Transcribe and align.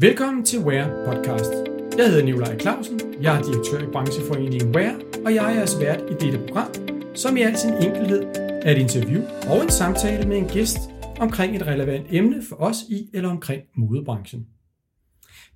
Velkommen 0.00 0.44
til 0.44 0.58
Wear 0.58 1.04
Podcast. 1.04 1.52
Jeg 1.96 2.06
hedder 2.08 2.24
Nikolaj 2.24 2.58
Clausen, 2.58 3.00
jeg 3.22 3.38
er 3.38 3.42
direktør 3.42 3.88
i 3.88 3.90
brancheforeningen 3.92 4.76
Wear, 4.76 5.00
og 5.24 5.34
jeg 5.34 5.50
er 5.50 5.54
jeres 5.56 5.80
vært 5.80 6.00
i 6.10 6.14
dette 6.24 6.46
program, 6.46 6.70
som 7.14 7.36
i 7.36 7.42
al 7.42 7.58
sin 7.58 7.72
enkelhed 7.72 8.22
er 8.36 8.72
et 8.72 8.78
interview 8.78 9.22
og 9.50 9.62
en 9.62 9.70
samtale 9.70 10.28
med 10.28 10.36
en 10.36 10.48
gæst 10.48 10.78
omkring 11.20 11.56
et 11.56 11.66
relevant 11.66 12.06
emne 12.10 12.42
for 12.48 12.56
os 12.56 12.76
i 12.88 13.10
eller 13.14 13.30
omkring 13.30 13.62
modebranchen. 13.76 14.46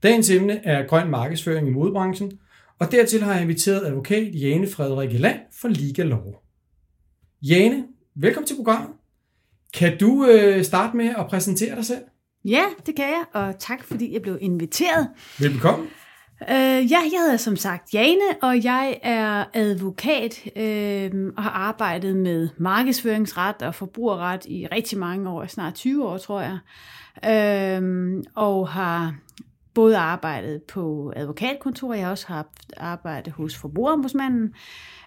Dagens 0.02 0.30
emne 0.30 0.61
er 0.64 0.86
grøn 0.86 1.11
markedsføring 1.11 1.68
i 1.68 1.70
modebranchen, 1.70 2.32
og 2.79 2.93
dertil 2.93 3.22
har 3.22 3.32
jeg 3.32 3.43
inviteret 3.43 3.86
advokat 3.86 4.34
Jane 4.34 4.66
Frederik 4.66 5.20
Land 5.20 5.38
fra 5.61 5.68
Liga 5.68 6.02
Lov. 6.02 6.43
Jane, 7.43 7.84
velkommen 8.14 8.46
til 8.46 8.56
programmet. 8.56 8.90
Kan 9.74 9.98
du 9.98 10.27
øh, 10.27 10.64
starte 10.64 10.96
med 10.96 11.14
at 11.18 11.27
præsentere 11.30 11.77
dig 11.77 11.84
selv? 11.84 12.02
Ja, 12.45 12.64
det 12.86 12.96
kan 12.96 13.04
jeg, 13.04 13.24
og 13.32 13.59
tak 13.59 13.84
fordi 13.84 14.12
jeg 14.12 14.22
blev 14.22 14.38
inviteret. 14.40 15.09
Velkommen. 15.38 15.88
Uh, 16.41 16.48
ja, 16.91 16.98
jeg 17.12 17.20
hedder 17.20 17.37
som 17.37 17.56
sagt 17.56 17.95
Jane, 17.95 18.42
og 18.42 18.64
jeg 18.64 18.98
er 19.02 19.45
advokat 19.55 20.41
uh, 20.47 21.33
og 21.36 21.42
har 21.42 21.50
arbejdet 21.50 22.16
med 22.16 22.48
markedsføringsret 22.56 23.62
og 23.62 23.74
forbrugerret 23.74 24.45
i 24.47 24.66
rigtig 24.66 24.98
mange 24.98 25.30
år, 25.30 25.47
snart 25.47 25.74
20 25.74 26.09
år 26.09 26.19
tror 26.19 26.41
jeg, 26.41 26.59
uh, 27.83 28.23
og 28.34 28.69
har 28.69 29.14
både 29.75 29.97
arbejdet 29.97 30.62
på 30.62 31.12
advokatkontor, 31.17 31.95
jeg 31.95 32.05
har 32.05 32.11
også 32.11 32.27
haft 32.27 32.73
arbejde 32.77 33.31
hos 33.31 33.57
Forbrugerombudsmanden, 33.57 34.55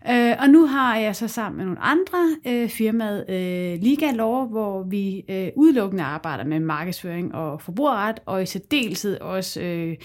Øh, 0.10 0.36
og 0.40 0.50
nu 0.50 0.66
har 0.66 0.98
jeg 0.98 1.16
så 1.16 1.28
sammen 1.28 1.58
med 1.58 1.66
nogle 1.66 1.80
andre 1.80 2.36
øh, 2.48 2.70
firmaet 2.70 3.26
øh, 3.30 3.82
Liga 3.82 4.12
Law, 4.12 4.46
hvor 4.46 4.84
vi 4.84 5.26
øh, 5.30 5.48
udelukkende 5.56 6.04
arbejder 6.04 6.44
med 6.44 6.60
markedsføring 6.60 7.36
og 7.36 7.62
forbrugerret, 7.62 8.20
og 8.26 8.44
i 8.44 8.46
særdeleshed 8.46 9.20
også 9.20 9.62
øh, 9.62 9.96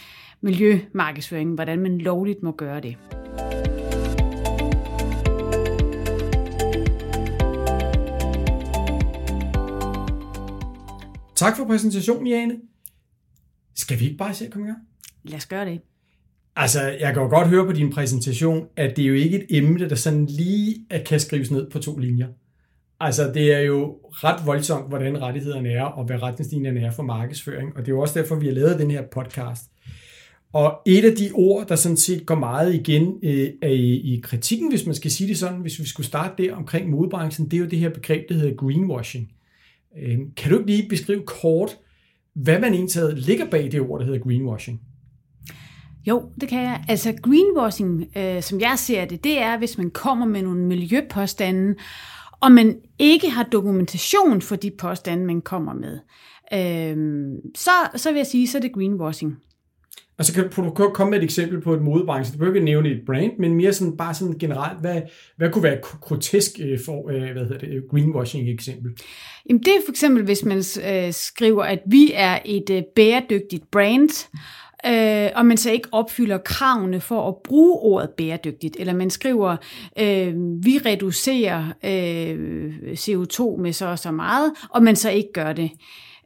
miljømarkedsføring, 0.41 1.55
hvordan 1.55 1.79
man 1.79 1.99
lovligt 1.99 2.43
må 2.43 2.53
gøre 2.53 2.81
det. 2.81 2.97
Tak 11.35 11.57
for 11.57 11.65
præsentationen, 11.65 12.27
Jane. 12.27 12.70
Skal 13.91 14.01
vi 14.01 14.05
ikke 14.05 14.17
bare 14.17 14.35
se 14.35 14.45
at 14.47 14.53
komme 14.53 14.67
i 14.67 14.71
gang? 14.71 14.83
Lad 15.25 15.37
os 15.37 15.47
gøre 15.47 15.65
det. 15.65 15.81
Altså, 16.57 16.81
jeg 16.83 17.15
kan 17.15 17.23
jo 17.23 17.29
godt 17.29 17.49
høre 17.49 17.67
på 17.67 17.73
din 17.73 17.93
præsentation, 17.93 18.67
at 18.77 18.97
det 18.97 19.03
er 19.03 19.09
jo 19.09 19.15
ikke 19.15 19.39
et 19.39 19.47
emne, 19.57 19.89
der 19.89 19.95
sådan 19.95 20.27
lige 20.27 20.87
kan 21.07 21.21
skrives 21.21 21.51
ned 21.51 21.71
på 21.71 21.79
to 21.79 21.97
linjer. 21.97 22.29
Altså, 23.01 23.33
det 23.33 23.55
er 23.55 23.61
jo 23.61 23.99
ret 24.11 24.47
voldsomt, 24.47 24.89
hvordan 24.89 25.23
rettighederne 25.23 25.69
er, 25.69 25.83
og 25.83 26.05
hvad 26.05 26.23
retningslinjerne 26.23 26.81
er 26.81 26.91
for 26.91 27.03
markedsføring, 27.03 27.77
og 27.77 27.81
det 27.81 27.89
er 27.89 27.95
jo 27.95 28.01
også 28.01 28.19
derfor, 28.19 28.35
vi 28.35 28.47
har 28.47 28.53
lavet 28.53 28.79
den 28.79 28.91
her 28.91 29.03
podcast. 29.13 29.63
Og 30.53 30.81
et 30.87 31.05
af 31.05 31.17
de 31.17 31.31
ord, 31.35 31.67
der 31.69 31.77
sådan 31.77 31.97
set 31.97 32.27
går 32.27 32.35
meget 32.35 32.75
igen 32.75 33.19
øh, 33.23 33.71
i, 33.71 34.15
i 34.15 34.21
kritikken, 34.21 34.71
hvis 34.71 34.87
man 34.87 34.95
skal 34.95 35.11
sige 35.11 35.29
det 35.29 35.39
sådan, 35.39 35.61
hvis 35.61 35.79
vi 35.81 35.87
skulle 35.87 36.07
starte 36.07 36.43
der 36.43 36.55
omkring 36.55 36.91
modebranchen, 36.91 37.51
det 37.51 37.57
er 37.57 37.61
jo 37.61 37.67
det 37.67 37.79
her 37.79 37.91
begreb, 37.91 38.29
der 38.29 38.35
hedder 38.35 38.57
greenwashing. 38.57 39.33
Øh, 39.99 40.19
kan 40.37 40.51
du 40.51 40.59
ikke 40.59 40.71
lige 40.71 40.89
beskrive 40.89 41.23
kort, 41.27 41.79
hvad 42.43 42.61
man 42.61 42.75
egentlig 42.75 43.13
ligger 43.13 43.51
bag 43.51 43.73
det 43.73 43.81
ord, 43.81 44.01
der 44.01 44.07
hedder 44.07 44.21
greenwashing? 44.21 44.81
Jo, 46.07 46.33
det 46.41 46.49
kan 46.49 46.63
jeg. 46.63 46.85
Altså 46.89 47.13
greenwashing, 47.23 48.07
øh, 48.17 48.43
som 48.43 48.61
jeg 48.61 48.75
ser 48.79 49.05
det, 49.05 49.25
det 49.25 49.43
er, 49.43 49.59
hvis 49.59 49.79
man 49.79 49.91
kommer 49.91 50.27
med 50.27 50.43
nogle 50.43 50.61
miljøpåstande, 50.61 51.75
og 52.41 52.53
man 52.53 52.77
ikke 52.99 53.31
har 53.31 53.43
dokumentation 53.43 54.43
for 54.43 54.57
de 54.57 54.71
påstande, 54.79 55.25
man 55.25 55.41
kommer 55.41 55.73
med. 55.75 55.99
Øh, 56.53 56.97
så, 57.57 57.71
så 57.97 58.11
vil 58.11 58.17
jeg 58.17 58.27
sige, 58.27 58.49
så 58.49 58.59
er 58.59 58.63
det 58.63 58.73
greenwashing. 58.73 59.37
Altså 60.21 60.35
kan 60.35 60.51
du 60.51 60.71
komme 60.71 61.11
med 61.11 61.19
et 61.19 61.25
eksempel 61.25 61.61
på 61.61 61.75
et 61.75 61.83
modebranche? 61.83 62.33
Du 62.33 62.39
behøver 62.39 62.55
ikke 62.55 62.65
nævne 62.65 62.89
et 62.89 63.01
brand, 63.07 63.33
men 63.39 63.55
mere 63.55 63.73
sådan, 63.73 63.97
bare 63.97 64.15
sådan 64.15 64.39
generelt, 64.39 64.81
hvad, 64.81 65.03
hvad 65.37 65.51
kunne 65.51 65.63
være 65.63 65.75
et 65.75 65.81
grotesk 65.81 66.51
øh, 66.61 66.79
for, 66.85 67.11
øh, 67.11 67.33
hvad 67.33 67.43
hedder 67.43 67.59
det, 67.59 67.83
greenwashing 67.91 68.49
eksempel? 68.49 68.91
Jamen 69.49 69.63
det 69.63 69.69
er 69.69 69.81
for 69.87 69.93
eksempel, 69.93 70.25
hvis 70.25 70.45
man 70.45 70.59
øh, 70.59 71.13
skriver, 71.13 71.63
at 71.63 71.79
vi 71.87 72.13
er 72.15 72.39
et 72.45 72.85
bæredygtigt 72.97 73.71
brand, 73.71 74.29
øh, 74.87 75.31
og 75.35 75.47
man 75.47 75.57
så 75.57 75.71
ikke 75.71 75.89
opfylder 75.93 76.39
kravene 76.39 77.01
for 77.01 77.29
at 77.29 77.35
bruge 77.45 77.79
ordet 77.79 78.11
bæredygtigt, 78.11 78.77
eller 78.79 78.93
man 78.93 79.11
skriver, 79.11 79.57
øh, 80.01 80.35
vi 80.65 80.81
reducerer 80.87 81.65
øh, 81.85 82.73
CO2 82.93 83.61
med 83.61 83.73
så 83.73 83.87
og 83.87 83.99
så 83.99 84.11
meget, 84.11 84.53
og 84.71 84.83
man 84.83 84.97
så 84.97 85.11
ikke 85.11 85.33
gør 85.33 85.53
det. 85.53 85.71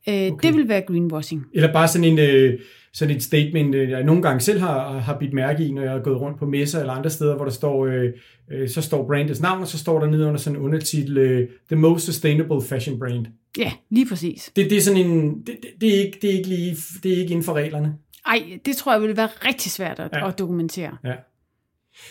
Øh, 0.09 0.15
okay. 0.15 0.49
Det 0.49 0.57
vil 0.57 0.69
være 0.69 0.83
greenwashing. 0.87 1.45
Eller 1.55 1.73
bare 1.73 1.89
sådan 1.89 2.05
en... 2.05 2.19
Øh 2.19 2.59
sådan 2.95 3.17
et 3.17 3.23
statement, 3.23 3.75
øh, 3.75 3.91
jeg 3.91 4.03
nogle 4.03 4.23
gange 4.23 4.41
selv 4.41 4.61
har, 4.61 4.99
har 4.99 5.19
bidt 5.19 5.33
mærke 5.33 5.67
i, 5.67 5.73
når 5.73 5.83
jeg 5.83 5.91
har 5.91 5.99
gået 5.99 6.21
rundt 6.21 6.39
på 6.39 6.47
messer 6.47 6.81
eller 6.81 6.93
andre 6.93 7.11
steder, 7.11 7.37
hvor 7.37 7.45
der 7.45 7.53
står, 7.53 7.87
øh, 7.87 8.13
øh, 8.51 8.69
så 8.69 8.83
står 8.83 9.07
brandets 9.07 9.41
navn, 9.41 9.63
og 9.63 9.69
så 9.69 9.79
står 9.79 10.01
der 10.01 10.07
nede 10.07 10.27
under 10.27 10.39
sådan 10.39 10.59
en 10.59 10.65
undertitel, 10.65 11.19
øh, 11.19 11.49
The 11.69 11.77
Most 11.77 12.07
Sustainable 12.07 12.63
Fashion 12.63 12.99
Brand. 12.99 13.27
Ja, 13.59 13.73
lige 13.91 14.07
præcis. 14.09 14.53
Det, 14.57 14.71
det 14.71 14.79
er 14.79 14.83
sådan 14.83 15.07
en, 15.07 15.39
det, 15.39 15.47
det, 15.47 15.71
det, 15.81 15.97
er 15.97 16.01
ikke, 16.01 16.19
det 16.23 16.31
er 16.31 16.35
ikke 16.35 16.49
lige, 16.49 16.77
det 17.03 17.13
er 17.13 17.17
ikke 17.17 17.31
inden 17.31 17.45
for 17.45 17.53
reglerne. 17.53 17.95
Ej, 18.27 18.59
det 18.67 18.77
tror 18.77 18.93
jeg 18.93 19.01
ville 19.01 19.17
være 19.17 19.29
rigtig 19.47 19.73
svært 19.73 20.01
at, 20.01 20.11
ja. 20.13 20.29
at 20.29 20.39
dokumentere. 20.39 20.97
Ja. 21.05 21.15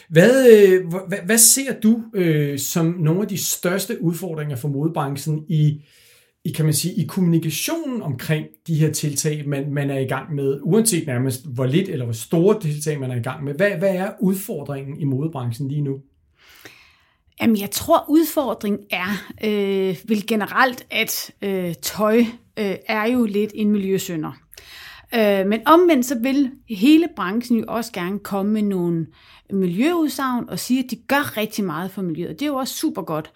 Hvad, 0.09 0.49
øh, 0.51 0.87
hvad, 1.07 1.17
hvad 1.25 1.37
ser 1.37 1.79
du 1.79 2.03
øh, 2.13 2.59
som 2.59 2.85
nogle 2.85 3.21
af 3.21 3.27
de 3.27 3.37
største 3.37 4.01
udfordringer 4.01 4.55
for 4.55 4.67
modebranchen 4.67 5.45
i, 5.49 5.81
i, 6.45 6.51
kan 6.51 6.65
man 6.65 6.73
sige, 6.73 6.93
i 6.93 7.05
kommunikationen 7.07 8.01
omkring 8.01 8.45
de 8.67 8.75
her 8.75 8.91
tiltag, 8.91 9.47
man, 9.47 9.73
man 9.73 9.89
er 9.89 9.99
i 9.99 10.05
gang 10.05 10.35
med, 10.35 10.59
uanset 10.63 11.07
nærmest 11.07 11.53
hvor 11.53 11.65
lidt 11.65 11.89
eller 11.89 12.05
hvor 12.05 12.13
store 12.13 12.61
tiltag 12.61 12.99
man 12.99 13.11
er 13.11 13.15
i 13.15 13.21
gang 13.21 13.43
med. 13.43 13.53
Hvad, 13.53 13.71
hvad 13.71 13.95
er 13.95 14.11
udfordringen 14.21 14.99
i 14.99 15.03
modebranchen 15.03 15.67
lige 15.67 15.81
nu? 15.81 15.99
Jamen, 17.41 17.57
jeg 17.57 17.71
tror, 17.71 18.05
udfordringen 18.09 18.81
er 18.91 19.33
øh, 19.43 19.97
vel 20.09 20.27
generelt, 20.27 20.85
at 20.91 21.31
øh, 21.41 21.73
tøj 21.81 22.19
øh, 22.59 22.75
er 22.87 23.05
jo 23.05 23.25
lidt 23.25 23.51
en 23.55 23.71
miljøsynder. 23.71 24.31
Øh, 25.15 25.47
men 25.47 25.61
omvendt 25.65 26.05
så 26.05 26.19
vil 26.19 26.51
hele 26.69 27.07
branchen 27.15 27.59
jo 27.59 27.65
også 27.67 27.91
gerne 27.91 28.19
komme 28.19 28.51
med 28.51 28.61
nogle 28.61 29.07
miljøudsagn 29.51 30.49
og 30.49 30.59
sige, 30.59 30.83
at 30.83 30.91
de 30.91 30.95
gør 30.95 31.37
rigtig 31.37 31.63
meget 31.63 31.91
for 31.91 32.01
miljøet. 32.01 32.39
Det 32.39 32.45
er 32.45 32.49
jo 32.49 32.55
også 32.55 32.73
super 32.75 33.01
godt. 33.01 33.31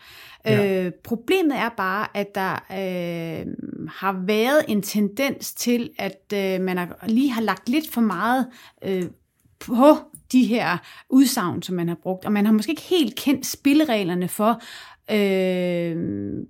Ja. 0.46 0.86
Øh, 0.86 0.92
problemet 1.04 1.58
er 1.58 1.70
bare, 1.78 2.08
at 2.18 2.36
der 2.36 2.54
øh, 2.54 3.54
har 3.90 4.24
været 4.26 4.66
en 4.68 4.82
tendens 4.82 5.54
til, 5.54 5.90
at 5.98 6.34
øh, 6.34 6.62
man 6.62 6.78
har, 6.78 7.06
lige 7.08 7.32
har 7.32 7.42
lagt 7.42 7.70
lidt 7.70 7.92
for 7.92 8.02
meget 8.02 8.48
øh, 8.84 9.04
på 9.60 9.98
de 10.32 10.46
her 10.46 10.78
udsagn, 11.10 11.62
som 11.62 11.76
man 11.76 11.88
har 11.88 11.98
brugt, 12.04 12.26
og 12.26 12.32
man 12.32 12.46
har 12.46 12.54
måske 12.54 12.70
ikke 12.70 12.82
helt 12.82 13.16
kendt 13.16 13.46
spillereglerne 13.46 14.28
for, 14.28 14.62
øh, 15.12 16.44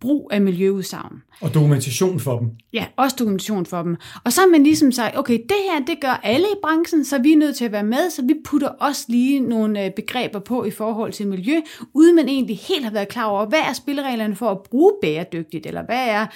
brug 0.00 0.30
af 0.32 0.40
miljøudsagn. 0.40 1.22
Og 1.40 1.54
dokumentation 1.54 2.20
for 2.20 2.38
dem. 2.38 2.50
Ja, 2.72 2.86
også 2.96 3.16
dokumentation 3.18 3.66
for 3.66 3.82
dem. 3.82 3.96
Og 4.24 4.32
så 4.32 4.40
har 4.40 4.48
man 4.48 4.62
ligesom 4.62 4.92
sagt, 4.92 5.18
okay, 5.18 5.38
det 5.38 5.56
her, 5.70 5.84
det 5.84 6.00
gør 6.00 6.20
alle 6.22 6.46
i 6.46 6.58
branchen, 6.62 7.04
så 7.04 7.22
vi 7.22 7.32
er 7.32 7.36
nødt 7.36 7.56
til 7.56 7.64
at 7.64 7.72
være 7.72 7.84
med, 7.84 8.10
så 8.10 8.22
vi 8.22 8.34
putter 8.44 8.68
også 8.68 9.04
lige 9.08 9.40
nogle 9.40 9.84
øh, 9.84 9.90
begreber 9.96 10.38
på 10.38 10.64
i 10.64 10.70
forhold 10.70 11.12
til 11.12 11.26
miljø, 11.28 11.60
uden 11.94 12.16
man 12.16 12.28
egentlig 12.28 12.58
helt 12.58 12.84
har 12.84 12.92
været 12.92 13.08
klar 13.08 13.24
over, 13.24 13.46
hvad 13.46 13.58
er 13.58 13.72
spillereglerne 13.72 14.36
for 14.36 14.50
at 14.50 14.62
bruge 14.62 14.92
bæredygtigt, 15.02 15.66
eller 15.66 15.84
hvad 15.84 16.08
er 16.08 16.26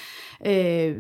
øh, 0.47 0.97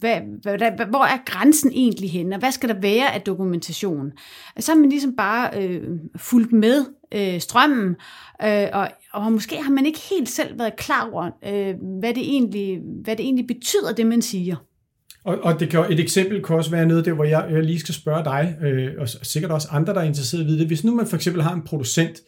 hvad, 0.00 0.20
hvad, 0.42 0.58
hvad, 0.58 0.86
hvor 0.86 1.04
er 1.04 1.18
grænsen 1.26 1.72
egentlig 1.74 2.10
henne, 2.10 2.36
og 2.36 2.38
hvad 2.38 2.52
skal 2.52 2.68
der 2.68 2.80
være 2.80 3.14
af 3.14 3.20
dokumentation? 3.20 4.12
Så 4.58 4.72
har 4.72 4.78
man 4.78 4.90
ligesom 4.90 5.16
bare 5.16 5.50
øh, 5.62 5.82
fulgt 6.16 6.52
med 6.52 6.84
øh, 7.14 7.40
strømmen, 7.40 7.96
øh, 8.44 8.66
og, 8.72 8.88
og 9.12 9.32
måske 9.32 9.62
har 9.62 9.70
man 9.70 9.86
ikke 9.86 10.00
helt 10.10 10.28
selv 10.28 10.58
været 10.58 10.76
klar 10.76 11.10
over, 11.12 11.24
øh, 11.24 11.74
hvad, 12.00 12.14
det 12.14 12.22
egentlig, 12.22 12.80
hvad 13.04 13.16
det 13.16 13.24
egentlig 13.24 13.46
betyder, 13.46 13.92
det 13.96 14.06
man 14.06 14.22
siger. 14.22 14.56
Og, 15.24 15.38
og 15.42 15.60
det 15.60 15.70
kan, 15.70 15.92
et 15.92 16.00
eksempel 16.00 16.42
kan 16.42 16.56
også 16.56 16.70
være 16.70 16.86
noget 16.86 17.04
der, 17.04 17.12
hvor 17.12 17.24
jeg, 17.24 17.46
jeg 17.50 17.62
lige 17.62 17.80
skal 17.80 17.94
spørge 17.94 18.24
dig, 18.24 18.56
øh, 18.62 18.92
og 18.98 19.08
sikkert 19.08 19.50
også 19.52 19.68
andre, 19.70 19.94
der 19.94 20.00
er 20.00 20.04
interesseret 20.04 20.46
i 20.46 20.58
det. 20.58 20.66
Hvis 20.66 20.84
nu 20.84 20.94
man 20.94 21.06
for 21.06 21.16
eksempel 21.16 21.42
har 21.42 21.54
en 21.54 21.62
producent, 21.62 22.20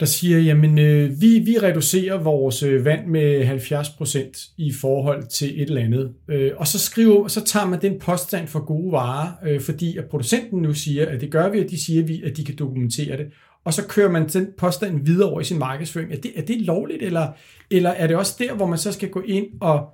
der 0.00 0.06
siger, 0.06 0.38
jamen 0.38 0.78
øh, 0.78 1.20
vi, 1.20 1.38
vi 1.38 1.58
reducerer 1.62 2.22
vores 2.22 2.62
øh, 2.62 2.84
vand 2.84 3.06
med 3.06 3.48
70% 3.48 4.54
i 4.58 4.72
forhold 4.72 5.26
til 5.26 5.62
et 5.62 5.68
eller 5.68 5.80
andet. 5.80 6.12
Øh, 6.28 6.52
og 6.56 6.66
så, 6.66 6.78
skriver, 6.78 7.28
så 7.28 7.44
tager 7.44 7.66
man 7.66 7.82
den 7.82 7.98
påstand 7.98 8.48
for 8.48 8.64
gode 8.64 8.92
varer, 8.92 9.32
øh, 9.46 9.60
fordi 9.60 9.96
at 9.96 10.04
producenten 10.04 10.62
nu 10.62 10.74
siger, 10.74 11.06
at 11.06 11.20
det 11.20 11.30
gør 11.30 11.48
vi, 11.48 11.60
og 11.60 11.70
de 11.70 11.84
siger, 11.84 12.04
vi, 12.04 12.22
at 12.22 12.36
de 12.36 12.44
kan 12.44 12.56
dokumentere 12.56 13.16
det. 13.16 13.26
Og 13.64 13.74
så 13.74 13.86
kører 13.86 14.10
man 14.10 14.28
den 14.28 14.46
påstand 14.58 15.04
videre 15.04 15.30
over 15.30 15.40
i 15.40 15.44
sin 15.44 15.58
markedsføring. 15.58 16.12
Er 16.12 16.16
det, 16.16 16.32
er 16.36 16.42
det 16.42 16.60
lovligt, 16.60 17.02
eller, 17.02 17.28
eller 17.70 17.90
er 17.90 18.06
det 18.06 18.16
også 18.16 18.36
der, 18.38 18.54
hvor 18.54 18.66
man 18.66 18.78
så 18.78 18.92
skal 18.92 19.08
gå 19.08 19.20
ind 19.20 19.46
og, 19.60 19.88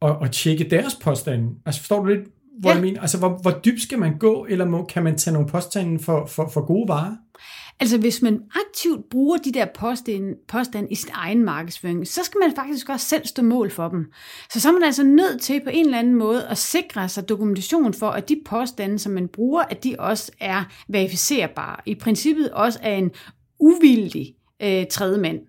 og, 0.00 0.16
og 0.16 0.30
tjekke 0.30 0.64
deres 0.64 0.94
påstande? 1.02 1.50
Altså 1.66 1.80
forstår 1.80 2.02
du 2.02 2.08
lidt, 2.08 2.28
hvor 2.60 2.70
Ja. 2.70 2.74
jeg 2.74 2.82
mener, 2.82 3.00
altså 3.00 3.18
hvor, 3.18 3.38
hvor 3.42 3.50
dybt 3.64 3.82
skal 3.82 3.98
man 3.98 4.18
gå, 4.18 4.46
eller 4.48 4.64
må, 4.64 4.84
kan 4.84 5.02
man 5.02 5.18
tage 5.18 5.34
nogle 5.34 5.48
påstande 5.48 5.98
for, 5.98 6.26
for, 6.26 6.48
for 6.48 6.66
gode 6.66 6.88
varer? 6.88 7.16
Altså 7.80 7.98
hvis 7.98 8.22
man 8.22 8.40
aktivt 8.68 9.10
bruger 9.10 9.36
de 9.36 9.52
der 9.52 9.66
påstande, 9.78 10.34
påstande 10.48 10.88
i 10.90 10.94
sin 10.94 11.10
egen 11.12 11.44
markedsføring, 11.44 12.08
så 12.08 12.20
skal 12.24 12.38
man 12.38 12.52
faktisk 12.56 12.88
også 12.88 13.06
selv 13.06 13.26
stå 13.26 13.42
mål 13.42 13.70
for 13.70 13.88
dem. 13.88 14.12
Så 14.52 14.60
så 14.60 14.68
er 14.68 14.72
man 14.72 14.82
altså 14.82 15.02
nødt 15.02 15.40
til 15.40 15.60
på 15.64 15.70
en 15.72 15.84
eller 15.84 15.98
anden 15.98 16.14
måde 16.14 16.46
at 16.46 16.58
sikre 16.58 17.08
sig 17.08 17.28
dokumentation 17.28 17.94
for, 17.94 18.10
at 18.10 18.28
de 18.28 18.36
påstande, 18.46 18.98
som 18.98 19.12
man 19.12 19.28
bruger, 19.28 19.62
at 19.62 19.84
de 19.84 19.96
også 19.98 20.32
er 20.40 20.64
verificerbare. 20.88 21.76
I 21.86 21.94
princippet 21.94 22.50
også 22.50 22.78
er 22.82 22.94
en 22.96 23.10
uvildig 23.60 24.34
øh, 24.62 24.86
tredje 24.90 25.18
mand. 25.18 25.40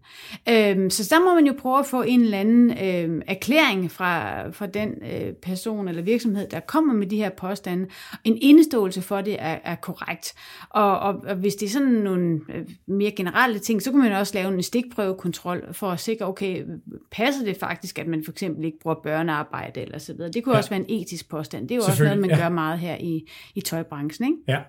Øhm, 0.50 0.90
så 0.90 1.08
der 1.16 1.24
må 1.26 1.36
man 1.36 1.46
jo 1.46 1.54
prøve 1.58 1.80
at 1.80 1.86
få 1.86 2.02
en 2.02 2.22
eller 2.22 2.38
anden 2.40 2.72
øh, 2.72 3.22
erklæring 3.28 3.92
fra, 3.92 4.50
fra 4.50 4.66
den 4.66 4.90
øh, 5.12 5.34
person 5.34 5.88
eller 5.88 6.02
virksomhed, 6.02 6.48
der 6.50 6.60
kommer 6.60 6.94
med 6.94 7.08
de 7.08 7.18
her 7.18 7.30
påstande. 7.30 7.88
En 8.24 8.38
indeståelse 8.42 9.02
for 9.02 9.22
det 9.22 9.36
er, 9.40 9.58
er 9.64 9.76
korrekt. 9.76 10.34
Og, 10.70 11.00
og, 11.00 11.16
og 11.28 11.36
hvis 11.36 11.56
det 11.56 11.66
er 11.66 11.70
sådan 11.70 11.88
nogle 11.88 12.40
øh, 12.56 12.66
mere 12.88 13.12
generelle 13.12 13.60
ting, 13.60 13.82
så 13.82 13.92
kan 13.92 14.00
man 14.00 14.12
også 14.12 14.34
lave 14.36 14.54
en 14.54 14.64
stikprøvekontrol 14.64 15.74
for 15.74 15.88
at 15.88 16.00
sikre, 16.00 16.26
okay, 16.26 16.64
passer 17.12 17.46
det 17.46 17.58
faktisk, 17.58 18.00
at 18.00 18.08
man 18.08 18.24
for 18.24 18.32
eksempel 18.32 18.66
ikke 18.66 18.80
bruger 18.80 18.96
børnearbejde 19.04 19.82
eller 19.82 19.98
så 19.98 20.14
videre. 20.14 20.32
Det 20.32 20.44
kunne 20.44 20.54
Ja. 20.56 20.58
også 20.58 20.70
være 20.70 20.80
en 20.90 21.02
etisk 21.02 21.30
påstand. 21.30 21.68
Det 21.70 21.72
er 21.72 21.76
jo 21.76 21.82
også 21.88 22.04
noget, 22.04 22.20
man 22.20 22.30
ja. 22.30 22.38
gør 22.38 22.50
meget 22.50 22.80
her 22.80 22.96
i, 23.00 23.28
i 23.56 23.62
tøjbranchen, 23.62 24.28
ikke? 24.28 24.38
Ja. 24.48 24.60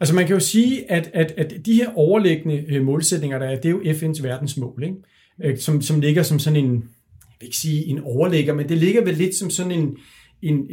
Altså 0.00 0.14
man 0.14 0.26
kan 0.26 0.34
jo 0.34 0.40
sige, 0.40 0.90
at, 0.90 1.10
at, 1.14 1.34
at 1.36 1.66
de 1.66 1.74
her 1.74 1.90
overliggende 1.94 2.64
øh, 2.68 2.82
målsætninger, 2.82 3.38
der 3.38 3.46
er, 3.46 3.56
det 3.56 3.64
er 3.64 3.70
jo 3.70 3.80
FN's 3.80 4.22
verdensmål, 4.22 4.82
ikke? 4.82 4.96
Øh, 5.44 5.58
som, 5.58 5.82
som 5.82 6.00
ligger 6.00 6.22
som 6.22 6.38
sådan 6.38 6.64
en, 6.64 6.72
jeg 6.74 7.36
vil 7.40 7.46
ikke 7.46 7.56
sige 7.56 7.86
en 7.86 8.00
overligger, 8.00 8.54
men 8.54 8.68
det 8.68 8.78
ligger 8.78 9.04
vel 9.04 9.14
lidt 9.14 9.34
som 9.34 9.50
sådan 9.50 9.72
en, 9.72 9.96
en 10.42 10.66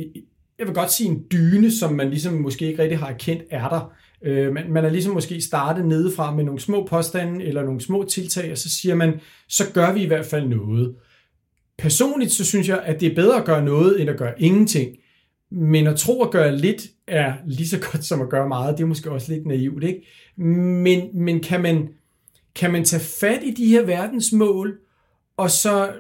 jeg 0.60 0.68
vil 0.68 0.76
godt 0.76 0.92
sige 0.92 1.10
en 1.10 1.24
dyne, 1.32 1.72
som 1.72 1.94
man 1.94 2.10
ligesom 2.10 2.34
måske 2.34 2.68
ikke 2.68 2.82
rigtig 2.82 3.00
har 3.00 3.08
erkendt 3.08 3.44
er 3.50 3.70
der. 3.70 3.94
Øh, 4.26 4.54
man, 4.54 4.72
man 4.72 4.86
er 4.86 4.90
ligesom 4.90 5.14
måske 5.14 5.42
startet 5.42 5.86
nedefra 5.86 6.36
med 6.36 6.44
nogle 6.44 6.60
små 6.60 6.88
påstande 6.88 7.46
eller 7.46 7.64
nogle 7.64 7.82
små 7.82 8.04
tiltag, 8.04 8.52
og 8.52 8.58
så 8.58 8.70
siger 8.70 8.96
man, 8.96 9.20
så 9.50 9.64
gør 9.74 9.94
vi 9.94 10.04
i 10.04 10.08
hvert 10.08 10.26
fald 10.26 10.48
noget. 10.48 10.96
Personligt 11.78 12.32
så 12.32 12.46
synes 12.46 12.70
jeg, 12.70 12.82
at 12.84 13.00
det 13.00 13.12
er 13.12 13.16
bedre 13.16 13.38
at 13.38 13.46
gøre 13.46 13.66
noget, 13.66 14.02
end 14.02 14.10
at 14.10 14.18
gøre 14.18 14.42
ingenting. 14.42 14.96
Men 15.50 15.88
at 15.88 15.96
tro 15.96 16.24
at 16.24 16.32
gøre 16.32 16.58
lidt 16.58 16.82
er 17.08 17.34
lige 17.46 17.68
så 17.68 17.80
godt 17.92 18.06
som 18.06 18.22
at 18.22 18.30
gøre 18.30 18.48
meget. 18.48 18.78
Det 18.78 18.84
er 18.84 18.88
måske 18.88 19.12
også 19.12 19.34
lidt 19.34 19.46
naivt, 19.46 19.84
ikke? 19.84 20.08
Men, 20.44 21.10
men 21.14 21.40
kan, 21.40 21.62
man, 21.62 21.90
kan 22.56 22.72
man 22.72 22.86
tage 22.86 23.00
fat 23.00 23.44
i 23.44 23.52
de 23.52 23.68
her 23.68 23.86
verdensmål, 23.86 24.80
og 25.38 25.52
så 25.52 25.94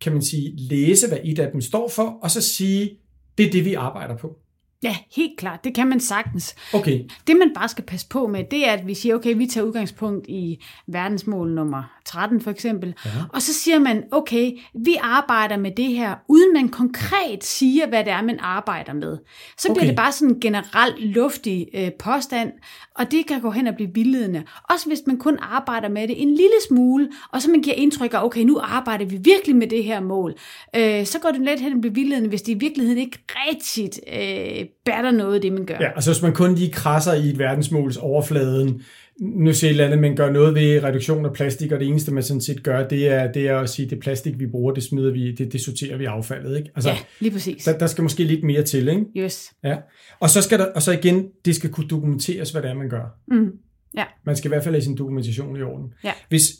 kan 0.00 0.12
man 0.12 0.22
sige, 0.22 0.56
læse, 0.56 1.08
hvad 1.08 1.18
et 1.24 1.38
af 1.38 1.52
dem 1.52 1.60
står 1.60 1.88
for, 1.88 2.18
og 2.22 2.30
så 2.30 2.40
sige, 2.40 2.98
det 3.38 3.46
er 3.46 3.50
det, 3.50 3.64
vi 3.64 3.74
arbejder 3.74 4.16
på. 4.16 4.38
Ja, 4.82 4.96
helt 5.16 5.38
klart. 5.38 5.64
Det 5.64 5.74
kan 5.74 5.86
man 5.86 6.00
sagtens. 6.00 6.54
Okay, 6.74 7.00
Det 7.26 7.36
man 7.36 7.50
bare 7.54 7.68
skal 7.68 7.84
passe 7.84 8.08
på 8.08 8.26
med, 8.26 8.44
det 8.50 8.68
er, 8.68 8.72
at 8.72 8.86
vi 8.86 8.94
siger, 8.94 9.14
okay, 9.14 9.34
vi 9.36 9.46
tager 9.46 9.66
udgangspunkt 9.66 10.26
i 10.28 10.62
verdensmål 10.86 11.50
nummer 11.54 11.82
13 12.04 12.40
for 12.40 12.50
eksempel, 12.50 12.94
Ja. 13.04 13.10
og 13.32 13.42
så 13.42 13.54
siger 13.54 13.78
man, 13.78 14.04
okay, 14.10 14.52
vi 14.74 14.96
arbejder 15.00 15.56
med 15.56 15.70
det 15.76 15.84
her, 15.88 16.14
uden 16.28 16.52
man 16.54 16.68
konkret 16.68 17.44
siger, 17.44 17.86
hvad 17.88 18.04
det 18.04 18.12
er, 18.12 18.22
man 18.22 18.38
arbejder 18.40 18.92
med. 18.92 19.18
Så 19.58 19.68
bliver 19.68 19.76
Okay. 19.76 19.88
det 19.88 19.96
bare 19.96 20.12
sådan 20.12 20.34
en 20.34 20.40
generelt 20.40 21.04
luftig 21.04 21.68
øh, 21.74 21.90
påstand, 21.98 22.52
og 22.94 23.10
det 23.10 23.26
kan 23.26 23.40
gå 23.40 23.50
hen 23.50 23.66
og 23.66 23.74
blive 23.74 23.90
vildledende. 23.94 24.42
Også 24.70 24.86
hvis 24.88 25.00
man 25.06 25.18
kun 25.18 25.38
arbejder 25.40 25.88
med 25.88 26.08
det 26.08 26.22
en 26.22 26.28
lille 26.28 26.56
smule, 26.68 27.08
og 27.32 27.42
så 27.42 27.50
man 27.50 27.62
giver 27.62 27.76
indtryk 27.76 28.14
af, 28.14 28.24
okay, 28.24 28.42
nu 28.42 28.58
arbejder 28.62 29.04
vi 29.04 29.16
virkelig 29.16 29.56
med 29.56 29.66
det 29.66 29.84
her 29.84 30.00
mål, 30.00 30.34
øh, 30.76 31.06
så 31.06 31.18
går 31.18 31.30
det 31.30 31.40
let 31.40 31.60
hen 31.60 31.72
og 31.72 31.80
bliver 31.80 31.94
vildledende, 31.94 32.28
hvis 32.28 32.42
det 32.42 32.52
i 32.52 32.58
virkeligheden 32.58 32.98
ikke 32.98 33.18
rigtigt 33.28 34.00
øh, 34.12 34.66
batter 34.84 35.10
noget 35.10 35.34
af 35.34 35.40
det, 35.40 35.52
man 35.52 35.66
gør. 35.66 35.76
ja, 35.80 35.90
altså 35.94 36.12
hvis 36.12 36.22
man 36.22 36.32
kun 36.32 36.54
lige 36.54 36.72
krasser 36.72 37.14
i 37.14 37.28
et 37.28 37.38
verdensmåls 37.38 37.96
overfladen, 37.96 38.82
nu 39.20 39.52
siger 39.52 39.68
et 39.68 39.72
eller 39.72 39.84
andet, 39.84 39.98
man 39.98 40.16
gør 40.16 40.30
noget 40.30 40.54
ved 40.54 40.84
reduktion 40.84 41.26
af 41.26 41.32
plastik, 41.32 41.72
og 41.72 41.80
det 41.80 41.88
eneste, 41.88 42.14
man 42.14 42.22
sådan 42.22 42.40
set 42.40 42.62
gør, 42.62 42.88
det 42.88 43.08
er, 43.08 43.32
det 43.32 43.48
er 43.48 43.58
at 43.58 43.70
sige, 43.70 43.90
det 43.90 44.00
plastik, 44.00 44.38
vi 44.38 44.46
bruger, 44.46 44.72
det 44.74 44.82
smider 44.82 45.12
vi, 45.12 45.32
det, 45.32 45.52
det 45.52 45.60
sorterer 45.60 45.96
vi 45.96 46.04
affaldet, 46.04 46.56
ikke? 46.58 46.70
Altså, 46.74 46.90
Ja, 46.90 46.96
lige 47.20 47.32
præcis. 47.32 47.64
der, 47.64 47.78
der 47.78 47.86
skal 47.86 48.02
måske 48.02 48.24
lidt 48.24 48.44
mere 48.44 48.62
til, 48.62 48.88
ikke? 48.88 49.04
Yes. 49.16 49.52
Ja. 49.64 49.76
Og 50.20 50.30
så 50.30 50.42
skal 50.42 50.58
der, 50.58 50.66
og 50.74 50.82
så 50.82 50.92
igen, 50.92 51.26
det 51.44 51.56
skal 51.56 51.70
kunne 51.70 51.88
dokumenteres, 51.88 52.50
hvad 52.50 52.62
det 52.62 52.70
er, 52.70 52.74
man 52.74 52.88
gør. 52.88 53.18
Mm. 53.28 53.50
Ja. 53.96 54.04
Man 54.26 54.36
skal 54.36 54.48
i 54.48 54.50
hvert 54.52 54.64
fald 54.64 54.74
have 54.74 54.82
sin 54.82 54.96
dokumentation 54.96 55.56
i 55.56 55.62
orden. 55.62 55.92
Ja. 56.04 56.12
Hvis, 56.28 56.50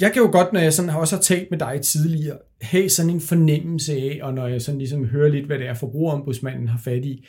jeg 0.00 0.12
kan 0.12 0.22
jo 0.22 0.28
godt, 0.32 0.52
når 0.52 0.60
jeg 0.60 0.72
sådan 0.72 0.90
også 0.90 1.16
har 1.16 1.22
talt 1.22 1.50
med 1.50 1.58
dig 1.58 1.80
tidligere, 1.80 2.38
have 2.62 2.88
sådan 2.88 3.10
en 3.10 3.20
fornemmelse 3.20 3.92
af, 3.92 4.20
og 4.22 4.34
når 4.34 4.46
jeg 4.46 4.62
sådan 4.62 4.78
ligesom 4.78 5.04
hører 5.04 5.28
lidt, 5.28 5.46
hvad 5.46 5.58
det 5.58 5.66
er, 5.66 5.74
forbrugerombudsmanden 5.74 6.68
har 6.68 6.78
fat 6.78 7.04
i, 7.04 7.26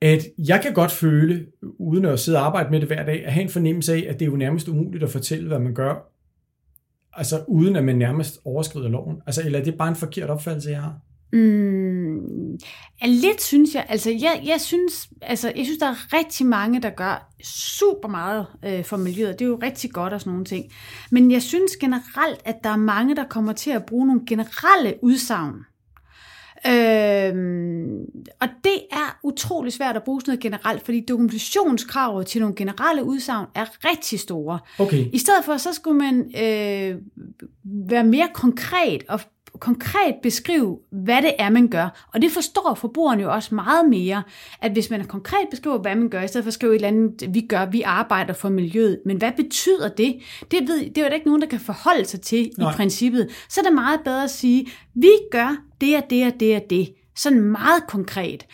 at 0.00 0.26
jeg 0.38 0.60
kan 0.62 0.72
godt 0.72 0.90
føle, 0.90 1.46
uden 1.78 2.04
at 2.04 2.20
sidde 2.20 2.38
og 2.38 2.46
arbejde 2.46 2.70
med 2.70 2.80
det 2.80 2.88
hver 2.88 3.04
dag, 3.04 3.26
at 3.26 3.32
have 3.32 3.42
en 3.42 3.48
fornemmelse 3.48 3.94
af, 3.94 4.06
at 4.08 4.20
det 4.20 4.22
er 4.26 4.30
jo 4.30 4.36
nærmest 4.36 4.68
umuligt 4.68 5.04
at 5.04 5.10
fortælle, 5.10 5.48
hvad 5.48 5.58
man 5.58 5.74
gør, 5.74 6.12
altså 7.12 7.44
uden 7.48 7.76
at 7.76 7.84
man 7.84 7.96
nærmest 7.96 8.40
overskrider 8.44 8.88
loven. 8.88 9.16
Altså, 9.26 9.42
eller 9.44 9.58
er 9.58 9.64
det 9.64 9.78
bare 9.78 9.88
en 9.88 9.96
forkert 9.96 10.30
opfattelse, 10.30 10.70
jeg 10.70 10.82
har? 10.82 11.00
Mm, 11.32 11.99
ja, 13.02 13.06
lidt 13.06 13.42
synes 13.42 13.74
jeg. 13.74 13.86
Altså, 13.88 14.10
jeg, 14.10 14.42
jeg, 14.44 14.60
synes, 14.60 15.08
altså, 15.22 15.52
jeg 15.56 15.64
synes, 15.64 15.78
der 15.78 15.86
er 15.86 16.12
rigtig 16.12 16.46
mange, 16.46 16.82
der 16.82 16.90
gør 16.90 17.30
super 17.44 18.08
meget 18.08 18.46
øh, 18.64 18.84
for 18.84 18.96
miljøet. 18.96 19.38
Det 19.38 19.44
er 19.44 19.48
jo 19.48 19.58
rigtig 19.62 19.90
godt 19.90 20.12
og 20.12 20.20
sådan 20.20 20.30
nogle 20.30 20.44
ting. 20.44 20.64
Men 21.10 21.30
jeg 21.30 21.42
synes 21.42 21.76
generelt, 21.76 22.40
at 22.44 22.56
der 22.64 22.70
er 22.70 22.76
mange, 22.76 23.16
der 23.16 23.24
kommer 23.24 23.52
til 23.52 23.70
at 23.70 23.86
bruge 23.86 24.06
nogle 24.06 24.22
generelle 24.26 24.94
udsagn. 25.02 25.54
Øhm, 26.66 28.00
og 28.40 28.48
det 28.64 28.78
er 28.92 29.18
utrolig 29.22 29.72
svært 29.72 29.96
at 29.96 30.02
bruge 30.02 30.20
sådan 30.20 30.30
noget 30.30 30.40
generelt, 30.40 30.84
fordi 30.84 31.04
dokumentationskravet 31.08 32.26
til 32.26 32.40
nogle 32.40 32.56
generelle 32.56 33.04
udsagn 33.04 33.46
er 33.54 33.64
rigtig 33.84 34.20
store. 34.20 34.58
Okay. 34.78 35.06
I 35.12 35.18
stedet 35.18 35.44
for, 35.44 35.56
så 35.56 35.72
skulle 35.72 35.98
man 35.98 36.20
øh, 36.36 36.96
være 37.64 38.04
mere 38.04 38.28
konkret 38.34 39.04
og 39.08 39.20
konkret 39.60 40.14
beskrive, 40.22 40.78
hvad 40.90 41.22
det 41.22 41.34
er, 41.38 41.50
man 41.50 41.68
gør. 41.68 42.08
Og 42.14 42.22
det 42.22 42.30
forstår 42.30 42.74
forbrugeren 42.80 43.20
jo 43.20 43.32
også 43.32 43.54
meget 43.54 43.88
mere, 43.88 44.22
at 44.62 44.72
hvis 44.72 44.90
man 44.90 45.04
konkret 45.04 45.46
beskriver, 45.50 45.78
hvad 45.78 45.94
man 45.94 46.08
gør, 46.08 46.22
i 46.22 46.28
stedet 46.28 46.44
for 46.44 46.48
at 46.48 46.54
skrive 46.54 46.72
et 46.72 46.74
eller 46.74 46.88
andet, 46.88 47.34
vi 47.34 47.40
gør, 47.40 47.66
vi 47.66 47.82
arbejder 47.82 48.32
for 48.32 48.48
miljøet. 48.48 49.00
Men 49.06 49.16
hvad 49.16 49.32
betyder 49.36 49.88
det? 49.88 50.16
Det, 50.50 50.68
ved, 50.68 50.80
det 50.80 50.98
er 50.98 51.02
jo 51.02 51.08
da 51.08 51.14
ikke 51.14 51.26
nogen, 51.26 51.42
der 51.42 51.48
kan 51.48 51.60
forholde 51.60 52.04
sig 52.04 52.20
til 52.20 52.50
Nej. 52.58 52.72
i 52.72 52.74
princippet. 52.76 53.28
Så 53.48 53.60
er 53.60 53.64
det 53.64 53.74
meget 53.74 54.00
bedre 54.04 54.24
at 54.24 54.30
sige, 54.30 54.66
vi 54.94 55.10
gør 55.30 55.56
det 55.80 55.96
og 55.96 56.02
det 56.10 56.26
og 56.26 56.40
det 56.40 56.56
og 56.56 56.62
det. 56.70 56.92
Sådan 57.16 57.40
meget 57.40 57.86
konkret. 57.88 58.46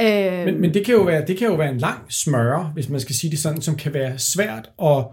Øh, 0.00 0.44
Men, 0.44 0.60
men 0.60 0.74
det, 0.74 0.86
kan 0.86 0.94
jo 0.94 1.02
være, 1.02 1.26
det 1.26 1.38
kan 1.38 1.48
jo 1.48 1.54
være 1.54 1.70
en 1.70 1.78
lang 1.78 1.98
smøre, 2.08 2.70
hvis 2.74 2.88
man 2.88 3.00
skal 3.00 3.14
sige 3.14 3.30
det 3.30 3.38
sådan, 3.38 3.62
som 3.62 3.76
kan 3.76 3.94
være 3.94 4.18
svært 4.18 4.70
at, 4.82 5.04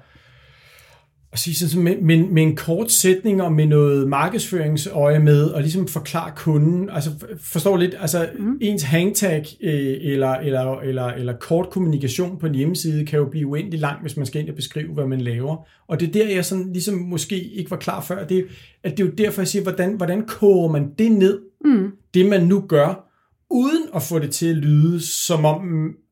at 1.34 1.40
sige 1.40 1.56
sådan, 1.56 1.84
med, 1.84 2.02
med, 2.02 2.18
med 2.18 2.44
en 2.44 2.56
kort 2.56 2.92
sætning 2.92 3.42
og 3.42 3.52
med 3.52 3.66
noget 3.66 4.08
markedsføringsøje 4.08 5.20
med, 5.20 5.46
og 5.46 5.62
ligesom 5.62 5.88
forklare 5.88 6.31
kunden, 6.36 6.90
altså 6.90 7.10
forstår 7.44 7.78
lidt, 7.78 7.96
altså 8.00 8.30
mm. 8.40 8.58
ens 8.62 8.84
hangtag 8.84 9.46
øh, 9.62 9.98
eller, 10.02 10.31
eller, 10.31 10.80
eller, 10.80 11.06
eller 11.06 11.33
kort 11.33 11.69
kommunikation 11.69 12.40
på 12.40 12.45
en 12.45 12.56
hjemmeside 12.56 13.06
kan 13.06 13.19
jo 13.19 13.26
blive 13.26 13.48
uendelig 13.48 13.80
lang, 13.80 14.02
hvis 14.02 14.18
man 14.18 14.26
skal 14.26 14.42
ind 14.42 14.50
og 14.50 14.56
beskrive, 14.56 14.94
hvad 14.94 15.06
man 15.06 15.21
laver. 15.21 15.68
Og 15.88 16.00
det 16.00 16.07
er 16.07 16.12
der, 16.12 16.30
jeg 16.36 16.45
sådan 16.45 16.74
ligesom 16.74 16.95
måske 16.95 17.40
ikke 17.40 17.71
var 17.71 17.78
klar 17.78 18.02
før, 18.02 18.28
det, 18.28 18.45
at 18.83 18.92
det 18.92 19.04
er 19.04 19.07
jo 19.07 19.14
derfor, 19.18 19.42
jeg 19.42 19.48
siger, 19.48 19.64
hvordan, 19.64 19.94
hvordan 19.94 20.26
koger 20.28 20.71
man 20.71 20.90
det 21.00 21.12
ned, 21.12 21.40
mm, 21.66 21.92
det 22.14 22.26
man 22.26 22.44
nu 22.44 22.62
gør, 22.68 23.09
uden 23.52 23.83
at 23.95 24.04
få 24.04 24.19
det 24.19 24.31
til 24.31 24.50
at 24.50 24.56
lyde 24.56 25.00
som 25.00 25.45
om, 25.45 25.62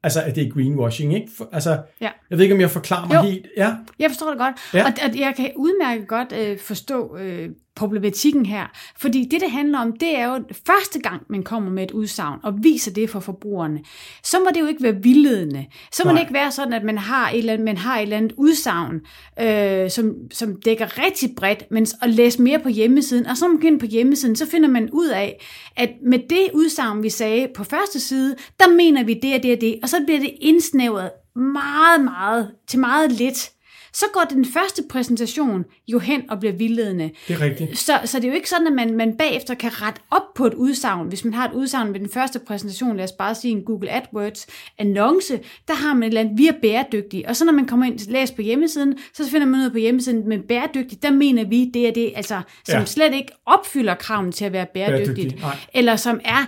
altså, 0.03 0.21
at 0.21 0.35
det 0.35 0.47
er 0.47 0.51
greenwashing, 0.51 1.15
ikke? 1.15 1.27
For, 1.37 1.49
altså, 1.51 1.77
Ja. 2.01 2.09
jeg 2.29 2.37
ved 2.37 2.41
ikke, 2.45 2.55
om 2.55 2.61
jeg 2.61 2.71
forklarer 2.71 3.07
mig 3.07 3.15
Jo. 3.15 3.21
helt. 3.21 3.47
Ja, 3.57 3.73
Jeg 3.99 4.09
forstår 4.11 4.29
det 4.29 4.39
godt, 4.39 4.55
Ja. 4.73 4.85
og, 4.85 4.91
og 5.05 5.19
jeg 5.19 5.33
kan 5.35 5.51
udmærket 5.55 6.07
godt 6.07 6.33
øh, 6.39 6.59
forstå 6.59 7.17
øh, 7.17 7.49
problematikken 7.75 8.45
her, 8.45 8.65
fordi 8.97 9.27
det, 9.31 9.41
det 9.41 9.51
handler 9.51 9.79
om, 9.79 9.91
det 9.99 10.17
er 10.19 10.25
jo 10.27 10.43
første 10.67 10.99
gang, 10.99 11.21
man 11.29 11.43
kommer 11.43 11.71
med 11.71 11.83
et 11.83 11.91
udsagn 11.91 12.39
og 12.43 12.53
viser 12.63 12.93
det 12.93 13.09
for 13.09 13.19
forbrugerne, 13.19 13.79
så 14.23 14.39
må 14.39 14.45
det 14.53 14.59
jo 14.61 14.65
ikke 14.65 14.83
være 14.83 14.95
vildledende. 15.03 15.65
Så 15.91 16.01
må 16.05 16.11
Nej. 16.11 16.13
det 16.13 16.21
ikke 16.27 16.33
være 16.33 16.51
sådan, 16.51 16.73
at 16.73 16.83
man 16.83 16.97
har 16.97 17.29
et 17.29 17.37
eller 17.37 17.53
andet, 17.53 17.65
man 17.65 17.77
har 17.77 17.97
et 17.97 18.01
eller 18.03 18.17
andet 18.17 18.33
udsagn, 18.37 18.95
øh, 19.41 19.89
som, 19.89 20.13
som 20.33 20.61
dækker 20.61 20.97
rigtig 21.05 21.29
bredt, 21.37 21.63
men 21.71 21.87
at 22.01 22.09
læse 22.09 22.41
mere 22.41 22.59
på 22.59 22.69
hjemmesiden, 22.69 23.25
og 23.25 23.37
så 23.37 23.47
man 23.47 23.63
ind 23.65 23.79
på 23.79 23.85
hjemmesiden, 23.85 24.35
så 24.35 24.45
finder 24.45 24.69
man 24.69 24.89
ud 24.91 25.07
af, 25.07 25.45
at 25.75 25.89
med 26.05 26.19
det 26.29 26.47
udsagn, 26.53 27.03
vi 27.03 27.09
sagde 27.09 27.47
på 27.55 27.63
første 27.63 27.99
side, 27.99 28.35
der 28.59 28.73
mener 28.75 29.03
vi 29.03 29.13
det 29.13 29.35
og 29.35 29.43
det 29.43 29.53
og 29.55 29.61
det, 29.61 29.79
og 29.87 29.91
så 29.91 29.97
bliver 30.05 30.19
det 30.19 30.31
indsnævret 30.41 31.09
meget, 31.35 32.01
meget, 32.03 32.51
til 32.67 32.79
meget 32.79 33.11
lidt. 33.11 33.49
Så 33.93 34.05
går 34.13 34.25
den 34.29 34.45
første 34.45 34.83
præsentation 34.89 35.65
jo 35.87 35.99
hen 35.99 36.21
og 36.29 36.39
bliver 36.39 36.53
vildledende. 36.53 37.11
det 37.27 37.33
er 37.35 37.41
rigtigt. 37.41 37.77
Så, 37.77 37.99
så 38.05 38.17
det 38.17 38.23
er 38.25 38.29
jo 38.29 38.35
ikke 38.35 38.49
sådan, 38.49 38.67
at 38.67 38.73
man, 38.73 38.93
man 38.97 39.17
bagefter 39.17 39.53
kan 39.53 39.81
rette 39.81 40.01
op 40.11 40.21
på 40.35 40.45
et 40.45 40.53
udsagn. 40.53 41.07
Hvis 41.07 41.23
man 41.25 41.33
har 41.33 41.47
et 41.47 41.53
udsagn 41.53 41.93
ved 41.93 41.99
den 41.99 42.09
første 42.09 42.39
præsentation, 42.39 42.97
lad 42.97 43.03
os 43.03 43.11
bare 43.11 43.35
sige 43.35 43.51
en 43.51 43.63
Google 43.63 43.89
AdWords 43.91 44.47
annonce, 44.77 45.39
der 45.67 45.73
har 45.73 45.93
man 45.93 46.03
et 46.03 46.07
eller 46.07 46.21
andet, 46.21 46.37
vi 46.37 46.47
er 46.47 46.53
bæredygtige. 46.61 47.29
Og 47.29 47.35
så 47.35 47.45
når 47.45 47.53
man 47.53 47.65
kommer 47.65 47.85
ind 47.85 47.93
og 47.93 47.99
læser 48.09 48.35
på 48.35 48.41
hjemmesiden, 48.41 48.97
så 49.13 49.29
finder 49.29 49.47
man 49.47 49.59
ud 49.61 49.69
på 49.69 49.77
hjemmesiden, 49.77 50.27
med 50.29 50.39
bæredygtigt, 50.39 51.03
der 51.03 51.11
mener 51.11 51.43
vi 51.45 51.71
det 51.73 51.87
er 51.87 51.91
det, 51.91 52.13
altså, 52.15 52.41
som 52.65 52.79
Ja. 52.79 52.85
slet 52.85 53.13
ikke 53.13 53.31
opfylder 53.45 53.95
kraven 53.95 54.31
til 54.31 54.45
at 54.45 54.53
være 54.53 54.65
bæredygtigt. 54.73 55.15
Bæredygtig, 55.15 55.39
nej. 55.41 55.55
eller 55.73 55.95
som 55.95 56.19
er 56.25 56.45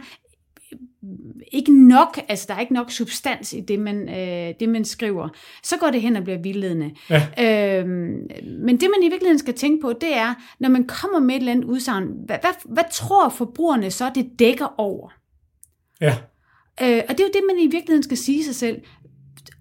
ikke 1.52 1.88
nok, 1.88 2.20
altså 2.28 2.46
der 2.48 2.54
er 2.56 2.60
ikke 2.60 2.74
nok 2.74 2.92
substans 2.92 3.54
i 3.54 3.60
det, 3.60 3.80
man, 3.80 4.10
øh, 4.10 4.54
det, 4.60 4.70
man 4.70 4.86
skriver, 4.86 5.30
så 5.64 5.78
går 5.78 5.90
det 5.90 6.02
hen 6.02 6.16
og 6.16 6.24
bliver 6.24 6.40
vildledende. 6.40 6.92
Ja. 7.10 7.80
Øhm, 7.80 8.28
men 8.44 8.80
det, 8.80 8.90
man 8.96 9.04
i 9.04 9.10
virkeligheden 9.10 9.40
skal 9.40 9.54
tænke 9.54 9.82
på, 9.82 9.94
det 9.94 10.16
er, 10.16 10.34
når 10.60 10.70
man 10.70 10.88
kommer 10.88 11.20
med 11.20 11.36
et 11.36 11.40
eller 11.40 11.52
andet 11.52 11.66
udsagn, 11.66 12.08
hvad, 12.26 12.38
hvad, 12.42 12.74
hvad 12.74 12.84
tror 12.92 13.30
forbrugerne 13.30 13.92
så, 13.92 14.12
det 14.16 14.40
dækker 14.40 14.74
over? 14.78 15.10
Ja. 16.02 16.18
Øh, 16.82 17.04
og 17.10 17.18
det 17.18 17.20
er 17.20 17.28
jo 17.28 17.32
det, 17.34 17.44
man 17.48 17.60
i 17.60 17.68
virkeligheden 17.68 18.04
skal 18.04 18.18
sige 18.18 18.44
sig 18.44 18.56
selv. 18.56 18.82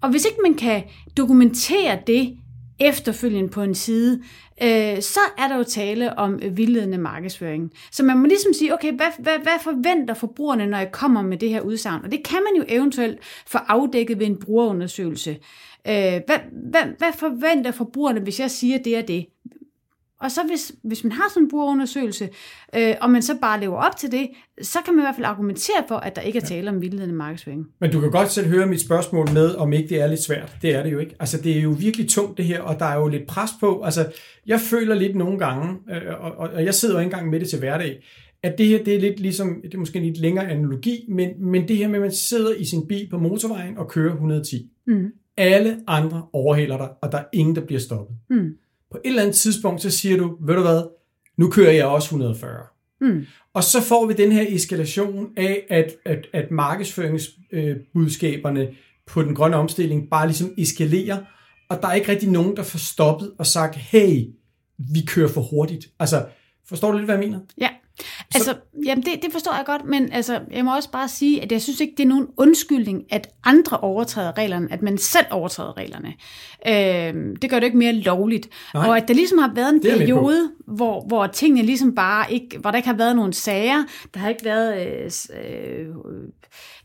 Og 0.01 0.09
hvis 0.09 0.25
ikke 0.25 0.39
man 0.43 0.53
kan 0.53 0.83
dokumentere 1.17 1.99
det 2.07 2.37
efterfølgende 2.79 3.49
på 3.49 3.61
en 3.61 3.75
side, 3.75 4.23
øh, 4.63 5.01
så 5.01 5.19
er 5.37 5.47
der 5.47 5.57
jo 5.57 5.63
tale 5.63 6.17
om 6.17 6.39
øh, 6.43 6.57
vildledende 6.57 6.97
markedsføring. 6.97 7.71
Så 7.91 8.03
man 8.03 8.17
må 8.17 8.25
ligesom 8.25 8.53
sige, 8.53 8.73
okay, 8.73 8.93
hvad, 8.93 9.11
hvad, 9.19 9.39
hvad 9.43 9.59
forventer 9.63 10.13
forbrugerne, 10.13 10.67
når 10.67 10.77
jeg 10.77 10.91
kommer 10.91 11.21
med 11.21 11.37
det 11.37 11.49
her 11.49 11.61
udsagn? 11.61 12.05
Og 12.05 12.11
det 12.11 12.23
kan 12.23 12.39
man 12.43 12.61
jo 12.61 12.65
eventuelt 12.67 13.19
få 13.47 13.57
afdækket 13.57 14.19
ved 14.19 14.25
en 14.25 14.39
brugerundersøgelse. 14.39 15.31
Øh, 15.87 16.21
hvad, 16.25 16.39
hvad, 16.51 16.83
hvad 16.97 17.13
forventer 17.17 17.71
forbrugerne, 17.71 18.19
hvis 18.19 18.39
jeg 18.39 18.51
siger 18.51 18.77
det 18.77 18.97
og 18.97 19.07
det? 19.07 19.25
Og 20.21 20.31
så 20.31 20.41
hvis, 20.47 20.71
hvis 20.83 21.03
man 21.03 21.11
har 21.11 21.29
sådan 21.29 21.43
en 21.43 21.49
brugerundersøgelse, 21.49 22.29
øh, 22.75 22.95
og 23.01 23.09
man 23.09 23.21
så 23.21 23.37
bare 23.41 23.59
lever 23.59 23.77
op 23.77 23.97
til 23.97 24.11
det, 24.11 24.29
så 24.61 24.79
kan 24.85 24.95
man 24.95 25.01
i 25.01 25.05
hvert 25.05 25.15
fald 25.15 25.25
argumentere 25.25 25.83
for, 25.87 25.95
at 25.95 26.15
der 26.15 26.21
ikke 26.21 26.39
er 26.39 26.43
tale 26.43 26.69
om 26.69 26.81
vildledende 26.81 27.15
markedsføring. 27.15 27.67
Men 27.81 27.91
du 27.91 27.99
kan 27.99 28.11
godt 28.11 28.31
selv 28.31 28.47
høre 28.47 28.67
mit 28.67 28.81
spørgsmål 28.81 29.27
med, 29.33 29.55
om 29.55 29.73
ikke 29.73 29.89
det 29.89 30.01
er 30.01 30.07
lidt 30.07 30.23
svært. 30.23 30.55
Det 30.61 30.75
er 30.75 30.83
det 30.83 30.91
jo 30.91 30.99
ikke. 30.99 31.15
Altså, 31.19 31.41
det 31.41 31.57
er 31.57 31.61
jo 31.61 31.75
virkelig 31.79 32.09
tungt 32.09 32.37
det 32.37 32.45
her, 32.45 32.61
og 32.61 32.79
der 32.79 32.85
er 32.85 32.95
jo 32.95 33.07
lidt 33.07 33.27
pres 33.27 33.51
på. 33.59 33.81
Altså, 33.81 34.11
jeg 34.47 34.59
føler 34.59 34.95
lidt 34.95 35.15
nogle 35.15 35.39
gange, 35.39 35.77
øh, 35.89 36.23
og, 36.23 36.31
og 36.37 36.65
jeg 36.65 36.73
sidder 36.73 36.95
jo 36.95 36.99
ikke 36.99 37.07
engang 37.07 37.29
med 37.29 37.39
det 37.39 37.49
til 37.49 37.59
hverdag, 37.59 38.03
at 38.43 38.57
det 38.57 38.67
her, 38.67 38.83
det 38.83 38.95
er 38.95 38.99
lidt 38.99 39.19
ligesom, 39.19 39.61
det 39.63 39.73
er 39.73 39.77
måske 39.77 39.99
en 39.99 40.05
lidt 40.05 40.17
længere 40.17 40.49
analogi, 40.49 41.05
men, 41.09 41.29
men 41.39 41.67
det 41.67 41.77
her 41.77 41.87
med, 41.87 41.95
at 41.95 42.01
man 42.01 42.11
sidder 42.11 42.55
i 42.55 42.65
sin 42.65 42.87
bil 42.87 43.09
på 43.09 43.17
motorvejen 43.17 43.77
og 43.77 43.87
kører 43.87 44.13
110. 44.13 44.71
Mm. 44.87 45.11
Alle 45.37 45.77
andre 45.87 46.25
overhaler 46.33 46.77
dig, 46.77 46.89
og 47.01 47.11
der 47.11 47.17
er 47.17 47.25
ingen, 47.33 47.55
der 47.55 47.65
bliver 47.65 47.79
stoppet. 47.79 48.17
Mm. 48.29 48.55
På 48.91 48.97
et 49.05 49.09
eller 49.09 49.21
andet 49.21 49.35
tidspunkt, 49.35 49.81
så 49.81 49.89
siger 49.89 50.17
du, 50.17 50.37
ved 50.41 50.55
du 50.55 50.61
hvad, 50.61 50.83
nu 51.37 51.49
kører 51.49 51.71
jeg 51.71 51.85
også 51.85 52.05
140. 52.05 52.51
Mm. 53.01 53.25
Og 53.53 53.63
så 53.63 53.81
får 53.81 54.05
vi 54.05 54.13
den 54.13 54.31
her 54.31 54.45
eskalation 54.47 55.29
af, 55.37 55.65
at, 55.69 55.95
at, 56.05 56.27
at 56.33 56.51
markedsføringsbudskaberne 56.51 58.69
på 59.05 59.23
den 59.23 59.35
grønne 59.35 59.57
omstilling 59.57 60.09
bare 60.09 60.27
ligesom 60.27 60.53
eskalerer, 60.57 61.17
og 61.69 61.81
der 61.81 61.87
er 61.87 61.93
ikke 61.93 62.11
rigtig 62.11 62.29
nogen, 62.29 62.57
der 62.57 62.63
får 62.63 62.79
stoppet 62.79 63.31
og 63.37 63.45
sagt, 63.45 63.75
hey, 63.75 64.25
vi 64.77 65.01
kører 65.07 65.27
for 65.27 65.41
hurtigt. 65.41 65.87
Altså, 65.99 66.25
forstår 66.65 66.91
du 66.91 66.97
lidt, 66.97 67.07
hvad 67.07 67.15
jeg 67.15 67.29
mener? 67.29 67.39
Ja, 67.57 67.69
altså, 68.35 68.55
jamen 68.85 69.03
det, 69.03 69.13
det 69.23 69.31
forstår 69.31 69.55
jeg 69.55 69.63
godt, 69.65 69.85
men 69.85 70.11
altså, 70.11 70.39
jeg 70.51 70.65
må 70.65 70.75
også 70.75 70.91
bare 70.91 71.07
sige, 71.07 71.41
at 71.41 71.51
jeg 71.51 71.61
synes 71.61 71.79
ikke, 71.79 71.93
det 71.97 72.03
er 72.03 72.07
nogen 72.07 72.27
undskyldning, 72.37 73.03
at 73.09 73.29
andre 73.43 73.77
overtræder 73.77 74.37
reglerne, 74.37 74.67
at 74.71 74.81
man 74.81 74.97
selv 74.97 75.25
overtræder 75.31 75.77
reglerne. 75.77 76.13
Øh, 76.67 77.35
det 77.41 77.49
gør 77.49 77.59
det 77.59 77.65
ikke 77.65 77.77
mere 77.77 77.93
lovligt. 77.93 78.49
Nej. 78.73 78.87
Og 78.87 78.97
at 78.97 79.07
der 79.07 79.13
ligesom 79.13 79.37
har 79.37 79.51
været 79.55 79.69
en 79.69 79.89
er 79.89 79.97
periode, 79.97 80.51
hvor, 80.69 81.05
hvor 81.07 81.27
tingene 81.27 81.65
ligesom 81.65 81.95
bare 81.95 82.33
ikke, 82.33 82.57
hvor 82.57 82.71
der 82.71 82.77
ikke 82.77 82.89
har 82.89 82.95
været 82.95 83.15
nogen 83.15 83.33
sager, 83.33 83.83
der 84.13 84.19
har 84.19 84.29
ikke 84.29 84.45
været... 84.45 84.87
Øh, 84.87 85.11
øh, 85.43 85.85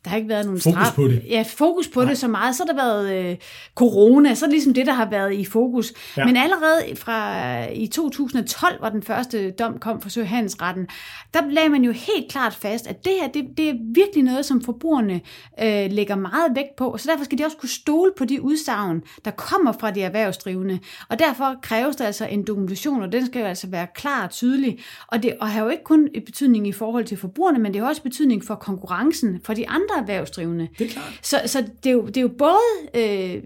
der 0.05 0.11
har 0.11 0.17
ikke 0.17 0.29
været 0.29 0.47
nogen 0.47 0.61
Fokus 0.61 0.93
på 0.95 1.09
det. 1.09 1.23
Ja, 1.29 1.45
fokus 1.47 1.89
på 1.89 2.01
Nej. 2.01 2.09
det 2.09 2.19
så 2.19 2.29
meget. 2.29 2.57
Så 2.57 2.65
har 2.67 2.73
der 2.73 2.85
været 2.85 3.25
øh, 3.25 3.37
corona, 3.75 4.35
så 4.35 4.45
er 4.45 4.49
det 4.49 4.55
ligesom 4.55 4.75
det, 4.75 4.87
der 4.87 4.93
har 4.93 5.11
været 5.11 5.35
i 5.35 5.45
fokus. 5.45 5.93
Ja. 6.17 6.25
Men 6.25 6.37
allerede 6.37 6.97
fra 6.97 7.65
i 7.67 7.87
2012, 7.87 8.79
hvor 8.79 8.89
den 8.89 9.03
første 9.03 9.51
dom 9.51 9.79
kom 9.79 10.01
fra 10.01 10.09
Søhandelsretten, 10.09 10.87
der 11.35 11.41
lagde 11.51 11.69
man 11.69 11.85
jo 11.85 11.93
helt 11.93 12.31
klart 12.31 12.55
fast, 12.55 12.87
at 12.87 13.05
det 13.05 13.13
her, 13.21 13.29
det, 13.29 13.45
det 13.57 13.69
er 13.69 13.75
virkelig 13.95 14.25
noget, 14.25 14.45
som 14.45 14.65
forbrugerne 14.65 15.21
øh, 15.63 15.91
lægger 15.91 16.17
meget 16.17 16.53
vægt 16.55 16.77
på, 16.77 16.97
så 16.99 17.09
derfor 17.11 17.25
skal 17.25 17.39
de 17.39 17.45
også 17.45 17.57
kunne 17.57 17.69
stole 17.69 18.13
på 18.19 18.25
de 18.25 18.43
udsagn, 18.43 19.03
der 19.25 19.31
kommer 19.31 19.73
fra 19.81 19.91
de 19.91 20.03
erhvervsdrivende. 20.03 20.79
Og 21.09 21.19
derfor 21.19 21.55
kræves 21.63 21.97
der 21.97 22.07
altså 22.07 22.27
en 22.27 22.47
dokumentation, 22.47 23.03
og 23.03 23.13
den 23.13 23.27
skal 23.27 23.41
jo 23.41 23.47
altså 23.47 23.67
være 23.75 23.87
klar 23.95 24.25
og 24.25 24.31
tydelig. 24.31 24.79
Og 25.09 25.23
det 25.23 25.37
og 25.41 25.49
har 25.51 25.65
jo 25.65 25.69
ikke 25.71 25.85
kun 25.85 26.09
et 26.15 26.25
betydning 26.25 26.67
i 26.69 26.73
forhold 26.73 27.05
til 27.05 27.17
forbrugerne, 27.17 27.59
men 27.59 27.73
det 27.75 27.81
har 27.81 27.89
også 27.89 28.03
betydning 28.03 28.45
for 28.45 28.55
konkurrencen 28.55 29.41
for 29.45 29.55
de 29.55 29.69
andre 29.69 29.95
erhvervsdrivende. 29.99 30.69
Det 30.79 30.87
er 30.87 30.91
klart. 30.91 31.19
Så, 31.23 31.37
så 31.47 31.61
det, 31.83 31.91
er 31.91 31.95
jo, 31.95 32.07
det 32.07 32.17
er 32.17 32.21
jo 32.21 32.31
både 32.39 32.65
øh, 32.95 33.43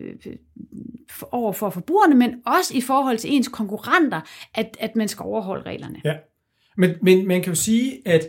for- 1.10 1.28
over 1.32 1.52
for 1.52 1.70
forbrugerne, 1.70 2.14
men 2.14 2.34
også 2.46 2.72
i 2.76 2.80
forhold 2.80 3.18
til 3.18 3.34
ens 3.34 3.48
konkurrenter, 3.48 4.20
at, 4.54 4.76
at 4.80 4.96
man 4.96 5.08
skal 5.08 5.22
overholde 5.22 5.62
reglerne. 5.66 6.00
Ja. 6.04 6.14
Men, 6.76 6.90
men 7.02 7.26
man 7.28 7.42
kan 7.42 7.52
jo 7.52 7.56
sige, 7.56 7.98
at 8.04 8.28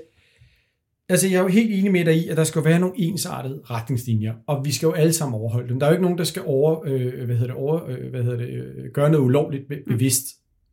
altså 1.10 1.28
jeg 1.28 1.38
er 1.38 1.42
jo 1.42 1.48
helt 1.48 1.72
enig 1.72 1.92
med 1.92 2.06
dig 2.06 2.16
i, 2.18 2.28
at 2.28 2.38
der 2.38 2.44
skal 2.44 2.64
være 2.64 2.80
nogle 2.80 2.96
ensartede 2.98 3.62
retningslinjer, 3.70 4.34
og 4.48 4.66
vi 4.66 4.72
skal 4.72 4.88
jo 4.88 4.92
alle 4.94 5.14
sammen 5.14 5.40
overholde 5.40 5.70
dem. 5.70 5.80
Der 5.80 5.86
er 5.88 5.92
jo 5.92 5.94
ikke 5.94 6.04
nogen, 6.04 6.18
der 6.18 6.24
skal 6.24 6.42
over, 6.46 6.80
øh, 6.86 7.26
hvad 7.26 7.36
hedder 7.36 7.48
det, 7.54 7.56
over, 7.56 7.86
øh, 7.90 8.10
hvad 8.10 8.24
hedder 8.24 8.38
det, 8.38 8.48
øh, 8.50 8.92
gøre 8.94 9.10
noget 9.12 9.26
ulovligt 9.26 9.68
be- 9.68 9.84
bevidst. 9.88 10.26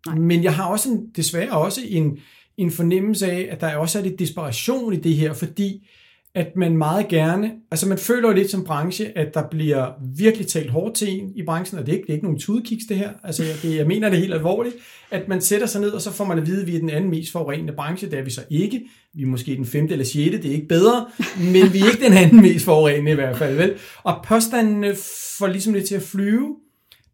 Nej. 0.07 0.19
Men 0.19 0.45
jeg 0.45 0.55
har 0.55 0.65
også 0.65 0.89
en, 0.89 1.07
desværre 1.17 1.51
også 1.51 1.81
en, 1.89 2.19
en 2.57 2.71
fornemmelse 2.71 3.31
af, 3.31 3.49
at 3.51 3.61
der 3.61 3.77
også 3.77 3.99
er 3.99 4.03
lidt 4.03 4.19
desperation 4.19 4.93
i 4.93 4.97
det 4.97 5.15
her, 5.15 5.33
fordi 5.33 5.89
at 6.37 6.57
man 6.57 6.77
meget 6.77 7.09
gerne, 7.09 7.53
altså 7.71 7.89
man 7.89 7.99
føler 7.99 8.29
jo 8.29 8.35
lidt 8.35 8.51
som 8.51 8.65
branche, 8.65 9.19
at 9.19 9.35
der 9.35 9.43
bliver 9.51 9.87
virkelig 10.17 10.47
talt 10.47 10.71
hårdt 10.71 10.95
til 10.95 11.21
en 11.21 11.33
i 11.37 11.43
branchen, 11.43 11.79
og 11.79 11.87
det 11.87 11.93
er 11.93 11.97
ikke, 11.97 12.07
det 12.07 12.11
er 12.11 12.15
ikke 12.15 12.27
nogen 12.27 12.39
tudekiks 12.39 12.85
det 12.89 12.97
her, 12.97 13.11
altså 13.25 13.45
jeg, 13.45 13.55
det, 13.63 13.77
jeg 13.77 13.87
mener 13.87 14.09
det 14.09 14.19
helt 14.19 14.35
alvorligt, 14.35 14.77
at 15.11 15.29
man 15.29 15.41
sætter 15.41 15.67
sig 15.67 15.81
ned, 15.81 15.91
og 15.91 16.03
så 16.03 16.13
får 16.13 16.25
man 16.25 16.39
at 16.39 16.47
vide, 16.47 16.61
at 16.61 16.67
vi 16.67 16.77
er 16.77 16.81
den 16.81 16.91
anden 16.91 17.11
mest 17.11 17.33
forurenende 17.33 17.73
branche, 17.73 18.11
det 18.11 18.19
er 18.19 18.23
vi 18.23 18.31
så 18.31 18.41
ikke, 18.51 18.81
vi 19.15 19.23
er 19.23 19.27
måske 19.27 19.57
den 19.57 19.67
femte 19.67 19.93
eller 19.93 20.05
sjette, 20.05 20.39
det 20.39 20.51
er 20.51 20.55
ikke 20.55 20.69
bedre, 20.69 21.07
men 21.39 21.73
vi 21.73 21.81
er 21.81 21.91
ikke 21.93 22.05
den 22.05 22.13
anden 22.13 22.43
mest 22.43 22.65
forurenende 22.65 23.13
i 23.13 23.15
hvert 23.15 23.39
fald, 23.39 23.57
vel? 23.57 23.75
Og 24.03 24.25
påstandene 24.29 24.95
får 25.39 25.47
ligesom 25.47 25.75
lidt 25.75 25.85
til 25.85 25.95
at 25.95 26.03
flyve, 26.03 26.57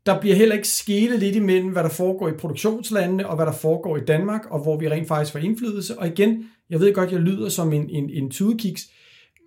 der 0.07 0.21
bliver 0.21 0.37
heller 0.37 0.55
ikke 0.55 0.69
skelet 0.69 1.19
lidt 1.19 1.37
imellem, 1.37 1.73
hvad 1.73 1.83
der 1.83 1.89
foregår 1.89 2.29
i 2.29 2.33
produktionslandene, 2.33 3.29
og 3.29 3.37
hvad 3.37 3.47
der 3.47 3.53
foregår 3.53 3.97
i 3.97 4.05
Danmark, 4.05 4.47
og 4.51 4.63
hvor 4.63 4.79
vi 4.79 4.89
rent 4.89 5.09
faktisk 5.09 5.33
får 5.33 5.39
indflydelse. 5.39 5.99
Og 5.99 6.07
igen, 6.07 6.45
jeg 6.71 6.81
ved 6.81 6.95
godt, 6.95 7.13
jeg 7.13 7.21
lyder 7.21 7.49
som 7.49 7.73
en, 7.73 7.91
en, 7.91 8.11
en 8.11 8.31
tudekiks, 8.31 8.91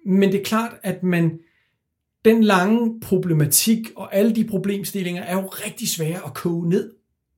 men 0.06 0.32
det 0.32 0.40
er 0.40 0.44
klart, 0.44 0.72
at 0.84 1.04
man, 1.04 1.40
den 2.26 2.44
lange 2.44 3.00
problematik 3.00 3.92
og 3.96 4.16
alle 4.16 4.36
de 4.36 4.44
problemstillinger 4.44 5.24
er 5.24 5.34
jo 5.34 5.48
rigtig 5.48 5.90
svære 5.90 6.26
at 6.26 6.34
koge 6.34 6.70
ned. 6.70 6.92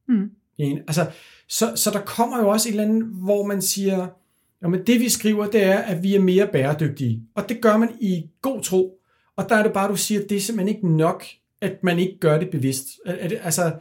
Mm. 0.08 0.30
Altså, 0.60 1.06
så, 1.50 1.72
så 1.76 1.92
der 1.92 2.02
kommer 2.02 2.40
jo 2.42 2.50
også 2.50 2.70
et 2.70 2.72
eller 2.72 2.84
andet, 2.84 3.04
hvor 3.04 3.46
man 3.46 3.62
siger, 3.62 4.08
jamen 4.64 4.88
det 4.88 5.00
vi 5.00 5.10
skriver, 5.10 5.48
det 5.48 5.64
er, 5.64 5.78
at 5.78 6.04
vi 6.04 6.16
er 6.16 6.20
mere 6.20 6.48
bæredygtige. 6.48 7.24
Og 7.36 7.50
det 7.50 7.62
gør 7.62 7.78
man 7.78 7.90
i 8.02 8.30
god 8.42 8.62
tro. 8.62 9.00
Og 9.36 9.50
der 9.50 9.56
er 9.56 9.64
det 9.64 9.74
bare, 9.74 9.92
du 9.92 9.96
siger, 9.96 10.22
at 10.22 10.30
det 10.30 10.38
er 10.38 10.42
simpelthen 10.42 10.76
ikke 10.76 10.96
nok, 10.96 11.24
at 11.62 11.84
man 11.84 12.00
ikke 12.00 12.20
gør 12.20 12.40
det 12.40 12.50
bevidst. 12.50 12.88
Er 13.06 13.28
det, 13.28 13.40
altså, 13.44 13.74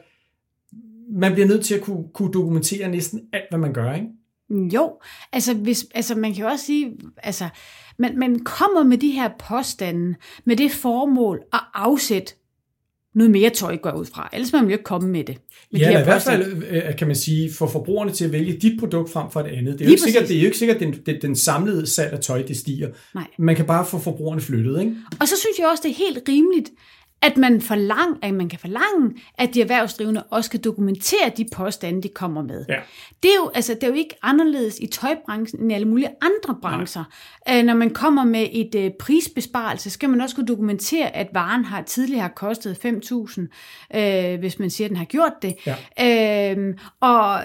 man 1.12 1.32
bliver 1.32 1.46
nødt 1.46 1.64
til 1.64 1.74
at 1.74 1.80
kunne, 1.80 2.04
kunne 2.14 2.32
dokumentere 2.32 2.88
næsten 2.88 3.20
alt, 3.32 3.44
hvad 3.50 3.58
man 3.58 3.72
gør, 3.72 3.94
ikke? 3.94 4.06
Jo, 4.74 5.00
altså, 5.32 5.54
hvis, 5.54 5.86
altså 5.94 6.14
man 6.14 6.34
kan 6.34 6.42
jo 6.42 6.48
også 6.48 6.64
sige, 6.64 6.92
altså, 7.16 7.48
man, 7.98 8.18
man 8.18 8.38
kommer 8.38 8.84
med 8.84 8.98
de 8.98 9.10
her 9.10 9.30
påstande 9.48 10.14
med 10.44 10.56
det 10.56 10.72
formål 10.72 11.40
at 11.52 11.60
afsætte 11.74 12.34
noget 13.14 13.30
mere 13.30 13.50
tøj, 13.50 13.76
går 13.76 13.92
ud 13.92 14.04
fra. 14.04 14.28
Ellers 14.32 14.52
man 14.52 14.64
jo 14.64 14.70
ikke 14.70 14.84
komme 14.84 15.08
med 15.08 15.24
det. 15.24 15.38
Med 15.72 15.80
Ja, 15.80 15.86
de 15.86 16.00
i 16.00 16.04
hvert 16.04 16.22
fald 16.22 16.62
øh, 16.70 16.96
kan 16.96 17.06
man 17.06 17.16
sige, 17.16 17.52
for 17.52 17.66
forbrugerne 17.66 18.12
til 18.12 18.24
at 18.24 18.32
vælge 18.32 18.52
dit 18.52 18.80
produkt 18.80 19.10
frem 19.10 19.30
for 19.30 19.40
et 19.40 19.46
andet. 19.46 19.78
Det 19.78 19.80
er 19.80 19.84
jo 19.84 19.90
ikke 19.90 20.02
sikkert, 20.02 20.28
det 20.28 20.36
er 20.36 20.40
jo 20.40 20.46
ikke 20.46 20.58
sikkert, 20.58 20.76
at 20.76 20.80
den, 20.82 20.94
den, 21.06 21.22
den 21.22 21.36
samlede 21.36 21.86
salg 21.86 22.12
af 22.12 22.20
tøj, 22.20 22.42
det 22.42 22.56
stiger. 22.56 22.88
Nej. 23.14 23.26
Man 23.38 23.56
kan 23.56 23.66
bare 23.66 23.86
få 23.86 23.98
forbrugerne 23.98 24.40
flyttet, 24.40 24.80
ikke? 24.80 24.96
Og 25.20 25.28
så 25.28 25.34
synes 25.40 25.58
jeg 25.58 25.68
også, 25.68 25.82
det 25.82 25.90
er 25.90 25.94
helt 25.94 26.28
rimeligt, 26.28 26.70
at 27.26 27.36
man, 27.36 27.60
forlang, 27.60 28.18
at 28.22 28.34
man 28.34 28.48
kan 28.48 28.58
forlange, 28.58 29.16
at 29.38 29.54
de 29.54 29.60
erhvervsdrivende 29.60 30.22
også 30.22 30.48
skal 30.48 30.60
dokumentere 30.60 31.30
de 31.36 31.46
påstande, 31.54 32.02
de 32.02 32.08
kommer 32.08 32.42
med. 32.42 32.64
Ja. 32.68 32.74
Det 33.22 33.28
er, 33.30 33.34
jo, 33.36 33.50
altså, 33.54 33.74
det 33.74 33.82
er 33.82 33.88
jo 33.88 33.94
ikke 33.94 34.14
anderledes 34.22 34.78
i 34.78 34.86
tøjbranchen 34.86 35.62
end 35.62 35.72
i 35.72 35.74
alle 35.74 35.88
mulige 35.88 36.08
andre 36.22 36.60
brancher. 36.62 37.04
Øh, 37.50 37.62
når 37.64 37.74
man 37.74 37.90
kommer 37.90 38.24
med 38.24 38.46
et 38.52 38.74
øh, 38.74 38.90
prisbesparelse, 39.00 39.90
skal 39.90 40.08
man 40.10 40.20
også 40.20 40.36
kunne 40.36 40.46
dokumentere, 40.46 41.16
at 41.16 41.28
varen 41.32 41.64
har 41.64 41.82
tidligere 41.82 42.22
har 42.22 42.28
kostet 42.28 42.78
5.000, 42.84 43.98
øh, 43.98 44.38
hvis 44.38 44.58
man 44.58 44.70
siger, 44.70 44.86
at 44.86 44.88
den 44.88 44.96
har 44.96 45.04
gjort 45.04 45.32
det. 45.42 45.54
Ja. 45.66 46.54
Øh, 46.56 46.74
og 47.00 47.40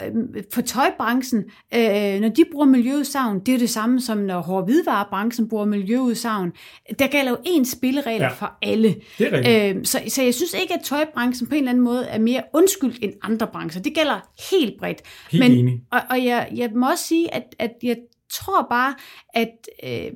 for 0.54 0.62
tøjbranchen, 0.62 1.44
øh, 1.76 2.20
når 2.22 2.30
de 2.30 2.44
bruger 2.52 2.66
miljøudsagn, 2.66 3.40
det 3.40 3.50
er 3.50 3.54
jo 3.54 3.60
det 3.60 3.70
samme 3.70 4.02
som 4.02 4.18
når 4.18 4.40
hård 4.42 4.66
hvidevarebranchen 4.66 5.50
bruger 5.50 5.66
miljøudsagn. 5.66 6.52
Der 7.00 7.08
gælder 7.08 7.32
jo 7.32 7.38
ens 7.46 7.70
spilleregler 7.70 8.12
Ja. 8.22 8.24
ja. 8.24 8.30
for 8.34 8.52
alle. 8.62 8.96
Det 9.18 9.28
er 9.34 9.38
rigtigt. 9.38 9.70
Øh, 9.70 9.71
så, 9.84 10.02
så 10.08 10.22
jeg 10.22 10.34
synes 10.34 10.54
ikke, 10.54 10.74
at 10.74 10.82
tøjbranchen 10.84 11.48
på 11.48 11.56
en 11.56 11.60
eller 11.60 11.72
anden 11.72 11.84
måde 11.84 12.06
er 12.06 12.20
mere 12.20 12.44
undskyldt 12.54 13.00
end 13.02 13.14
andre 13.22 13.48
brancher. 13.48 13.82
Det 13.82 13.96
gælder 13.96 14.20
helt 14.52 14.80
bredt. 14.80 15.02
Helt 15.32 15.44
Men, 15.44 15.52
enig. 15.52 15.82
Og, 15.92 16.02
og 16.10 16.26
jeg, 16.26 16.50
jeg 16.56 16.72
må 16.76 16.90
også 16.90 17.08
sige, 17.08 17.34
at, 17.34 17.56
at 17.60 17.72
jeg 17.84 17.98
tror 18.30 18.68
bare, 18.70 18.96
at, 19.34 19.68
øh, 19.84 20.12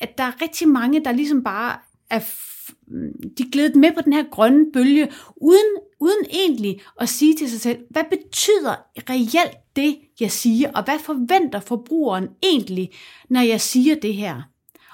at 0.00 0.18
der 0.18 0.24
er 0.24 0.42
rigtig 0.42 0.68
mange, 0.68 1.04
der 1.04 1.12
ligesom 1.12 1.44
bare 1.44 1.76
er 2.10 2.20
de 3.38 3.50
glædet 3.52 3.76
med 3.76 3.92
på 3.94 4.00
den 4.00 4.12
her 4.12 4.24
grønne 4.30 4.66
bølge, 4.72 5.08
uden, 5.36 5.76
uden 6.00 6.24
egentlig 6.30 6.80
at 7.00 7.08
sige 7.08 7.36
til 7.36 7.50
sig 7.50 7.60
selv, 7.60 7.78
hvad 7.90 8.04
betyder 8.10 8.74
reelt 9.10 9.76
det, 9.76 9.96
jeg 10.20 10.30
siger, 10.30 10.70
og 10.72 10.84
hvad 10.84 10.98
forventer 10.98 11.60
forbrugeren 11.60 12.28
egentlig, 12.42 12.90
når 13.30 13.40
jeg 13.40 13.60
siger 13.60 13.94
det 13.94 14.14
her? 14.14 14.42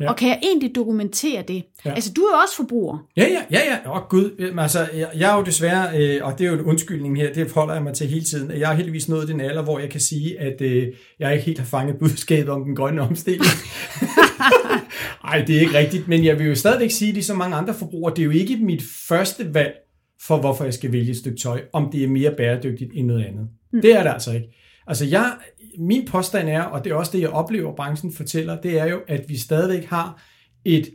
Ja. 0.01 0.11
Og 0.11 0.17
kan 0.17 0.29
jeg 0.29 0.39
egentlig 0.43 0.75
dokumentere 0.75 1.43
det? 1.49 1.65
Ja. 1.85 1.93
Altså, 1.95 2.13
du 2.17 2.21
er 2.21 2.37
jo 2.37 2.41
også 2.43 2.57
forbruger. 2.57 3.07
Ja, 3.17 3.23
ja, 3.23 3.43
ja, 3.51 3.61
ja. 3.71 3.91
Åh, 3.91 3.97
oh, 3.97 4.03
Gud. 4.09 4.53
Altså, 4.59 4.89
jeg, 4.95 5.09
jeg 5.17 5.33
er 5.33 5.37
jo 5.37 5.45
desværre, 5.45 5.99
øh, 5.99 6.27
og 6.27 6.39
det 6.39 6.47
er 6.47 6.51
jo 6.51 6.59
en 6.59 6.65
undskyldning 6.65 7.17
her, 7.17 7.33
det 7.33 7.53
holder 7.53 7.75
jeg 7.75 7.83
mig 7.83 7.95
til 7.95 8.07
hele 8.07 8.25
tiden. 8.25 8.59
Jeg 8.59 8.69
har 8.69 8.75
heldigvis 8.75 9.09
nået 9.09 9.29
den 9.29 9.41
alder, 9.41 9.63
hvor 9.63 9.79
jeg 9.79 9.91
kan 9.91 10.01
sige, 10.01 10.41
at 10.41 10.61
øh, 10.61 10.89
jeg 11.19 11.33
ikke 11.33 11.45
helt 11.45 11.59
har 11.59 11.67
fanget 11.67 11.99
budskabet 11.99 12.49
om 12.49 12.65
den 12.65 12.77
grønne 12.77 13.03
omstilling. 13.03 13.45
Nej, 15.25 15.45
det 15.47 15.57
er 15.57 15.61
ikke 15.61 15.79
rigtigt, 15.79 16.09
men 16.09 16.25
jeg 16.25 16.39
vil 16.39 16.47
jo 16.47 16.55
stadigvæk 16.55 16.91
sige, 16.91 17.13
ligesom 17.13 17.37
mange 17.37 17.57
andre 17.57 17.75
forbrugere, 17.75 18.15
det 18.15 18.23
er 18.23 18.25
jo 18.25 18.31
ikke 18.31 18.57
mit 18.57 18.83
første 19.09 19.55
valg 19.55 19.75
for, 20.27 20.37
hvorfor 20.37 20.65
jeg 20.65 20.75
skal 20.75 20.93
vælge 20.93 21.11
et 21.11 21.17
stykke 21.17 21.39
tøj, 21.39 21.61
om 21.73 21.89
det 21.93 22.05
er 22.05 22.09
mere 22.09 22.35
bæredygtigt 22.37 22.91
end 22.95 23.07
noget 23.07 23.25
andet. 23.25 23.49
Mm. 23.73 23.81
Det 23.81 23.95
er 23.97 24.03
det 24.03 24.11
altså 24.11 24.33
ikke. 24.33 24.49
Altså 24.87 25.05
jeg, 25.05 25.33
min 25.79 26.07
påstand 26.07 26.49
er, 26.49 26.63
og 26.63 26.85
det 26.85 26.91
er 26.93 26.95
også 26.95 27.13
det, 27.13 27.21
jeg 27.21 27.31
oplever, 27.31 27.75
branchen 27.77 28.13
fortæller, 28.13 28.61
det 28.61 28.79
er 28.79 28.87
jo, 28.87 29.01
at 29.09 29.25
vi 29.29 29.37
stadigvæk 29.37 29.85
har 29.85 30.23
et 30.65 30.89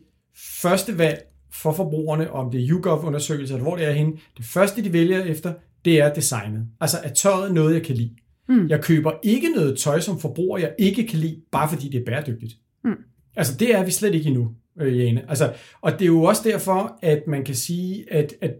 første 0.62 0.98
valg 0.98 1.24
for 1.53 1.72
forbrugerne, 1.72 2.32
om 2.32 2.51
det 2.51 2.63
er 2.63 2.67
YouGov-undersøgelser, 2.70 3.55
eller 3.55 3.67
hvor 3.67 3.75
det 3.75 3.86
er 3.86 3.91
henne. 3.91 4.13
Det 4.38 4.46
første, 4.46 4.84
de 4.84 4.94
vælger 4.94 5.24
efter, 5.24 5.53
det 5.86 6.01
er 6.01 6.13
designet. 6.13 6.67
Altså, 6.82 6.98
er 7.03 7.13
tøjet 7.13 7.53
noget, 7.53 7.74
jeg 7.74 7.84
kan 7.84 7.96
lide? 7.96 8.15
Mm. 8.50 8.67
Jeg 8.67 8.84
køber 8.84 9.12
ikke 9.24 9.50
noget 9.55 9.77
tøj 9.77 10.00
som 10.00 10.20
forbruger, 10.20 10.58
jeg 10.58 10.75
ikke 10.79 11.08
kan 11.08 11.20
lide, 11.20 11.41
bare 11.51 11.70
fordi 11.70 11.89
det 11.89 12.01
er 12.01 12.05
bæredygtigt. 12.05 12.53
Mm. 12.84 12.96
Altså, 13.36 13.58
det 13.58 13.75
er 13.75 13.86
vi 13.86 13.91
slet 13.91 14.15
ikke 14.15 14.27
endnu, 14.27 14.51
øh, 14.82 15.00
Jane. 15.00 15.29
Altså, 15.29 15.53
og 15.82 15.91
det 15.91 16.01
er 16.01 16.05
jo 16.05 16.24
også 16.24 16.41
derfor, 16.46 17.00
at 17.01 17.24
man 17.27 17.44
kan 17.44 17.55
sige, 17.55 18.13
at, 18.13 18.34
at 18.41 18.53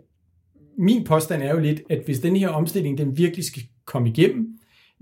min 0.77 1.03
påstand 1.03 1.43
er 1.43 1.51
jo 1.53 1.60
lidt, 1.60 1.81
at 1.89 2.01
hvis 2.05 2.19
den 2.19 2.36
her 2.36 2.50
omstilling, 2.50 2.98
den 2.98 3.17
virkelig 3.17 3.45
skal 3.45 3.62
komme 3.86 4.10
igennem, 4.10 4.48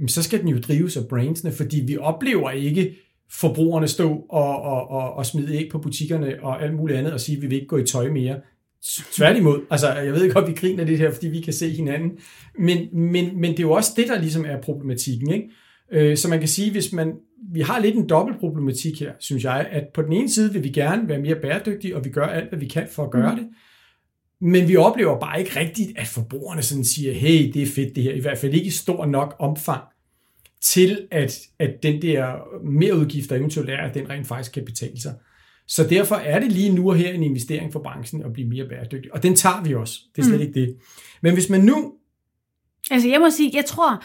så 0.07 0.23
skal 0.23 0.39
den 0.39 0.47
jo 0.47 0.57
drives 0.57 0.97
af 0.97 1.07
brandsene, 1.07 1.51
fordi 1.51 1.83
vi 1.88 1.97
oplever 1.97 2.51
ikke 2.51 2.95
forbrugerne 3.31 3.88
stå 3.88 4.25
og, 4.29 4.62
og, 4.62 4.89
og, 4.89 5.13
og 5.13 5.25
smide 5.25 5.55
æg 5.55 5.69
på 5.71 5.79
butikkerne 5.79 6.35
og 6.41 6.63
alt 6.63 6.75
muligt 6.75 7.00
andet 7.00 7.13
og 7.13 7.19
sige, 7.19 7.35
at 7.35 7.41
vi 7.41 7.47
vil 7.47 7.55
ikke 7.55 7.67
gå 7.67 7.77
i 7.77 7.85
tøj 7.85 8.09
mere. 8.09 8.39
Tværtimod, 9.12 9.62
altså 9.69 9.93
jeg 9.93 10.13
ved 10.13 10.33
godt, 10.33 10.47
vi 10.47 10.53
griner 10.53 10.83
det 10.83 10.97
her, 10.97 11.12
fordi 11.12 11.27
vi 11.27 11.41
kan 11.41 11.53
se 11.53 11.69
hinanden, 11.69 12.12
men, 12.59 12.88
men, 12.93 13.41
men 13.41 13.51
det 13.51 13.59
er 13.59 13.63
jo 13.63 13.71
også 13.71 13.91
det, 13.95 14.07
der 14.07 14.19
ligesom 14.19 14.45
er 14.45 14.62
problematikken. 14.62 15.31
Ikke? 15.31 15.50
Øh, 15.91 16.17
så 16.17 16.29
man 16.29 16.39
kan 16.39 16.47
sige, 16.47 16.71
hvis 16.71 16.93
man, 16.93 17.13
vi 17.53 17.62
har 17.62 17.79
lidt 17.79 17.95
en 17.95 18.09
dobbelt 18.09 18.39
problematik 18.39 19.00
her, 19.00 19.12
synes 19.19 19.43
jeg, 19.43 19.67
at 19.71 19.83
på 19.93 20.01
den 20.01 20.13
ene 20.13 20.29
side 20.29 20.53
vil 20.53 20.63
vi 20.63 20.69
gerne 20.69 21.09
være 21.09 21.19
mere 21.19 21.35
bæredygtige, 21.35 21.95
og 21.95 22.05
vi 22.05 22.09
gør 22.09 22.25
alt, 22.25 22.50
hvad 22.50 22.59
vi 22.59 22.67
kan 22.67 22.88
for 22.91 23.03
at 23.03 23.12
gøre 23.12 23.31
mm. 23.31 23.38
det, 23.38 23.47
men 24.43 24.67
vi 24.67 24.75
oplever 24.75 25.19
bare 25.19 25.39
ikke 25.39 25.59
rigtigt, 25.59 25.91
at 25.97 26.07
forbrugerne 26.07 26.62
sådan 26.62 26.85
siger, 26.85 27.13
hey, 27.13 27.51
det 27.53 27.62
er 27.62 27.67
fedt 27.67 27.95
det 27.95 28.03
her, 28.03 28.13
i 28.13 28.19
hvert 28.19 28.38
fald 28.38 28.53
ikke 28.53 28.67
i 28.67 28.69
stor 28.69 29.05
nok 29.05 29.35
omfang, 29.39 29.83
til 30.62 31.07
at, 31.12 31.39
at 31.59 31.69
den 31.83 32.01
der 32.01 32.35
mere 32.65 32.97
udgifter 32.97 33.35
eventuelt 33.35 33.69
er, 33.69 33.77
at 33.77 33.93
den 33.93 34.09
rent 34.09 34.27
faktisk 34.27 34.53
kan 34.53 34.65
betale 34.65 35.01
sig. 35.01 35.13
Så 35.67 35.88
derfor 35.88 36.15
er 36.15 36.39
det 36.39 36.51
lige 36.51 36.75
nu 36.75 36.89
og 36.89 36.95
her 36.95 37.13
en 37.13 37.23
investering 37.23 37.73
for 37.73 37.79
branchen 37.79 38.23
at 38.23 38.33
blive 38.33 38.50
mere 38.50 38.67
bæredygtig. 38.69 39.13
Og 39.13 39.23
den 39.23 39.35
tager 39.35 39.63
vi 39.63 39.75
også. 39.75 40.00
Det 40.15 40.21
er 40.21 40.25
slet 40.25 40.39
mm. 40.39 40.47
ikke 40.47 40.59
det. 40.62 40.75
Men 41.21 41.33
hvis 41.33 41.50
man 41.50 41.62
nu... 41.62 41.93
Altså 42.91 43.09
jeg 43.09 43.19
må 43.19 43.29
sige, 43.29 43.51
jeg 43.53 43.65
tror, 43.65 44.03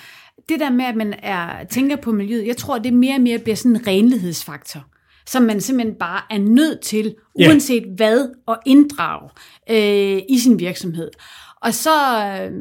det 0.49 0.61
der 0.61 0.71
med, 0.71 0.85
at 0.85 0.97
man 0.97 1.15
er, 1.23 1.65
tænker 1.65 1.97
på 1.97 2.13
miljøet, 2.13 2.47
jeg 2.47 2.57
tror, 2.57 2.79
det 2.79 2.93
mere 2.93 3.15
og 3.15 3.21
mere 3.21 3.39
bliver 3.39 3.57
sådan 3.57 3.77
en 3.77 3.87
renlighedsfaktor 3.87 4.87
som 5.29 5.43
man 5.43 5.61
simpelthen 5.61 5.95
bare 5.95 6.21
er 6.31 6.39
nødt 6.39 6.81
til, 6.81 7.15
uanset 7.35 7.83
yeah. 7.87 7.95
hvad, 7.97 8.29
at 8.49 8.57
inddrage 8.67 9.31
øh, 9.71 10.23
i 10.29 10.39
sin 10.39 10.59
virksomhed. 10.59 11.11
Og 11.63 11.75
så 11.75 11.91
øh, 12.43 12.53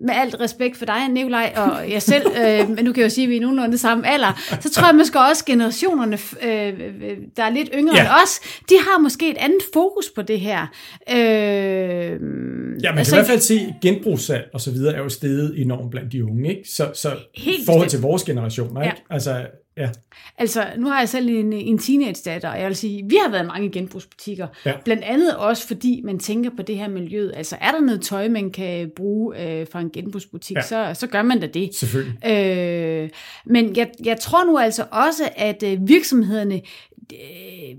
med 0.00 0.14
alt 0.14 0.40
respekt 0.40 0.76
for 0.76 0.84
dig, 0.84 1.08
Nikolaj, 1.08 1.52
og 1.56 1.90
jeg 1.90 2.02
selv, 2.02 2.26
øh, 2.42 2.70
men 2.70 2.84
nu 2.84 2.92
kan 2.92 3.00
jeg 3.00 3.04
jo 3.04 3.14
sige, 3.14 3.24
at 3.24 3.30
vi 3.30 3.36
er 3.36 3.40
nogenlunde 3.40 3.78
samme 3.78 4.08
alder, 4.08 4.58
så 4.60 4.70
tror 4.70 4.86
jeg 4.86 4.94
måske 4.94 5.20
også 5.20 5.44
generationerne, 5.44 6.18
øh, 6.42 7.16
der 7.36 7.42
er 7.42 7.50
lidt 7.50 7.70
yngre 7.74 7.96
ja. 7.96 8.02
end 8.02 8.08
os, 8.22 8.40
de 8.68 8.74
har 8.80 8.98
måske 8.98 9.30
et 9.30 9.36
andet 9.38 9.62
fokus 9.72 10.04
på 10.14 10.22
det 10.22 10.40
her. 10.40 10.66
Øh, 11.10 11.16
ja, 11.16 12.18
man 12.18 12.80
kan 12.82 12.98
altså, 12.98 13.14
i 13.14 13.18
hvert 13.18 13.26
fald 13.26 13.40
se, 13.40 13.54
at 13.54 13.80
genbrugssalg 13.82 14.50
og 14.54 14.60
så 14.60 14.70
videre 14.70 14.94
er 14.94 14.98
jo 14.98 15.08
steget 15.08 15.60
enormt 15.60 15.90
blandt 15.90 16.12
de 16.12 16.24
unge, 16.24 16.48
ikke? 16.48 16.68
Så, 16.68 16.90
så 16.94 17.16
i 17.34 17.54
forhold 17.66 17.88
til 17.88 18.00
vores 18.00 18.24
generationer, 18.24 18.82
ikke? 18.82 18.96
Ja. 19.10 19.14
Altså, 19.14 19.46
Ja. 19.78 19.90
Altså, 20.38 20.66
nu 20.76 20.86
har 20.86 20.98
jeg 20.98 21.08
selv 21.08 21.28
en, 21.28 21.52
en 21.52 21.78
teenage-datter, 21.78 22.50
og 22.50 22.60
jeg 22.60 22.66
vil 22.66 22.76
sige, 22.76 23.04
vi 23.08 23.16
har 23.22 23.30
været 23.30 23.46
mange 23.46 23.70
genbrugsbutikker. 23.70 24.46
Ja. 24.66 24.72
Blandt 24.84 25.04
andet 25.04 25.36
også, 25.36 25.66
fordi 25.66 26.00
man 26.04 26.18
tænker 26.18 26.50
på 26.56 26.62
det 26.62 26.76
her 26.76 26.88
miljø. 26.88 27.30
Altså, 27.34 27.56
er 27.60 27.72
der 27.72 27.80
noget 27.80 28.02
tøj, 28.02 28.28
man 28.28 28.50
kan 28.50 28.90
bruge 28.96 29.42
øh, 29.42 29.66
fra 29.72 29.80
en 29.80 29.90
genbrugsbutik, 29.90 30.56
ja. 30.56 30.62
så, 30.62 30.90
så 30.94 31.06
gør 31.06 31.22
man 31.22 31.40
da 31.40 31.46
det. 31.46 31.74
Selvfølgelig. 31.74 32.26
Øh, 32.26 33.10
men 33.46 33.76
jeg, 33.76 33.90
jeg 34.04 34.20
tror 34.20 34.44
nu 34.44 34.58
altså 34.58 34.84
også, 34.90 35.28
at 35.36 35.62
øh, 35.62 35.88
virksomhederne... 35.88 36.60
Øh, 37.12 37.76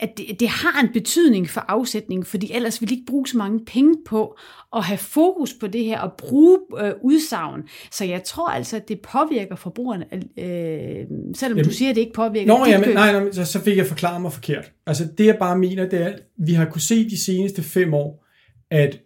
at 0.00 0.18
det, 0.18 0.40
det 0.40 0.48
har 0.48 0.80
en 0.80 0.92
betydning 0.92 1.50
for 1.50 1.60
afsætning, 1.68 2.26
fordi 2.26 2.52
ellers 2.54 2.80
vil 2.80 2.88
de 2.88 2.94
ikke 2.94 3.06
bruge 3.06 3.26
så 3.26 3.38
mange 3.38 3.64
penge 3.64 3.94
på 4.06 4.38
at 4.76 4.84
have 4.84 4.98
fokus 4.98 5.54
på 5.60 5.66
det 5.66 5.84
her 5.84 6.00
og 6.00 6.12
bruge 6.12 6.58
øh, 6.80 6.92
udsagn. 7.02 7.62
Så 7.90 8.04
jeg 8.04 8.24
tror 8.24 8.48
altså, 8.48 8.76
at 8.76 8.88
det 8.88 9.00
påvirker 9.00 9.56
forbrugerne, 9.56 10.04
øh, 10.14 11.06
selvom 11.34 11.58
jamen, 11.58 11.64
du 11.64 11.70
siger, 11.70 11.90
at 11.90 11.96
det 11.96 12.00
ikke 12.00 12.12
påvirker 12.12 12.58
Nå, 12.58 12.66
jamen, 12.66 12.88
nej, 12.88 13.12
nej, 13.12 13.32
så, 13.32 13.44
så 13.44 13.60
fik 13.60 13.76
jeg 13.76 13.86
forklaret 13.86 14.22
mig 14.22 14.32
forkert. 14.32 14.72
Altså 14.86 15.08
det 15.18 15.26
jeg 15.26 15.36
bare 15.38 15.58
mener, 15.58 15.88
det 15.88 16.02
er, 16.02 16.06
at 16.06 16.20
vi 16.36 16.52
har 16.52 16.64
kunne 16.64 16.80
se 16.80 17.10
de 17.10 17.24
seneste 17.24 17.62
fem 17.62 17.94
år, 17.94 18.24
at 18.70 19.00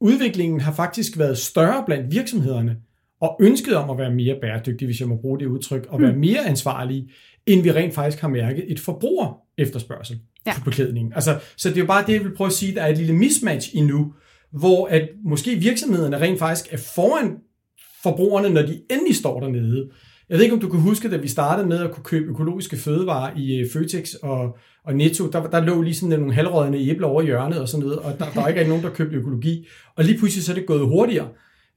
udviklingen 0.00 0.60
har 0.60 0.72
faktisk 0.72 1.18
været 1.18 1.38
større 1.38 1.82
blandt 1.86 2.12
virksomhederne, 2.12 2.76
og 3.20 3.36
ønsket 3.40 3.76
om 3.76 3.90
at 3.90 3.98
være 3.98 4.14
mere 4.14 4.36
bæredygtige, 4.40 4.86
hvis 4.86 5.00
jeg 5.00 5.08
må 5.08 5.16
bruge 5.16 5.38
det 5.38 5.46
udtryk, 5.46 5.86
og 5.88 6.00
være 6.00 6.12
mm. 6.12 6.18
mere 6.18 6.46
ansvarlige, 6.46 7.10
end 7.46 7.62
vi 7.62 7.72
rent 7.72 7.94
faktisk 7.94 8.20
har 8.20 8.28
mærket 8.28 8.64
et 8.68 8.80
forbruger 8.80 9.38
efterspørgsel 9.58 10.18
ja. 10.46 10.54
på 10.54 10.64
beklædningen. 10.64 11.12
Altså, 11.12 11.38
så 11.56 11.68
det 11.68 11.76
er 11.76 11.80
jo 11.80 11.86
bare 11.86 12.04
det, 12.06 12.12
jeg 12.12 12.24
vil 12.24 12.34
prøve 12.34 12.46
at 12.46 12.52
sige, 12.52 12.74
der 12.74 12.82
er 12.82 12.88
et 12.88 12.98
lille 12.98 13.12
mismatch 13.12 13.76
endnu, 13.76 14.12
hvor 14.52 14.86
at 14.86 15.08
måske 15.24 15.56
virksomhederne 15.56 16.20
rent 16.20 16.38
faktisk 16.38 16.72
er 16.72 16.76
foran 16.94 17.36
forbrugerne, 18.02 18.50
når 18.50 18.62
de 18.62 18.80
endelig 18.90 19.16
står 19.16 19.40
dernede. 19.40 19.90
Jeg 20.28 20.36
ved 20.36 20.44
ikke, 20.44 20.54
om 20.54 20.60
du 20.60 20.68
kan 20.68 20.80
huske, 20.80 21.10
da 21.10 21.16
vi 21.16 21.28
startede 21.28 21.68
med 21.68 21.78
at 21.78 21.90
kunne 21.92 22.04
købe 22.04 22.30
økologiske 22.30 22.76
fødevarer 22.76 23.36
i 23.36 23.56
øh, 23.56 23.70
Føtex 23.72 24.14
og, 24.14 24.58
og 24.84 24.94
Netto, 24.94 25.28
der, 25.30 25.50
der 25.50 25.60
lå 25.60 25.82
lige 25.82 25.94
sådan 25.94 26.18
nogle 26.18 26.34
halvrådende 26.34 26.88
æbler 26.88 27.06
over 27.06 27.22
hjørnet 27.22 27.60
og 27.60 27.68
sådan 27.68 27.86
noget, 27.86 27.98
og 27.98 28.18
der, 28.18 28.24
der 28.34 28.42
er 28.42 28.48
ikke 28.48 28.64
nogen, 28.64 28.84
der 28.84 28.90
købte 28.90 29.16
økologi. 29.16 29.66
Og 29.96 30.04
lige 30.04 30.18
pludselig 30.18 30.44
så 30.44 30.52
er 30.52 30.56
det 30.56 30.66
gået 30.66 30.86
hurtigere. 30.86 31.28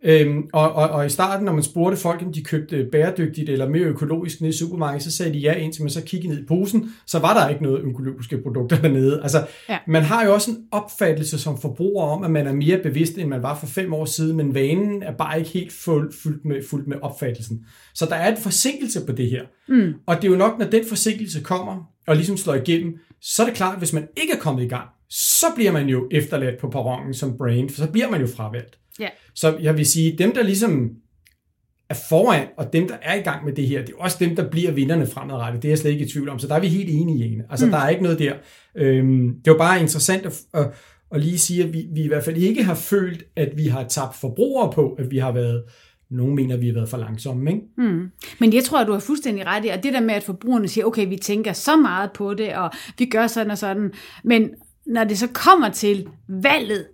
Øhm, 0.04 0.50
og, 0.54 0.72
og, 0.74 0.90
og 0.90 1.06
i 1.06 1.10
starten, 1.10 1.46
når 1.46 1.54
man 1.54 1.64
spurgte 1.64 1.98
folk, 1.98 2.22
om 2.22 2.34
de 2.34 2.44
købte 2.44 2.88
bæredygtigt 2.92 3.50
eller 3.50 3.70
mere 3.70 3.84
økologisk 3.84 4.42
nede 4.42 4.50
i 4.50 4.58
supermarkedet, 4.58 5.04
så 5.04 5.12
sagde 5.12 5.34
de 5.34 5.40
ja, 5.40 5.54
indtil 5.54 5.84
man 5.84 5.90
så 5.90 6.04
kiggede 6.04 6.34
ned 6.34 6.44
i 6.44 6.46
posen, 6.46 6.92
så 7.06 7.20
var 7.20 7.34
der 7.34 7.50
ikke 7.50 7.64
noget 7.64 7.82
økologiske 7.84 8.42
produkter 8.42 8.82
dernede. 8.82 9.22
Altså, 9.22 9.48
ja. 9.70 9.78
man 9.88 10.04
har 10.04 10.26
jo 10.26 10.34
også 10.34 10.52
en 10.52 10.58
opfattelse 10.72 11.40
som 11.40 11.62
forbruger 11.62 12.06
om, 12.06 12.24
at 12.24 12.32
man 12.32 12.48
er 12.48 12.54
mere 12.54 12.78
bevidst, 12.78 13.18
end 13.18 13.30
man 13.30 13.44
var 13.44 13.60
for 13.60 13.68
fem 13.68 13.94
år 13.94 14.06
siden, 14.06 14.38
men 14.38 14.54
vanen 14.54 15.04
er 15.04 15.12
bare 15.12 15.40
ikke 15.40 15.50
helt 15.50 15.74
fuld, 15.74 16.14
fyldt, 16.24 16.46
med, 16.46 16.64
fuldt 16.70 16.88
med 16.88 16.98
opfattelsen. 17.02 17.66
Så 17.94 18.06
der 18.06 18.16
er 18.16 18.32
en 18.32 18.38
forsinkelse 18.38 19.06
på 19.06 19.12
det 19.12 19.30
her. 19.30 19.42
Mm. 19.68 19.94
Og 20.06 20.16
det 20.16 20.24
er 20.24 20.32
jo 20.32 20.38
nok, 20.38 20.60
når 20.60 20.66
den 20.66 20.86
forsinkelse 20.86 21.42
kommer 21.42 21.92
og 22.08 22.16
ligesom 22.16 22.38
slår 22.38 22.54
igennem, 22.54 22.98
så 23.22 23.42
er 23.42 23.46
det 23.48 23.56
klart, 23.56 23.74
at 23.74 23.80
hvis 23.80 23.94
man 23.94 24.08
ikke 24.18 24.34
er 24.34 24.40
kommet 24.40 24.64
i 24.64 24.68
gang, 24.68 24.90
så 25.10 25.46
bliver 25.56 25.72
man 25.72 25.90
jo 25.90 26.08
efterladt 26.12 26.58
på 26.58 26.70
perronen 26.70 27.14
som 27.14 27.38
brain, 27.38 27.70
for 27.70 27.76
så 27.76 27.92
bliver 27.92 28.10
man 28.10 28.22
jo 28.22 28.28
fravalgt. 28.28 28.78
Ja. 29.00 29.08
Så 29.36 29.58
jeg 29.62 29.78
vil 29.78 29.86
sige, 29.86 30.18
dem 30.18 30.34
der 30.34 30.44
ligesom 30.44 30.92
er 31.90 31.96
foran, 32.10 32.48
og 32.58 32.74
dem 32.74 32.88
der 32.88 32.96
er 33.02 33.16
i 33.16 33.22
gang 33.22 33.46
med 33.46 33.54
det 33.54 33.68
her, 33.68 33.82
det 33.86 33.90
er 33.90 34.04
også 34.04 34.18
dem, 34.20 34.36
der 34.36 34.50
bliver 34.50 34.72
vinderne 34.72 35.08
fremadrettet. 35.08 35.62
Det 35.62 35.68
er 35.68 35.72
jeg 35.72 35.78
slet 35.78 35.92
ikke 35.92 36.06
i 36.06 36.10
tvivl 36.10 36.30
om. 36.30 36.40
Så 36.40 36.48
der 36.48 36.56
er 36.56 36.60
vi 36.60 36.68
helt 36.68 36.90
enige 36.90 37.26
i 37.26 37.40
Altså 37.50 37.66
mm. 37.66 37.72
der 37.72 37.78
er 37.78 37.90
ikke 37.90 38.04
noget 38.04 38.20
der. 38.20 38.34
Øhm, 38.76 39.36
det 39.46 39.52
var 39.52 39.58
bare 39.58 39.82
interessant 39.82 40.26
at, 40.26 40.42
at, 40.54 40.68
at 41.12 41.22
lige 41.22 41.40
sige, 41.40 41.64
at 41.64 41.74
vi, 41.74 41.88
vi 41.94 42.04
i 42.04 42.08
hvert 42.08 42.24
fald 42.24 42.38
ikke 42.38 42.64
har 42.64 42.76
følt, 42.76 43.24
at 43.36 43.50
vi 43.56 43.68
har 43.68 43.84
tabt 43.84 44.16
forbrugere 44.16 44.72
på, 44.74 44.94
at 45.00 45.12
vi 45.12 45.18
har 45.18 45.32
været 45.32 45.64
nogle 46.10 46.36
mener, 46.36 46.56
at 46.56 46.62
vi 46.62 46.68
har 46.68 46.74
været 46.74 46.90
for 46.90 46.98
langsomme. 46.98 47.52
Ikke? 47.52 47.64
Mm. 47.78 48.12
Men 48.40 48.54
jeg 48.54 48.64
tror, 48.64 48.80
at 48.80 48.88
du 48.88 48.92
har 48.92 49.00
fuldstændig 49.00 49.46
ret 49.46 49.66
i, 49.66 49.68
at 49.68 49.84
det 49.84 49.94
der 49.94 50.02
med, 50.02 50.16
at 50.16 50.24
forbrugerne 50.24 50.68
siger, 50.68 50.86
okay, 50.86 51.08
vi 51.08 51.18
tænker 51.18 51.54
så 51.54 51.76
meget 51.76 52.12
på 52.12 52.34
det, 52.34 52.56
og 52.56 52.72
vi 52.98 53.06
gør 53.06 53.28
sådan 53.28 53.52
og 53.52 53.58
sådan, 53.58 53.94
men 54.24 54.50
når 54.86 55.04
det 55.04 55.18
så 55.18 55.28
kommer 55.28 55.70
til 55.70 56.08
valget, 56.28 56.86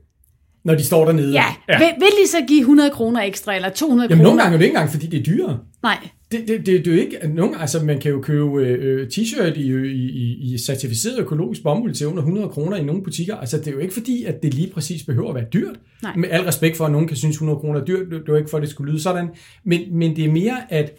når 0.64 0.76
de 0.76 0.84
står 0.84 1.06
dernede. 1.06 1.32
Ja, 1.32 1.46
ja. 1.70 1.78
Vil, 1.78 1.88
vil 2.00 2.08
de 2.24 2.30
så 2.30 2.38
give 2.48 2.60
100 2.60 2.90
kroner 2.90 3.22
ekstra, 3.22 3.56
eller 3.56 3.70
200 3.70 4.08
Jamen, 4.10 4.18
kroner? 4.18 4.30
nogle 4.30 4.42
gange 4.42 4.54
er 4.54 4.58
det 4.58 4.66
ikke 4.66 4.76
engang, 4.76 4.92
fordi 4.92 5.08
det 5.08 5.20
er 5.20 5.24
dyrere. 5.24 5.60
Nej. 5.84 5.98
Det, 6.32 6.48
det, 6.48 6.66
det, 6.66 6.86
det 6.86 6.88
er 6.88 6.96
jo 6.96 7.02
ikke, 7.02 7.18
nogen, 7.28 7.56
altså 7.60 7.84
man 7.84 8.00
kan 8.00 8.12
jo 8.12 8.22
købe 8.22 8.66
øh, 8.66 9.08
t-shirt 9.08 9.54
i, 9.60 9.72
i, 9.72 10.10
i, 10.10 10.54
i 10.54 10.58
certificeret 10.58 11.20
økologisk 11.20 11.64
bomuld 11.64 11.94
til 11.94 12.08
under 12.08 12.22
100 12.22 12.50
kroner 12.50 12.78
i 12.78 12.84
nogle 12.84 13.04
butikker. 13.04 13.36
Altså 13.36 13.58
det 13.58 13.68
er 13.68 13.72
jo 13.72 13.80
ikke 13.80 13.94
fordi, 13.94 14.24
at 14.24 14.44
det 14.44 14.54
lige 14.54 14.72
præcis 14.74 15.04
behøver 15.04 15.30
at 15.30 15.36
være 15.36 15.46
dyrt. 15.54 15.76
Nej. 16.04 16.16
Med 16.16 16.30
al 16.30 16.42
respekt 16.42 16.78
for, 16.78 16.86
at 16.86 16.92
nogen 16.92 17.08
kan 17.08 17.18
synes 17.18 17.36
100 17.36 17.60
kroner 17.60 17.82
er 17.82 17.86
dyrt, 17.86 18.08
det 18.10 18.16
er 18.16 18.22
jo 18.28 18.36
ikke 18.36 18.50
for, 18.50 18.58
at 18.58 18.62
det 18.62 18.70
skulle 18.70 18.92
lyde 18.92 19.02
sådan. 19.02 19.28
Men, 19.64 19.82
men 19.92 20.16
det 20.16 20.26
er 20.26 20.32
mere, 20.32 20.58
at 20.70 20.92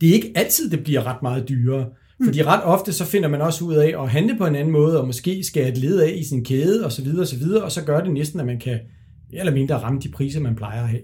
det 0.00 0.08
er 0.08 0.14
ikke 0.14 0.32
altid, 0.34 0.70
det 0.70 0.84
bliver 0.84 1.06
ret 1.06 1.22
meget 1.22 1.48
dyrere. 1.48 1.86
Fordi 2.24 2.42
ret 2.42 2.64
ofte 2.64 2.92
så 2.92 3.04
finder 3.04 3.28
man 3.28 3.40
også 3.40 3.64
ud 3.64 3.74
af 3.74 4.02
at 4.02 4.08
handle 4.08 4.38
på 4.38 4.46
en 4.46 4.54
anden 4.54 4.72
måde, 4.72 5.00
og 5.00 5.06
måske 5.06 5.44
skal 5.44 5.68
et 5.68 5.78
led 5.78 6.00
af 6.00 6.14
i 6.16 6.24
sin 6.24 6.44
kæde, 6.44 6.84
og 6.84 6.92
så 6.92 7.02
videre, 7.02 7.20
og 7.20 7.26
så 7.26 7.38
videre, 7.38 7.64
og 7.64 7.72
så 7.72 7.84
gør 7.84 8.00
det 8.00 8.12
næsten, 8.12 8.40
at 8.40 8.46
man 8.46 8.58
kan 8.58 8.78
eller 9.32 9.52
mindre 9.52 9.74
ramme 9.74 10.00
de 10.00 10.08
priser, 10.08 10.40
man 10.40 10.56
plejer 10.56 10.82
at 10.82 10.88
have. 10.88 11.02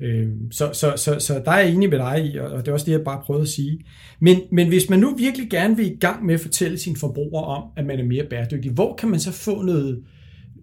Øhm, 0.00 0.52
så, 0.52 0.70
så, 0.72 0.92
så, 0.96 1.18
så 1.18 1.42
der 1.44 1.50
er 1.50 1.58
jeg 1.58 1.72
enig 1.72 1.90
med 1.90 1.98
dig 1.98 2.30
i, 2.32 2.38
og 2.38 2.58
det 2.58 2.68
er 2.68 2.72
også 2.72 2.86
det, 2.86 2.92
jeg 2.92 3.04
bare 3.04 3.22
prøvede 3.24 3.42
at 3.42 3.48
sige. 3.48 3.80
Men, 4.20 4.38
men 4.52 4.68
hvis 4.68 4.90
man 4.90 4.98
nu 5.00 5.14
virkelig 5.16 5.50
gerne 5.50 5.76
vil 5.76 5.86
i 5.86 5.96
gang 6.00 6.26
med 6.26 6.34
at 6.34 6.40
fortælle 6.40 6.78
sine 6.78 6.96
forbrugere 6.96 7.44
om, 7.44 7.62
at 7.76 7.86
man 7.86 7.98
er 7.98 8.04
mere 8.04 8.24
bæredygtig, 8.30 8.72
hvor 8.72 8.96
kan 8.96 9.08
man 9.08 9.20
så 9.20 9.32
få 9.32 9.62
noget, 9.62 10.02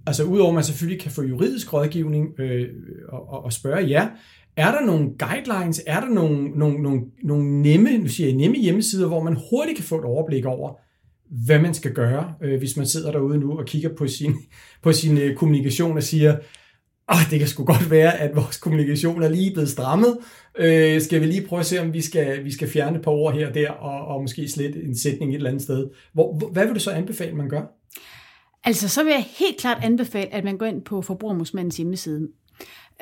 altså 0.08 0.24
udover 0.24 0.50
at 0.50 0.56
man 0.56 0.64
selvfølgelig 0.64 1.02
kan 1.02 1.12
få 1.12 1.24
juridisk 1.24 1.74
rådgivning 1.74 2.40
øh, 2.40 2.68
og, 3.10 3.30
og, 3.30 3.46
og 3.46 3.54
spørge 3.54 3.90
jer, 3.90 4.08
er 4.56 4.72
der 4.72 4.86
nogle 4.86 5.10
guidelines, 5.20 5.82
er 5.88 6.00
der 6.00 6.10
nogle, 6.10 6.50
nogle, 6.50 6.82
nogle, 6.82 7.02
nogle 7.24 7.62
nemme, 7.62 7.98
nu 7.98 8.08
siger 8.08 8.28
jeg, 8.28 8.38
nemme 8.38 8.58
hjemmesider, 8.58 9.08
hvor 9.08 9.24
man 9.24 9.38
hurtigt 9.50 9.78
kan 9.78 9.86
få 9.86 9.98
et 9.98 10.06
overblik 10.06 10.46
over, 10.46 10.74
hvad 11.46 11.60
man 11.60 11.74
skal 11.74 11.94
gøre, 11.94 12.34
øh, 12.44 12.60
hvis 12.60 12.78
man 12.78 12.86
sidder 12.86 13.12
derude 13.12 13.38
nu 13.38 13.60
og 13.60 13.66
kigger 13.66 13.90
på 13.96 14.08
sin, 14.08 14.36
på 14.84 14.92
sin 14.92 15.18
øh, 15.18 15.36
kommunikation 15.36 15.98
og 15.98 16.04
siger, 16.04 16.38
Åh, 17.12 17.30
det 17.30 17.40
kan 17.40 17.48
sgu 17.48 17.64
godt 17.64 17.92
være, 17.92 18.18
at 18.18 18.36
vores 18.36 18.58
kommunikation 18.58 19.24
er 19.24 19.30
lige 19.30 19.52
blevet 19.52 19.70
strammet. 19.70 20.18
Øh, 20.58 21.02
skal 21.02 21.22
vi 21.22 21.26
lige 21.26 21.48
prøve 21.48 21.60
at 21.60 21.66
se, 21.66 21.82
om 21.82 21.94
vi 21.94 22.02
skal, 22.02 22.46
vi 22.46 22.52
skal 22.52 22.70
fjerne 22.70 22.98
et 22.98 23.04
par 23.04 23.12
ord 23.12 23.34
her 23.34 23.48
og 23.48 23.54
der, 23.54 23.72
og, 23.72 24.16
og 24.16 24.22
måske 24.22 24.48
slet 24.48 24.76
en 24.76 24.98
sætning 24.98 25.32
et 25.32 25.36
eller 25.36 25.50
andet 25.50 25.64
sted. 25.64 25.90
Hvor, 26.14 26.50
hvad 26.52 26.66
vil 26.66 26.76
du 26.76 26.80
så 26.80 26.92
anbefale, 26.92 27.36
man 27.36 27.50
gør? 27.50 27.62
Altså, 28.64 28.90
så 28.90 29.04
vil 29.04 29.12
jeg 29.12 29.26
helt 29.40 29.58
klart 29.60 29.84
anbefale, 29.84 30.34
at 30.34 30.44
man 30.44 30.58
går 30.58 30.66
ind 30.66 30.82
på 30.82 31.02
Forbrugermusmandens 31.02 31.78
hjemmeside. 31.78 32.28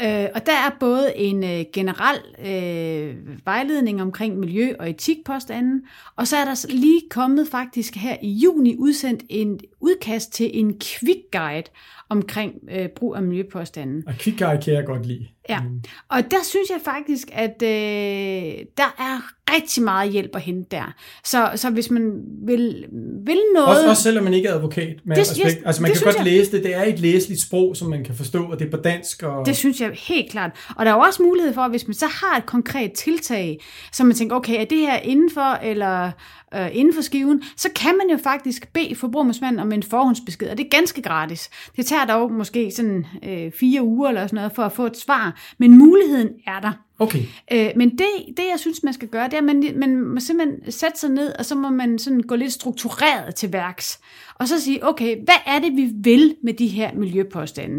Øh, 0.02 0.26
og 0.36 0.46
der 0.46 0.52
er 0.52 0.70
både 0.80 1.18
en 1.18 1.44
øh, 1.44 1.66
generel 1.74 2.20
øh, 2.40 3.46
vejledning 3.46 4.02
omkring 4.02 4.38
miljø- 4.38 4.76
og 4.80 4.90
etikpåstanden, 4.90 5.82
og 6.16 6.28
så 6.28 6.38
er 6.38 6.46
der 6.46 6.66
lige 6.70 7.02
kommet 7.10 7.48
faktisk 7.48 7.96
her 7.96 8.18
i 8.22 8.30
juni 8.30 8.76
udsendt 8.78 9.24
en 9.30 9.60
udkast 9.80 10.34
til 10.34 10.60
en 10.60 10.80
quick 10.80 11.20
guide 11.32 11.70
omkring 12.10 12.54
øh, 12.72 12.90
brug 12.90 13.16
af 13.16 13.22
miljøpåstanden. 13.22 14.04
Og 14.08 14.14
guide 14.24 14.62
kan 14.62 14.74
jeg 14.74 14.86
godt 14.86 15.06
lide. 15.06 15.28
Ja, 15.50 15.60
mm. 15.62 15.84
og 16.10 16.32
der 16.32 16.44
synes 16.44 16.70
jeg 16.70 16.80
faktisk, 16.86 17.28
at 17.32 17.64
øh, 17.64 18.66
der 18.78 18.96
er 19.00 19.22
rigtig 19.54 19.84
meget 19.84 20.12
hjælp 20.12 20.36
at 20.36 20.42
hente 20.42 20.68
der. 20.72 20.94
Så, 21.26 21.52
så 21.56 21.70
hvis 21.70 21.92
man 21.92 22.22
vil, 22.46 22.86
vil 23.26 23.40
noget... 23.54 23.70
Også, 23.70 23.90
også 23.90 24.04
selvom 24.04 24.24
man 24.24 24.34
ikke 24.34 24.50
er 24.50 24.54
advokat 24.54 24.96
med 25.06 25.16
det, 25.16 25.22
respekt. 25.22 25.48
Yes, 25.48 25.66
altså 25.66 25.82
man 25.82 25.92
kan 25.92 26.02
godt 26.04 26.16
jeg, 26.16 26.24
læse 26.24 26.52
det. 26.52 26.64
Det 26.64 26.76
er 26.76 26.84
et 26.84 27.00
læseligt 27.00 27.42
sprog, 27.42 27.76
som 27.76 27.90
man 27.90 28.04
kan 28.04 28.16
forstå, 28.16 28.44
og 28.44 28.60
det 28.60 28.68
er 28.68 28.72
på 28.72 28.78
dansk. 28.78 29.24
Og... 29.24 29.46
Det 29.46 29.56
synes 29.56 29.82
jeg 29.82 29.92
helt 29.94 30.32
klart. 30.32 30.52
Og 30.76 30.86
der 30.86 30.92
er 30.92 30.96
jo 30.96 31.02
også 31.02 31.24
mulighed 31.24 31.54
for, 31.54 31.68
hvis 31.68 31.88
man 31.88 31.94
så 31.94 32.06
har 32.06 32.38
et 32.38 32.46
konkret 32.46 32.92
tiltag, 32.92 33.60
så 33.92 34.04
man 34.04 34.16
tænker, 34.16 34.36
okay, 34.36 34.62
er 34.62 34.66
det 34.66 34.78
her 34.78 34.98
indenfor, 34.98 35.64
eller 35.64 36.12
øh, 36.56 36.76
inden 36.76 36.94
for 36.94 37.02
skiven, 37.02 37.44
så 37.58 37.70
kan 37.76 37.98
man 37.98 38.10
jo 38.12 38.18
faktisk 38.24 38.74
bede 38.74 38.96
forbrugermusmanden 38.96 39.60
om 39.60 39.72
en 39.72 39.84
forhåndsbesked, 39.84 40.50
og 40.50 40.58
det 40.58 40.66
er 40.66 40.70
ganske 40.70 41.02
gratis. 41.02 41.50
Det 41.76 41.86
tager 41.86 42.06
dog 42.06 42.32
måske 42.32 42.72
sådan 42.72 43.06
øh, 43.24 43.52
fire 43.52 43.84
uger 43.84 44.10
eller 44.10 44.28
sådan 44.28 44.38
noget 44.38 44.52
for 44.52 44.64
at 44.64 44.72
få 44.72 44.86
et 44.86 44.98
svar, 44.98 45.40
men 45.58 45.78
muligheden 45.78 46.30
er 46.48 46.60
der. 46.60 46.89
Okay. 47.00 47.24
Øh, 47.52 47.70
men 47.76 47.90
det, 47.90 48.08
det, 48.28 48.44
jeg 48.52 48.60
synes, 48.60 48.84
man 48.84 48.94
skal 48.94 49.08
gøre, 49.08 49.26
det 49.26 49.34
er, 49.34 49.38
at 49.38 49.44
man, 49.44 49.64
man 49.76 50.02
må 50.02 50.20
simpelthen 50.20 50.72
sætte 50.72 51.00
sig 51.00 51.10
ned, 51.10 51.34
og 51.40 51.46
så 51.46 51.56
må 51.56 51.70
man 51.70 52.00
sådan 52.00 52.22
gå 52.22 52.36
lidt 52.36 52.54
struktureret 52.54 53.36
til 53.36 53.54
værks. 53.54 54.00
Og 54.36 54.48
så 54.48 54.62
sige, 54.62 54.88
okay, 54.88 55.24
hvad 55.24 55.36
er 55.46 55.60
det, 55.60 55.76
vi 55.76 55.90
vil 55.96 56.36
med 56.44 56.54
de 56.54 56.68
her 56.68 56.94
miljøpåstande? 56.94 57.76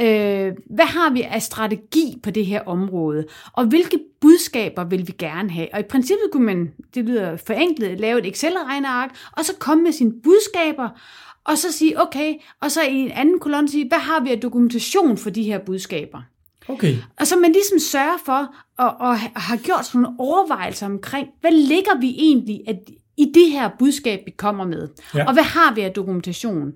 Øh, 0.00 0.52
hvad 0.70 0.86
har 0.86 1.12
vi 1.12 1.22
af 1.22 1.42
strategi 1.42 2.18
på 2.22 2.30
det 2.30 2.46
her 2.46 2.60
område? 2.60 3.26
Og 3.52 3.64
hvilke 3.64 3.98
budskaber 4.20 4.84
vil 4.84 5.06
vi 5.06 5.12
gerne 5.18 5.50
have? 5.50 5.68
Og 5.72 5.80
i 5.80 5.82
princippet 5.82 6.30
kunne 6.32 6.46
man, 6.46 6.72
det 6.94 7.04
lyder 7.04 7.36
forenklet, 7.36 8.00
lave 8.00 8.18
et 8.18 8.26
Excel-regneark, 8.26 9.10
og 9.32 9.44
så 9.44 9.52
komme 9.58 9.84
med 9.84 9.92
sine 9.92 10.12
budskaber, 10.24 10.88
og 11.44 11.58
så 11.58 11.72
sige, 11.72 12.02
okay, 12.02 12.34
og 12.60 12.70
så 12.70 12.82
i 12.82 12.94
en 12.94 13.10
anden 13.10 13.40
kolonne 13.40 13.68
sige, 13.68 13.88
hvad 13.88 13.98
har 13.98 14.20
vi 14.20 14.30
af 14.30 14.40
dokumentation 14.40 15.16
for 15.16 15.30
de 15.30 15.42
her 15.42 15.58
budskaber? 15.58 16.22
Okay. 16.68 16.96
Og 17.20 17.26
så 17.26 17.36
man 17.36 17.52
ligesom 17.52 17.78
sørger 17.78 18.18
for 18.24 18.54
at, 18.82 18.94
at 19.34 19.40
have 19.42 19.58
gjort 19.58 19.86
sådan 19.86 20.00
nogle 20.00 20.16
overvejelser 20.20 20.86
omkring, 20.86 21.28
hvad 21.40 21.52
ligger 21.52 22.00
vi 22.00 22.14
egentlig 22.18 22.60
at, 22.66 22.76
i 23.16 23.32
det 23.34 23.50
her 23.50 23.70
budskab, 23.78 24.22
vi 24.26 24.30
kommer 24.30 24.66
med? 24.66 24.88
Ja. 25.14 25.26
Og 25.26 25.32
hvad 25.32 25.42
har 25.42 25.74
vi 25.74 25.80
af 25.80 25.92
dokumentation? 25.92 26.72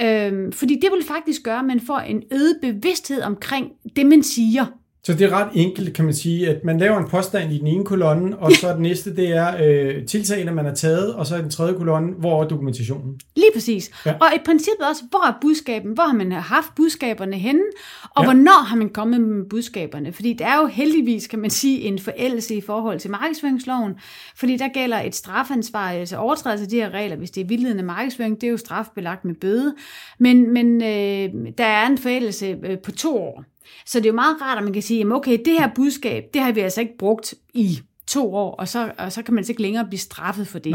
Øhm, 0.00 0.52
fordi 0.52 0.74
det 0.82 0.90
vil 0.92 1.04
faktisk 1.06 1.42
gøre, 1.42 1.58
at 1.58 1.64
man 1.64 1.80
får 1.80 1.98
en 1.98 2.22
øget 2.32 2.58
bevidsthed 2.62 3.22
omkring 3.22 3.72
det, 3.96 4.06
man 4.06 4.22
siger. 4.22 4.66
Så 5.04 5.12
det 5.12 5.22
er 5.22 5.30
ret 5.30 5.48
enkelt, 5.54 5.94
kan 5.94 6.04
man 6.04 6.14
sige, 6.14 6.48
at 6.48 6.64
man 6.64 6.78
laver 6.78 6.98
en 6.98 7.08
påstand 7.08 7.52
i 7.52 7.58
den 7.58 7.66
ene 7.66 7.84
kolonne, 7.84 8.38
og 8.38 8.52
så 8.52 8.72
den 8.72 8.82
næste, 8.82 9.16
det 9.16 9.28
er 9.28 9.56
øh, 9.62 10.06
tiltagene, 10.06 10.52
man 10.52 10.64
har 10.64 10.74
taget, 10.74 11.14
og 11.14 11.26
så 11.26 11.38
den 11.38 11.50
tredje 11.50 11.74
kolonne, 11.74 12.12
hvor 12.12 12.42
er 12.42 12.48
dokumentationen? 12.48 13.20
Lige 13.36 13.50
præcis. 13.54 13.90
Ja. 14.06 14.12
Og 14.12 14.26
i 14.36 14.38
princippet 14.44 14.88
også, 14.88 15.02
hvor 15.10 15.26
er 15.28 15.38
budskaben? 15.40 15.92
Hvor 15.92 16.02
har 16.02 16.14
man 16.14 16.32
haft 16.32 16.74
budskaberne 16.76 17.36
henne? 17.36 17.62
Og 18.10 18.22
ja. 18.22 18.26
hvornår 18.26 18.64
har 18.64 18.76
man 18.76 18.88
kommet 18.88 19.20
med 19.20 19.44
budskaberne? 19.50 20.12
Fordi 20.12 20.32
det 20.32 20.46
er 20.46 20.56
jo 20.56 20.66
heldigvis, 20.66 21.26
kan 21.26 21.38
man 21.38 21.50
sige, 21.50 21.80
en 21.80 21.98
forældelse 21.98 22.54
i 22.54 22.60
forhold 22.60 23.00
til 23.00 23.10
markedsføringsloven, 23.10 23.92
fordi 24.36 24.56
der 24.56 24.68
gælder 24.68 25.00
et 25.00 25.14
strafansvar, 25.14 25.90
altså 25.90 26.16
overtrædelse 26.16 26.64
af 26.64 26.68
de 26.68 26.76
her 26.76 26.90
regler, 26.90 27.16
hvis 27.16 27.30
det 27.30 27.40
er 27.40 27.46
vildledende 27.46 27.82
markedsføring, 27.82 28.40
det 28.40 28.46
er 28.46 28.50
jo 28.50 28.56
strafbelagt 28.56 29.24
med 29.24 29.34
bøde. 29.34 29.74
Men, 30.18 30.52
men 30.52 30.82
øh, 30.82 31.52
der 31.58 31.64
er 31.64 31.86
en 31.86 31.98
forældelse 31.98 32.58
øh, 32.64 32.78
på 32.78 32.92
to 32.92 33.16
år. 33.16 33.44
Så 33.86 33.98
det 33.98 34.06
er 34.06 34.10
jo 34.10 34.14
meget 34.14 34.42
rart, 34.42 34.58
at 34.58 34.64
man 34.64 34.72
kan 34.72 34.82
sige, 34.82 34.98
jamen 34.98 35.12
okay, 35.12 35.38
det 35.44 35.52
her 35.58 35.68
budskab, 35.74 36.24
det 36.34 36.42
har 36.42 36.52
vi 36.52 36.60
altså 36.60 36.80
ikke 36.80 36.98
brugt 36.98 37.34
i 37.54 37.80
to 38.06 38.34
år, 38.34 38.54
og 38.54 38.68
så, 38.68 38.92
og 38.98 39.12
så 39.12 39.22
kan 39.22 39.34
man 39.34 39.38
altså 39.38 39.52
ikke 39.52 39.62
længere 39.62 39.86
blive 39.86 40.00
straffet 40.00 40.48
for 40.48 40.58
det. 40.58 40.74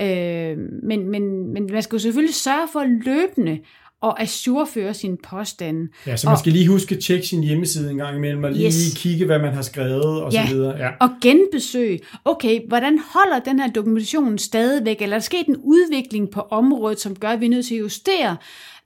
Øh, 0.00 0.58
men, 0.82 1.10
men, 1.10 1.52
men 1.52 1.66
man 1.72 1.82
skal 1.82 1.96
jo 1.96 2.00
selvfølgelig 2.00 2.34
sørge 2.34 2.68
for 2.72 2.84
løbende 3.04 3.58
og 4.06 4.20
ajourføre 4.20 4.94
sin 4.94 5.16
påstande. 5.16 5.88
Ja, 6.06 6.16
så 6.16 6.28
man 6.28 6.38
skal 6.38 6.52
lige 6.52 6.68
huske 6.68 6.94
at 6.94 7.02
tjekke 7.02 7.26
sin 7.26 7.42
hjemmeside 7.42 7.90
en 7.90 7.96
gang 7.96 8.16
imellem, 8.16 8.44
og 8.44 8.52
lige 8.52 8.66
yes. 8.66 8.94
kigge, 8.96 9.26
hvad 9.26 9.38
man 9.38 9.54
har 9.54 9.62
skrevet, 9.62 10.22
og 10.22 10.32
ja. 10.32 10.46
så 10.46 10.54
videre. 10.54 10.76
Ja. 10.76 10.88
Og 11.00 11.10
genbesøg. 11.22 12.00
Okay, 12.24 12.60
hvordan 12.68 12.98
holder 13.14 13.38
den 13.44 13.60
her 13.60 13.70
dokumentation 13.70 14.38
stadigvæk? 14.38 15.02
Eller 15.02 15.16
er 15.16 15.18
der 15.18 15.24
sket 15.24 15.46
en 15.46 15.56
udvikling 15.56 16.30
på 16.30 16.40
området, 16.40 17.00
som 17.00 17.16
gør, 17.16 17.28
at 17.28 17.40
vi 17.40 17.46
er 17.46 17.50
nødt 17.50 17.66
til 17.66 17.74
at 17.74 17.80
justere 17.80 18.36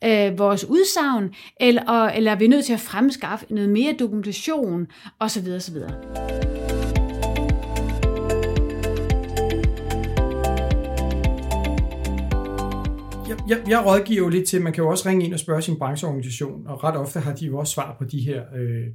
øh, 0.05 0.39
vores 0.39 0.65
udsagn, 0.65 1.35
eller, 1.61 1.83
og, 1.83 2.17
eller 2.17 2.33
er 2.33 2.37
vi 2.37 2.47
nødt 2.47 2.65
til 2.65 2.73
at 2.73 2.81
fremskaffe 2.81 3.47
noget 3.51 3.71
mere 3.71 3.93
dokumentation, 3.99 4.87
osv. 5.21 5.49
osv. 5.57 5.77
Jeg, 13.49 13.63
jeg, 13.69 13.87
rådgiver 13.87 14.19
jo 14.19 14.29
lidt 14.29 14.49
til, 14.49 14.63
man 14.63 14.73
kan 14.73 14.85
jo 14.85 14.91
også 14.91 15.09
ringe 15.09 15.25
ind 15.25 15.35
og 15.35 15.41
spørge 15.41 15.63
sin 15.63 15.79
brancheorganisation, 15.79 16.67
og 16.67 16.85
ret 16.85 16.97
ofte 16.97 17.21
har 17.21 17.35
de 17.35 17.47
jo 17.47 17.59
også 17.59 17.73
svar 17.73 17.97
på 17.99 18.05
de 18.05 18.21
her 18.21 18.43
øh, 18.57 18.87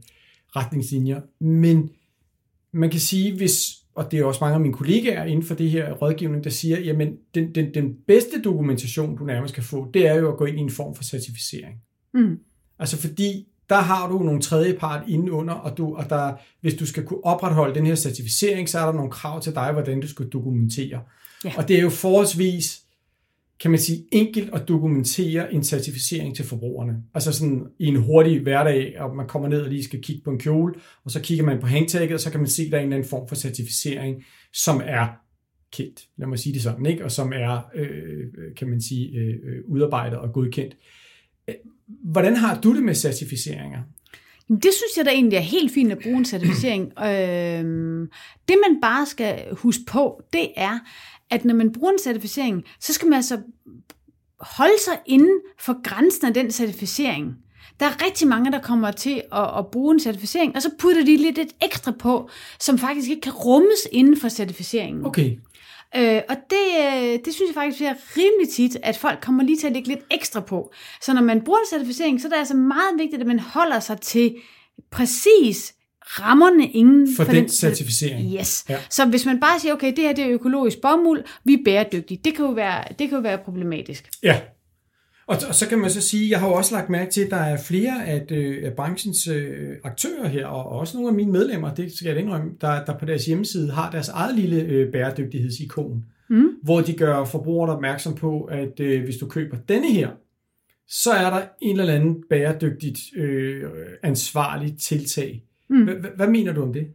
retningslinjer. 0.56 1.22
Men 1.44 1.90
man 2.72 2.90
kan 2.90 3.00
sige, 3.00 3.36
hvis, 3.36 3.76
og 3.96 4.12
det 4.12 4.20
er 4.20 4.26
også 4.26 4.40
mange 4.42 4.56
af 4.56 4.62
mine 4.62 4.74
kollegaer 4.74 5.26
inden 5.26 5.46
for 5.46 5.56
det 5.56 5.70
her 5.70 5.92
rådgivning, 5.92 6.44
der 6.44 6.50
siger, 6.50 6.80
jamen 6.80 7.16
den, 7.36 7.56
den, 7.56 7.74
den 7.74 7.96
bedste 8.08 8.42
dokumentation, 8.42 9.18
du 9.18 9.24
nærmest 9.24 9.54
kan 9.54 9.64
få, 9.64 9.92
det 9.94 10.08
er 10.08 10.16
jo 10.16 10.32
at 10.32 10.38
gå 10.38 10.46
ind 10.46 10.58
i 10.58 10.62
en 10.62 10.72
form 10.72 10.96
for 10.96 11.04
certificering. 11.04 11.76
Mm. 12.14 12.40
Altså 12.80 12.98
fordi 12.98 13.48
der 13.70 13.76
har 13.76 14.10
du 14.10 14.20
nogle 14.20 14.42
tredjepart 14.42 15.04
indenunder, 15.08 15.54
og, 15.54 15.78
du, 15.78 15.96
og 15.96 16.10
der, 16.10 16.34
hvis 16.62 16.74
du 16.74 16.86
skal 16.86 17.04
kunne 17.04 17.26
opretholde 17.26 17.76
den 17.76 17.86
her 17.86 17.96
certificering, 17.96 18.70
så 18.70 18.80
er 18.80 18.86
der 18.86 18.94
nogle 18.94 19.12
krav 19.12 19.42
til 19.42 19.56
dig, 19.56 19.72
hvordan 19.72 20.02
du 20.02 20.08
skal 20.08 20.28
dokumentere. 20.28 21.02
Ja. 21.46 21.54
Og 21.58 21.68
det 21.68 21.78
er 21.78 21.82
jo 21.82 21.90
forholdsvis 21.90 22.85
kan 23.60 23.72
man 23.72 23.80
sige, 23.80 24.06
enkelt 24.12 24.54
at 24.54 24.68
dokumentere 24.68 25.54
en 25.54 25.64
certificering 25.64 26.36
til 26.36 26.46
forbrugerne. 26.46 27.04
Altså 27.14 27.32
sådan 27.32 27.68
i 27.80 27.86
en 27.86 27.96
hurtig 27.96 28.42
hverdag, 28.42 29.00
og 29.00 29.16
man 29.16 29.28
kommer 29.28 29.48
ned 29.48 29.62
og 29.62 29.70
lige 29.70 29.84
skal 29.84 30.02
kigge 30.02 30.22
på 30.24 30.30
en 30.32 30.40
kjole, 30.40 30.74
og 31.04 31.12
så 31.12 31.22
kigger 31.22 31.46
man 31.46 31.60
på 31.60 31.68
hangtagget, 31.68 32.14
og 32.14 32.20
så 32.20 32.32
kan 32.32 32.40
man 32.40 32.50
se, 32.50 32.64
at 32.64 32.72
der 32.72 32.78
er 32.78 32.82
en 32.82 32.88
eller 32.88 32.96
anden 32.96 33.10
form 33.10 33.28
for 33.28 33.36
certificering, 33.36 34.24
som 34.54 34.82
er 34.86 35.08
kendt, 35.72 36.08
lad 36.18 36.28
mig 36.28 36.40
sige 36.40 36.54
det 36.54 36.62
sådan, 36.62 36.86
ikke? 36.86 37.04
og 37.04 37.12
som 37.12 37.34
er, 37.36 37.60
øh, 37.76 38.56
kan 38.58 38.70
man 38.70 38.82
sige, 38.82 39.18
øh, 39.18 39.62
udarbejdet 39.68 40.18
og 40.20 40.34
godkendt. 40.34 40.78
Hvordan 41.88 42.36
har 42.36 42.62
du 42.62 42.76
det 42.76 42.84
med 42.84 42.96
certificeringer? 42.96 43.82
Det 44.50 44.64
synes 44.74 44.98
jeg 44.98 45.06
da 45.06 45.10
egentlig 45.10 45.38
er 45.38 45.42
helt 45.42 45.72
fint 45.72 45.92
at 45.92 45.98
bruge 46.04 46.18
en 46.18 46.26
certificering. 46.26 46.84
øhm, 47.10 48.12
det 48.48 48.58
man 48.70 48.82
bare 48.82 49.06
skal 49.06 49.46
huske 49.52 49.84
på, 49.88 50.22
det 50.34 50.48
er, 50.56 50.80
at 51.32 51.46
når 51.46 51.54
man 51.54 51.72
bruger 51.72 51.92
en 51.92 52.00
certificering, 52.00 52.64
så 52.80 52.94
skal 52.94 53.08
man 53.08 53.18
altså 53.18 53.40
holde 54.40 54.82
sig 54.86 55.00
inden 55.06 55.40
for 55.60 55.82
grænsen 55.84 56.28
af 56.28 56.34
den 56.34 56.52
certificering. 56.52 57.36
Der 57.80 57.86
er 57.86 58.06
rigtig 58.06 58.28
mange, 58.28 58.52
der 58.52 58.62
kommer 58.62 58.92
til 58.92 59.22
at, 59.32 59.58
at 59.58 59.68
bruge 59.72 59.94
en 59.94 60.00
certificering, 60.00 60.56
og 60.56 60.62
så 60.62 60.70
putter 60.80 61.06
de 61.06 61.18
lidt 61.18 61.38
et 61.38 61.56
ekstra 61.62 61.92
på, 61.92 62.30
som 62.60 62.78
faktisk 62.78 63.10
ikke 63.10 63.22
kan 63.22 63.34
rummes 63.34 63.88
inden 63.92 64.18
for 64.18 64.30
certificeringen. 64.30 65.06
Okay. 65.06 65.38
Øh, 65.96 66.22
og 66.30 66.36
det, 66.50 66.68
øh, 66.80 67.20
det 67.26 67.34
synes 67.34 67.50
jeg 67.50 67.54
faktisk 67.54 67.82
er 67.82 67.94
rimelig 68.18 68.54
tit, 68.54 68.78
at 68.84 68.98
folk 68.98 69.22
kommer 69.22 69.44
lige 69.44 69.58
til 69.58 69.68
at 69.68 69.74
lægge 69.74 69.88
lidt 69.88 70.00
ekstra 70.12 70.40
på. 70.40 70.74
Så 71.02 71.14
når 71.14 71.22
man 71.22 71.42
bruger 71.42 71.60
en 71.60 71.66
certificering, 71.70 72.22
så 72.22 72.28
er 72.28 72.30
det 72.30 72.38
altså 72.38 72.56
meget 72.56 72.94
vigtigt, 72.98 73.22
at 73.22 73.28
man 73.28 73.40
holder 73.40 73.80
sig 73.80 74.02
til 74.02 74.36
præcis 74.92 75.74
rammerne 76.06 76.68
inden 76.72 77.16
for, 77.16 77.24
for 77.24 77.32
den, 77.32 77.42
den 77.42 77.50
certificering. 77.50 78.36
Yes. 78.40 78.66
Ja. 78.70 78.78
Så 78.90 79.06
hvis 79.06 79.26
man 79.26 79.40
bare 79.40 79.60
siger, 79.60 79.74
okay, 79.74 79.90
det 79.96 80.00
her 80.00 80.14
det 80.14 80.24
er 80.24 80.32
økologisk 80.32 80.82
bomuld, 80.82 81.24
vi 81.44 81.54
er 81.54 81.58
bæredygtige, 81.66 82.22
det 82.26 82.36
kan 82.36 82.46
jo 82.46 82.52
være, 82.52 82.84
det 82.90 83.10
kan 83.10 83.18
jo 83.18 83.22
være 83.22 83.38
problematisk. 83.38 84.10
Ja. 84.24 84.40
Og, 85.28 85.38
og 85.48 85.56
så 85.56 85.70
kan 85.70 85.80
man 85.80 85.90
så 85.90 86.02
sige, 86.02 86.30
jeg 86.30 86.40
har 86.40 86.48
jo 86.48 86.54
også 86.54 86.76
lagt 86.76 86.90
mærke 86.90 87.12
til, 87.12 87.22
at 87.22 87.32
der 87.32 87.38
er 87.38 87.58
flere 87.58 88.06
af, 88.06 88.26
øh, 88.32 88.66
af 88.66 88.74
branchens 88.74 89.28
øh, 89.28 89.70
aktører 89.84 90.28
her, 90.28 90.48
og 90.48 90.80
også 90.80 90.98
nogle 90.98 91.10
af 91.10 91.16
mine 91.16 91.32
medlemmer, 91.32 91.74
det 91.74 91.98
skal 91.98 92.08
jeg 92.08 92.20
indrømme, 92.20 92.52
der, 92.62 92.86
der 92.86 92.98
på 92.98 93.06
deres 93.06 93.26
hjemmeside 93.26 93.72
har 93.72 93.92
deres 93.92 94.10
eget 94.10 94.36
lille 94.36 94.62
øh, 94.62 94.92
bæredygtighedsikon, 94.92 96.06
mm. 96.30 96.48
hvor 96.64 96.82
de 96.82 96.94
gør 96.94 97.26
forbrugerne 97.26 97.74
opmærksom 97.74 98.16
på, 98.16 98.42
at 98.42 98.80
øh, 98.80 99.04
hvis 99.04 99.18
du 99.18 99.28
køber 99.28 99.58
denne 99.70 99.92
her, 99.92 100.10
så 100.88 101.12
er 101.12 101.30
der 101.30 101.42
en 101.62 101.80
eller 101.80 101.94
anden 101.94 102.24
bæredygtigt 102.30 103.00
øh, 103.18 103.64
ansvarligt 104.04 104.82
tiltag. 104.82 105.44
Mm. 105.70 105.90
Hvad 106.16 106.28
mener 106.28 106.54
du 106.54 106.62
om 106.62 106.74
det? 106.74 106.88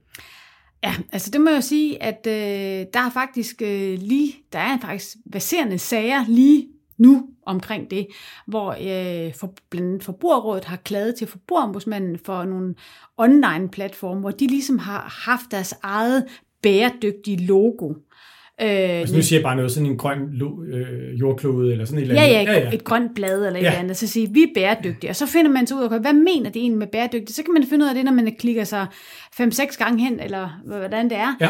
Ja, 0.85 0.95
altså 1.13 1.31
det 1.31 1.41
må 1.41 1.51
jeg 1.51 1.65
sige, 1.65 2.03
at 2.03 2.27
øh, 2.27 2.87
der 2.95 3.01
er 3.01 3.11
faktisk 3.11 3.63
øh, 3.63 3.99
lige, 3.99 4.35
der 4.53 4.59
er 4.59 4.79
faktisk 4.81 5.17
baserende 5.33 5.79
sager 5.79 6.25
lige 6.29 6.69
nu 6.99 7.29
omkring 7.47 7.91
det, 7.91 8.07
hvor 8.47 8.71
øh, 8.71 9.35
for, 9.35 9.55
blandt 9.71 9.89
andet 9.89 10.05
Forbrugerrådet 10.05 10.65
har 10.65 10.77
klaget 10.77 11.15
til 11.15 11.27
Forbrugerombudsmanden 11.27 12.19
for 12.19 12.45
nogle 12.45 12.75
online-platforme, 13.17 14.21
hvor 14.21 14.31
de 14.31 14.47
ligesom 14.47 14.79
har 14.79 15.23
haft 15.25 15.51
deres 15.51 15.75
eget 15.83 16.25
bæredygtige 16.63 17.47
logo. 17.47 17.95
Øh, 18.62 18.68
altså 18.68 19.16
nu 19.16 19.23
siger 19.23 19.38
jeg 19.38 19.44
bare 19.44 19.57
noget, 19.57 19.73
sådan 19.73 19.90
en 19.90 19.99
grøn 19.99 20.18
øh, 20.73 21.20
jordklode, 21.20 21.73
eller 21.73 21.85
sådan 21.85 21.99
et 21.99 22.03
eller 22.03 22.23
andet. 22.23 22.33
Ja, 22.33 22.38
ja, 22.38 22.42
et, 22.42 22.57
ja, 22.57 22.68
ja. 22.68 22.75
et 22.75 22.85
grønt 22.85 23.14
blad, 23.14 23.46
eller 23.46 23.61
et 23.61 23.62
ja. 23.62 23.68
eller 23.68 23.79
andet. 23.79 23.96
Så 23.96 24.07
siger 24.07 24.29
vi 24.31 24.42
er 24.42 24.46
bæredygtige, 24.55 25.11
og 25.11 25.16
så 25.16 25.27
finder 25.27 25.51
man 25.51 25.66
så 25.66 25.75
ud 25.75 25.83
af, 25.83 26.01
hvad 26.01 26.12
mener 26.12 26.51
det 26.51 26.61
egentlig 26.61 26.79
med 26.79 26.87
bæredygtigt? 26.87 27.37
Så 27.37 27.42
kan 27.42 27.55
man 27.55 27.66
finde 27.66 27.85
ud 27.85 27.88
af 27.88 27.94
det, 27.94 28.05
når 28.05 28.12
man 28.12 28.35
klikker 28.38 28.64
sig 28.64 28.87
5-6 29.40 29.77
gange 29.79 30.05
hen, 30.05 30.20
eller 30.20 30.61
hvordan 30.64 31.11
det 31.11 31.18
er. 31.18 31.37
Ja. 31.40 31.49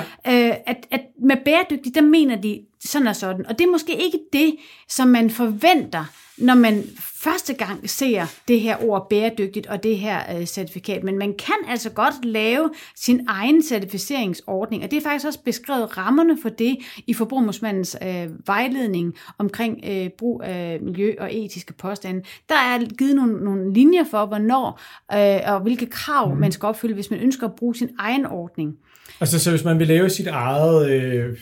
Øh, 0.51 0.57
at, 0.66 0.77
at 0.90 1.01
med 1.23 1.37
bæredygtigt, 1.44 1.94
der 1.94 2.03
mener 2.03 2.37
de 2.37 2.61
sådan 2.85 3.07
og 3.07 3.16
sådan. 3.16 3.46
Og 3.46 3.59
det 3.59 3.64
er 3.64 3.70
måske 3.70 3.92
ikke 3.92 4.18
det, 4.33 4.57
som 4.88 5.09
man 5.09 5.31
forventer, 5.31 6.05
når 6.38 6.55
man 6.55 6.85
første 7.21 7.55
gang 7.55 7.91
ser 7.91 8.27
det 8.49 8.61
her 8.61 8.77
ord 8.85 9.07
bæredygtigt 9.11 9.67
og 9.67 9.83
det 9.83 9.99
her 9.99 10.39
øh, 10.39 10.47
certifikat, 10.47 11.05
men 11.05 11.19
man 11.19 11.35
kan 11.39 11.57
altså 11.69 11.91
godt 11.91 12.25
lave 12.25 12.71
sin 12.97 13.21
egen 13.29 13.63
certificeringsordning, 13.63 14.85
og 14.85 14.91
det 14.91 14.97
er 14.97 15.03
faktisk 15.03 15.27
også 15.27 15.43
beskrevet 15.45 15.99
rammerne 15.99 16.39
for 16.43 16.49
det 16.49 16.77
i 17.07 17.15
Forbrugermusmandens 17.15 17.97
øh, 18.03 18.29
vejledning 18.47 19.15
omkring 19.39 19.85
øh, 19.91 20.09
brug 20.19 20.43
af 20.45 20.79
miljø 20.83 21.15
og 21.19 21.35
etiske 21.35 21.73
påstande. 21.73 22.23
Der 22.49 22.55
er 22.55 22.97
givet 22.99 23.17
nogle, 23.17 23.45
nogle 23.45 23.73
linjer 23.73 24.05
for, 24.11 24.27
hvornår 24.27 24.81
øh, 25.13 25.55
og 25.55 25.61
hvilke 25.61 25.87
krav 25.87 26.35
mm. 26.35 26.41
man 26.41 26.53
skal 26.53 26.67
opfylde, 26.67 26.95
hvis 26.95 27.11
man 27.11 27.21
ønsker 27.21 27.47
at 27.47 27.55
bruge 27.55 27.75
sin 27.75 27.89
egen 27.99 28.27
ordning. 28.27 28.77
Altså, 29.21 29.39
så 29.39 29.51
hvis 29.51 29.65
man 29.65 29.79
vil 29.79 29.87
lave 29.87 30.11
sit 30.11 30.27
eget, 30.27 30.91
øh, 30.91 31.37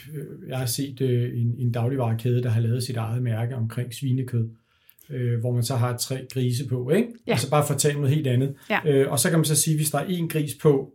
jeg 0.48 0.58
har 0.58 0.66
set 0.66 1.00
øh, 1.00 1.40
en, 1.40 1.54
en 1.58 1.72
dagligvarekæde, 1.72 2.42
der 2.42 2.48
har 2.48 2.60
lavet 2.60 2.82
sit 2.82 2.96
eget 2.96 3.22
mærke 3.22 3.56
omkring 3.56 3.94
svinekød, 3.94 4.48
øh, 5.10 5.40
hvor 5.40 5.52
man 5.52 5.62
så 5.62 5.76
har 5.76 5.96
tre 5.96 6.26
grise 6.32 6.68
på, 6.68 6.90
ikke? 6.90 7.08
Ja. 7.26 7.32
Altså 7.32 7.50
bare 7.50 7.66
for 7.66 7.74
at 7.74 7.80
tage 7.80 7.94
noget 7.94 8.10
helt 8.10 8.26
andet. 8.26 8.54
Ja. 8.70 8.78
Øh, 8.86 9.12
og 9.12 9.18
så 9.18 9.30
kan 9.30 9.38
man 9.38 9.44
så 9.44 9.56
sige, 9.56 9.76
hvis 9.76 9.90
der 9.90 9.98
er 9.98 10.04
en 10.04 10.28
gris 10.28 10.54
på, 10.62 10.92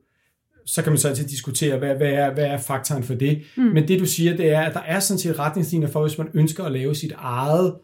så 0.66 0.82
kan 0.82 0.92
man 0.92 0.98
så 0.98 1.10
altid 1.10 1.28
diskutere, 1.28 1.78
hvad, 1.78 1.96
hvad, 1.96 2.12
er, 2.12 2.34
hvad 2.34 2.46
er 2.46 2.58
faktoren 2.58 3.04
for 3.04 3.14
det. 3.14 3.42
Mm. 3.58 3.64
Men 3.64 3.88
det 3.88 4.00
du 4.00 4.06
siger, 4.06 4.38
det 4.38 4.52
er, 4.52 4.62
at 4.62 4.74
der 4.74 4.80
er 4.80 5.00
sådan 5.00 5.20
set 5.20 5.40
retningslinjer 5.40 5.88
for, 5.88 6.02
hvis 6.02 6.18
man 6.18 6.28
ønsker 6.34 6.64
at 6.64 6.72
lave 6.72 6.96
sit 6.96 7.14
eget, 7.18 7.76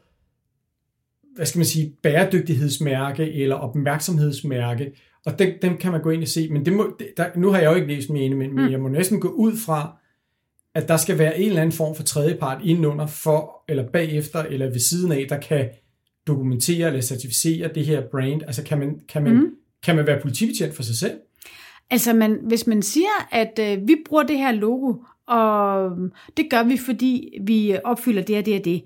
hvad 1.35 1.45
skal 1.45 1.59
man 1.59 1.65
sige, 1.65 1.93
bæredygtighedsmærke 2.03 3.33
eller 3.33 3.55
opmærksomhedsmærke, 3.55 4.91
og 5.25 5.39
dem, 5.39 5.53
dem 5.61 5.77
kan 5.77 5.91
man 5.91 6.01
gå 6.01 6.09
ind 6.09 6.21
og 6.21 6.27
se, 6.27 6.49
men 6.49 6.65
det 6.65 6.73
må, 6.73 6.97
der, 7.17 7.25
nu 7.35 7.49
har 7.51 7.59
jeg 7.59 7.69
jo 7.71 7.75
ikke 7.75 7.87
læst 7.87 8.09
mine, 8.09 8.35
men, 8.35 8.49
mm. 8.49 8.55
men 8.55 8.71
jeg 8.71 8.79
må 8.79 8.87
næsten 8.87 9.19
gå 9.19 9.27
ud 9.27 9.57
fra, 9.65 9.97
at 10.75 10.87
der 10.87 10.97
skal 10.97 11.17
være 11.17 11.39
en 11.39 11.47
eller 11.47 11.61
anden 11.61 11.75
form 11.75 11.95
for 11.95 12.03
tredjepart 12.03 12.61
indenunder 12.63 13.07
for, 13.07 13.63
eller 13.67 13.87
bagefter, 13.87 14.39
eller 14.39 14.65
ved 14.65 14.79
siden 14.79 15.11
af, 15.11 15.25
der 15.29 15.39
kan 15.39 15.69
dokumentere 16.27 16.87
eller 16.87 17.01
certificere 17.01 17.69
det 17.75 17.85
her 17.85 18.01
brand? 18.11 18.41
Altså 18.41 18.63
kan 18.63 18.79
man, 18.79 18.99
kan 19.09 19.23
man, 19.23 19.33
mm. 19.33 19.49
kan 19.83 19.95
man 19.95 20.07
være 20.07 20.21
politibetjent 20.21 20.75
for 20.75 20.83
sig 20.83 20.95
selv? 20.95 21.13
Altså 21.89 22.13
man, 22.13 22.39
hvis 22.47 22.67
man 22.67 22.81
siger, 22.81 23.27
at 23.31 23.59
øh, 23.61 23.87
vi 23.87 23.95
bruger 24.05 24.23
det 24.23 24.37
her 24.37 24.51
logo, 24.51 24.93
og 25.27 25.91
det 26.37 26.45
gør 26.49 26.63
vi, 26.63 26.77
fordi 26.77 27.29
vi 27.41 27.77
opfylder 27.83 28.21
det 28.21 28.37
og 28.37 28.45
det 28.45 28.59
og 28.59 28.65
det, 28.65 28.83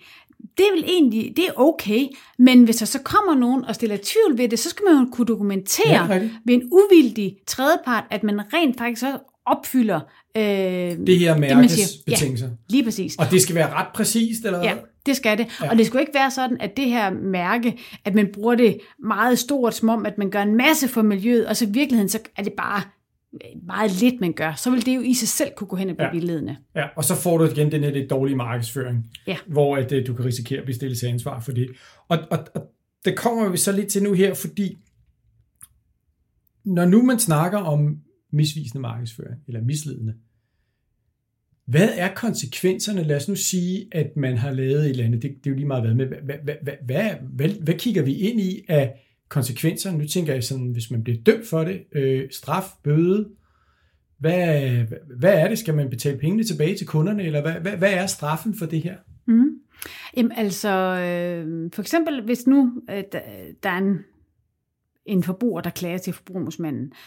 det 0.57 0.63
er 0.63 0.75
vel 0.75 0.83
egentlig, 0.87 1.33
det 1.37 1.45
er 1.45 1.51
okay, 1.55 2.07
men 2.39 2.63
hvis 2.63 2.75
der 2.75 2.85
så 2.85 2.99
kommer 2.99 3.35
nogen 3.35 3.65
og 3.65 3.75
stiller 3.75 3.97
tvivl 4.03 4.37
ved 4.37 4.49
det, 4.49 4.59
så 4.59 4.69
skal 4.69 4.83
man 4.85 5.03
jo 5.03 5.09
kunne 5.11 5.25
dokumentere 5.25 6.13
ja, 6.13 6.29
ved 6.45 6.53
en 6.53 6.69
uvildig 6.71 7.37
tredjepart, 7.47 8.03
at 8.11 8.23
man 8.23 8.41
rent 8.53 8.77
faktisk 8.77 9.05
også 9.05 9.17
opfylder 9.45 9.99
øh, 10.37 10.43
det 11.07 11.19
her 11.19 11.37
mærkes 11.37 11.97
betingelser. 12.05 12.47
Ja, 12.47 12.53
lige 12.69 12.83
præcis. 12.83 13.15
Og 13.15 13.25
det 13.31 13.41
skal 13.41 13.55
være 13.55 13.73
ret 13.73 13.87
præcist, 13.95 14.45
eller 14.45 14.63
Ja, 14.63 14.75
det 15.05 15.15
skal 15.15 15.37
det. 15.37 15.47
Ja. 15.61 15.69
Og 15.69 15.77
det 15.77 15.85
skal 15.85 15.99
ikke 15.99 16.13
være 16.13 16.31
sådan, 16.31 16.57
at 16.59 16.77
det 16.77 16.85
her 16.85 17.13
mærke, 17.13 17.77
at 18.05 18.15
man 18.15 18.29
bruger 18.33 18.55
det 18.55 18.79
meget 18.99 19.39
stort, 19.39 19.73
som 19.73 19.89
om, 19.89 20.05
at 20.05 20.17
man 20.17 20.29
gør 20.29 20.41
en 20.41 20.55
masse 20.55 20.87
for 20.87 21.01
miljøet, 21.01 21.47
og 21.47 21.55
så 21.57 21.65
i 21.65 21.69
virkeligheden, 21.71 22.09
så 22.09 22.19
er 22.37 22.43
det 22.43 22.53
bare 22.57 22.81
meget 23.65 24.01
lidt, 24.01 24.21
man 24.21 24.33
gør, 24.33 24.53
så 24.53 24.71
vil 24.71 24.85
det 24.85 24.95
jo 24.95 25.01
i 25.01 25.13
sig 25.13 25.27
selv 25.27 25.51
kunne 25.55 25.67
gå 25.67 25.75
hen 25.75 25.89
og 25.89 25.95
blive 25.95 26.07
ja. 26.07 26.13
vildledende. 26.13 26.57
Ja, 26.75 26.85
og 26.95 27.03
så 27.03 27.15
får 27.15 27.37
du 27.37 27.45
igen 27.45 27.71
den 27.71 27.83
her 27.83 27.91
lidt 27.91 28.09
dårlige 28.09 28.35
markedsføring, 28.35 29.11
ja. 29.27 29.37
hvor 29.47 29.77
at, 29.77 29.91
uh, 29.91 29.97
du 30.07 30.13
kan 30.13 30.25
risikere 30.25 30.59
at 30.59 30.65
blive 30.65 30.75
stillet 30.75 30.97
til 30.97 31.07
ansvar 31.07 31.39
for 31.39 31.51
det. 31.51 31.69
Og, 32.07 32.17
og, 32.31 32.39
og 32.55 32.61
det 33.05 33.17
kommer 33.17 33.49
vi 33.49 33.57
så 33.57 33.71
lidt 33.71 33.87
til 33.87 34.03
nu 34.03 34.13
her, 34.13 34.33
fordi 34.33 34.77
når 36.65 36.85
nu 36.85 37.01
man 37.01 37.19
snakker 37.19 37.57
om 37.57 37.97
misvisende 38.31 38.81
markedsføring, 38.81 39.41
eller 39.47 39.61
misledende, 39.61 40.13
hvad 41.73 41.89
er 41.97 42.13
konsekvenserne? 42.15 43.03
Lad 43.03 43.15
os 43.15 43.27
nu 43.27 43.36
sige, 43.36 43.88
at 43.91 44.17
man 44.17 44.38
har 44.38 44.51
lavet 44.51 44.83
et 44.83 44.89
eller 44.89 45.05
andet. 45.05 45.21
Det, 45.21 45.31
det 45.31 45.47
er 45.47 45.51
jo 45.51 45.55
lige 45.55 45.67
meget 45.67 45.83
hvad 45.83 45.93
med. 45.93 46.05
Hvad, 46.05 46.17
hvad, 46.43 46.55
hvad, 46.62 46.73
hvad, 46.86 47.12
hvad, 47.36 47.49
hvad 47.49 47.73
kigger 47.73 48.01
vi 48.01 48.17
ind 48.17 48.41
i 48.41 48.65
af 48.67 48.93
konsekvenser? 49.29 49.91
Nu 49.91 50.05
tænker 50.05 50.33
jeg 50.33 50.43
sådan, 50.43 50.71
hvis 50.71 50.91
man 50.91 51.03
bliver 51.03 51.23
dømt 51.25 51.47
for 51.47 51.63
det, 51.63 51.83
øh, 51.91 52.29
straf, 52.31 52.63
bøde, 52.83 53.29
hvad, 54.19 54.71
hvad 55.19 55.33
er 55.33 55.47
det? 55.47 55.59
Skal 55.59 55.73
man 55.73 55.89
betale 55.89 56.17
pengene 56.17 56.43
tilbage 56.43 56.75
til 56.75 56.88
kunderne, 56.88 57.23
eller 57.23 57.41
hvad, 57.41 57.53
hvad, 57.53 57.71
hvad 57.71 57.93
er 57.93 58.05
straffen 58.05 58.55
for 58.55 58.65
det 58.65 58.81
her? 58.81 58.95
Mm. 59.27 59.49
Jamen 60.17 60.31
altså, 60.31 60.69
øh, 60.69 61.69
for 61.73 61.81
eksempel 61.81 62.23
hvis 62.25 62.47
nu 62.47 62.81
øh, 62.89 63.03
der, 63.12 63.19
der 63.63 63.69
er 63.69 63.77
en, 63.77 63.97
en 65.05 65.23
forbruger, 65.23 65.62
der 65.62 65.69
klager 65.69 65.97
til 65.97 66.13
forbrugermusmanden, 66.13 66.86
øh, 66.86 66.97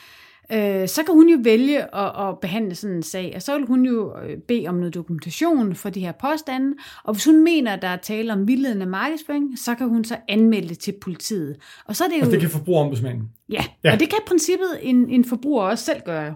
så 0.88 1.02
kan 1.06 1.14
hun 1.14 1.28
jo 1.28 1.38
vælge 1.42 1.96
at, 1.96 2.28
at 2.28 2.38
behandle 2.40 2.74
sådan 2.74 2.96
en 2.96 3.02
sag, 3.02 3.32
og 3.34 3.42
så 3.42 3.58
vil 3.58 3.66
hun 3.66 3.86
jo 3.86 4.18
øh, 4.18 4.38
bede 4.38 4.66
om 4.66 4.74
noget 4.74 4.94
dokumentation 4.94 5.74
for 5.74 5.90
de 5.90 6.00
her 6.00 6.12
påstande, 6.12 6.76
og 7.04 7.14
hvis 7.14 7.24
hun 7.24 7.44
mener, 7.44 7.72
at 7.72 7.82
der 7.82 7.88
er 7.88 7.96
tale 7.96 8.32
om 8.32 8.48
vildledende 8.48 8.86
markedsføring, 8.86 9.58
så 9.58 9.74
kan 9.74 9.88
hun 9.88 10.04
så 10.04 10.16
anmelde 10.28 10.68
det 10.68 10.78
til 10.78 10.94
politiet. 11.02 11.56
Og 11.86 11.96
så 11.96 12.04
er 12.04 12.08
det 12.08 12.20
jo... 12.20 12.26
Og 12.26 12.32
det 12.32 12.40
kan 12.40 12.50
forbrugerombudsmanden? 12.50 13.30
Ja, 13.48 13.64
ja, 13.84 13.92
og 13.92 14.00
det 14.00 14.08
kan 14.08 14.18
i 14.18 14.26
princippet 14.28 14.68
en, 14.82 15.08
en 15.08 15.24
forbruger 15.24 15.62
også 15.62 15.84
selv 15.84 16.00
gøre. 16.04 16.34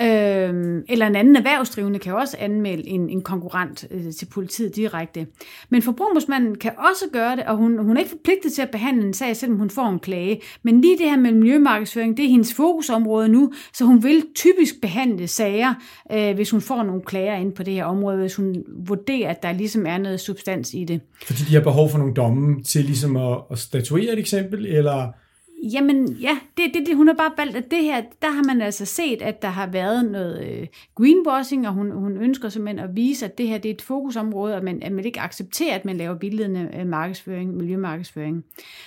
Øh, 0.00 0.82
eller 0.88 1.06
en 1.06 1.16
anden 1.16 1.36
erhvervsdrivende 1.36 1.98
kan 1.98 2.14
også 2.14 2.36
anmelde 2.40 2.88
en, 2.88 3.10
en 3.10 3.22
konkurrent 3.22 3.86
øh, 3.90 4.12
til 4.12 4.26
politiet 4.26 4.76
direkte. 4.76 5.26
Men 5.68 5.82
forbrugermusmanden 5.82 6.58
kan 6.58 6.72
også 6.78 7.04
gøre 7.12 7.36
det, 7.36 7.44
og 7.44 7.56
hun, 7.56 7.78
hun 7.78 7.96
er 7.96 8.00
ikke 8.00 8.10
forpligtet 8.10 8.52
til 8.52 8.62
at 8.62 8.70
behandle 8.70 9.06
en 9.06 9.14
sag, 9.14 9.36
selvom 9.36 9.58
hun 9.58 9.70
får 9.70 9.88
en 9.88 9.98
klage. 9.98 10.40
Men 10.62 10.80
lige 10.80 10.98
det 10.98 11.10
her 11.10 11.16
med 11.16 11.32
miljømarkedsføring, 11.32 12.16
det 12.16 12.24
er 12.24 12.28
hendes 12.28 12.54
fokusområde 12.54 13.28
nu, 13.28 13.52
så 13.74 13.84
hun 13.84 14.02
vil 14.02 14.24
typisk 14.34 14.80
behandle 14.82 15.28
sager, 15.28 15.74
øh, 16.12 16.34
hvis 16.34 16.50
hun 16.50 16.60
får 16.60 16.82
nogle 16.82 17.02
klager 17.02 17.36
ind 17.36 17.52
på 17.52 17.62
det 17.62 17.74
her 17.74 17.84
område, 17.84 18.18
hvis 18.18 18.34
hun 18.34 18.64
vurderer, 18.86 19.30
at 19.30 19.42
der 19.42 19.52
ligesom 19.52 19.86
er 19.86 19.98
noget 19.98 20.20
substans 20.20 20.74
i 20.74 20.84
det. 20.84 21.00
Fordi 21.26 21.42
de 21.48 21.54
har 21.54 21.62
behov 21.62 21.90
for 21.90 21.98
nogle 21.98 22.14
domme 22.14 22.62
til 22.62 22.84
ligesom 22.84 23.16
at, 23.16 23.38
at 23.50 23.58
statuere 23.58 24.12
et 24.12 24.18
eksempel, 24.18 24.66
eller 24.66 25.12
Jamen 25.62 26.12
ja, 26.12 26.38
det, 26.56 26.64
det, 26.74 26.86
det, 26.86 26.96
hun 26.96 27.06
har 27.06 27.14
bare 27.14 27.30
valgt, 27.36 27.56
at 27.56 27.70
det 27.70 27.82
her, 27.82 28.02
der 28.22 28.30
har 28.30 28.42
man 28.42 28.60
altså 28.60 28.84
set, 28.84 29.22
at 29.22 29.42
der 29.42 29.48
har 29.48 29.66
været 29.66 30.10
noget 30.10 30.44
øh, 30.46 30.66
greenwashing, 30.94 31.68
og 31.68 31.74
hun, 31.74 31.90
hun 31.90 32.16
ønsker 32.16 32.48
simpelthen 32.48 32.88
at 32.88 32.96
vise, 32.96 33.24
at 33.24 33.38
det 33.38 33.48
her 33.48 33.58
det 33.58 33.68
er 33.68 33.74
et 33.74 33.82
fokusområde, 33.82 34.56
og 34.56 34.64
man, 34.64 34.82
at 34.82 34.92
man 34.92 35.04
ikke 35.04 35.20
accepterer, 35.20 35.74
at 35.74 35.84
man 35.84 35.96
laver 35.96 36.14
billedende 36.14 36.68
øh, 36.80 36.86
markedsføring, 36.86 37.56
miljømarkedsføring. 37.56 38.44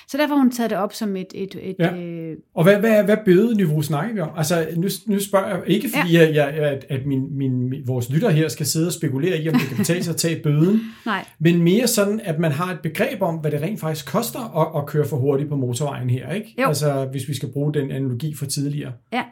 Så 0.08 0.18
derfor 0.18 0.36
har 0.36 0.42
hun 0.42 0.52
taget 0.52 0.70
det 0.70 0.78
op 0.78 0.94
som 0.94 1.16
et... 1.16 1.28
et, 1.36 1.56
et 1.62 1.76
ja. 1.80 1.96
øh, 1.96 2.38
og 2.56 2.64
hvad, 2.64 2.80
hvad, 2.80 3.04
hvad 3.04 3.18
bødeniveau 3.26 3.82
snakker 3.82 4.14
vi 4.14 4.20
om? 4.20 4.30
Altså, 4.38 4.68
nu, 4.76 4.88
nu 5.08 5.20
spørger 5.20 5.48
jeg 5.48 5.64
ikke, 5.68 5.90
fordi 5.96 6.14
ja. 6.14 6.22
jeg, 6.22 6.36
jeg, 6.36 6.48
at, 6.48 6.86
at 6.90 7.06
min, 7.06 7.38
min, 7.38 7.70
min, 7.70 7.82
vores 7.88 8.10
lytter 8.10 8.30
her 8.30 8.48
skal 8.48 8.66
sidde 8.66 8.88
og 8.88 8.94
spekulere 8.94 9.38
i, 9.38 9.50
om 9.50 9.56
det 9.56 9.68
kan 9.68 9.78
betale 9.78 10.04
sig 10.04 10.12
at 10.12 10.18
tage 10.18 10.42
bøden, 10.44 10.82
Nej. 11.06 11.26
men 11.40 11.62
mere 11.62 11.88
sådan, 11.88 12.22
at 12.24 12.40
man 12.40 12.52
har 12.52 12.72
et 12.74 12.80
begreb 12.80 13.22
om, 13.22 13.36
hvad 13.36 13.52
det 13.52 13.62
rent 13.62 13.80
faktisk 13.80 14.12
koster 14.12 14.60
at, 14.62 14.82
at 14.82 14.86
køre 14.86 15.06
for 15.06 15.18
hurtigt 15.18 15.50
på 15.50 15.56
motorvejen 15.56 16.10
her, 16.10 16.32
ikke? 16.34 16.54
Jo. 16.62 16.68
Altså, 16.68 17.08
hvis 17.12 17.28
vi 17.28 17.34
skal 17.34 17.52
bruge 17.52 17.74
den 17.74 17.92
analogi 17.92 18.36
fra 18.36 18.46
tidligere. 18.46 18.94
Ja, 19.14 19.24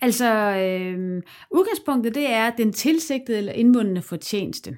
altså 0.00 0.34
øh, 0.56 1.22
udgangspunktet 1.50 2.14
det 2.14 2.30
er 2.30 2.50
den 2.50 2.72
tilsigtede 2.72 3.38
eller 3.38 3.52
indvundne 3.52 4.02
fortjeneste. 4.02 4.76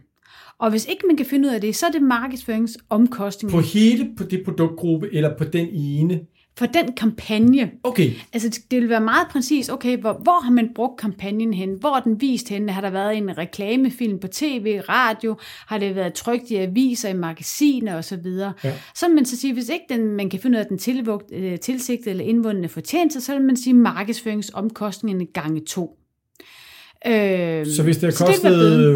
Og 0.59 0.71
hvis 0.71 0.87
ikke 0.87 1.07
man 1.07 1.17
kan 1.17 1.27
finde 1.27 1.49
ud 1.49 1.55
af 1.55 1.61
det, 1.61 1.77
så 1.77 1.87
er 1.87 1.91
det 1.91 2.03
markedsføringsomkostninger. 2.03 3.57
På 3.57 3.63
hele 3.63 4.09
på 4.17 4.25
det 4.25 4.43
produktgruppe, 4.45 5.15
eller 5.15 5.37
på 5.37 5.45
den 5.45 5.69
ene 5.69 6.21
for 6.59 6.67
den 6.67 6.93
kampagne. 6.97 7.71
Okay. 7.83 8.11
Altså, 8.33 8.61
det 8.71 8.81
vil 8.81 8.89
være 8.89 9.01
meget 9.01 9.29
præcis, 9.31 9.69
okay, 9.69 9.99
hvor, 9.99 10.13
hvor 10.13 10.45
har 10.45 10.51
man 10.51 10.71
brugt 10.75 11.01
kampagnen 11.01 11.55
hen? 11.55 11.71
Hvor 11.81 11.97
er 11.97 12.01
den 12.01 12.21
vist 12.21 12.49
hen? 12.49 12.69
Har 12.69 12.81
der 12.81 12.91
været 12.91 13.17
en 13.17 13.39
reklamefilm 13.39 14.19
på 14.19 14.29
tv, 14.29 14.81
radio? 14.89 15.37
Har 15.67 15.79
det 15.79 15.95
været 15.95 16.15
trygt 16.15 16.51
i 16.51 16.57
aviser, 16.57 17.09
i 17.09 17.13
magasiner 17.13 17.99
osv.? 17.99 18.27
Ja. 18.65 18.73
Så 18.95 19.07
vil 19.07 19.15
man 19.15 19.25
så 19.25 19.37
sige, 19.37 19.53
hvis 19.55 19.69
ikke 19.69 19.85
den, 19.89 20.07
man 20.07 20.31
kan 20.31 20.41
finde 20.41 20.57
ud 20.57 20.61
af 20.61 20.67
den 20.67 20.79
tilvugt, 20.79 21.33
øh, 21.33 21.59
tilsigtede 21.59 22.11
eller 22.11 22.25
indvundne 22.25 22.69
fortjeneste, 22.69 23.21
så 23.21 23.35
vil 23.35 23.43
man 23.43 23.57
sige 23.57 23.75
markedsføringsomkostningerne 23.75 25.27
gange 25.27 25.61
to. 25.61 25.99
Øh, 27.07 27.67
Så 27.67 27.83
hvis 27.83 27.97
det 27.97 28.15
har 28.19 28.27
kostet 28.27 28.95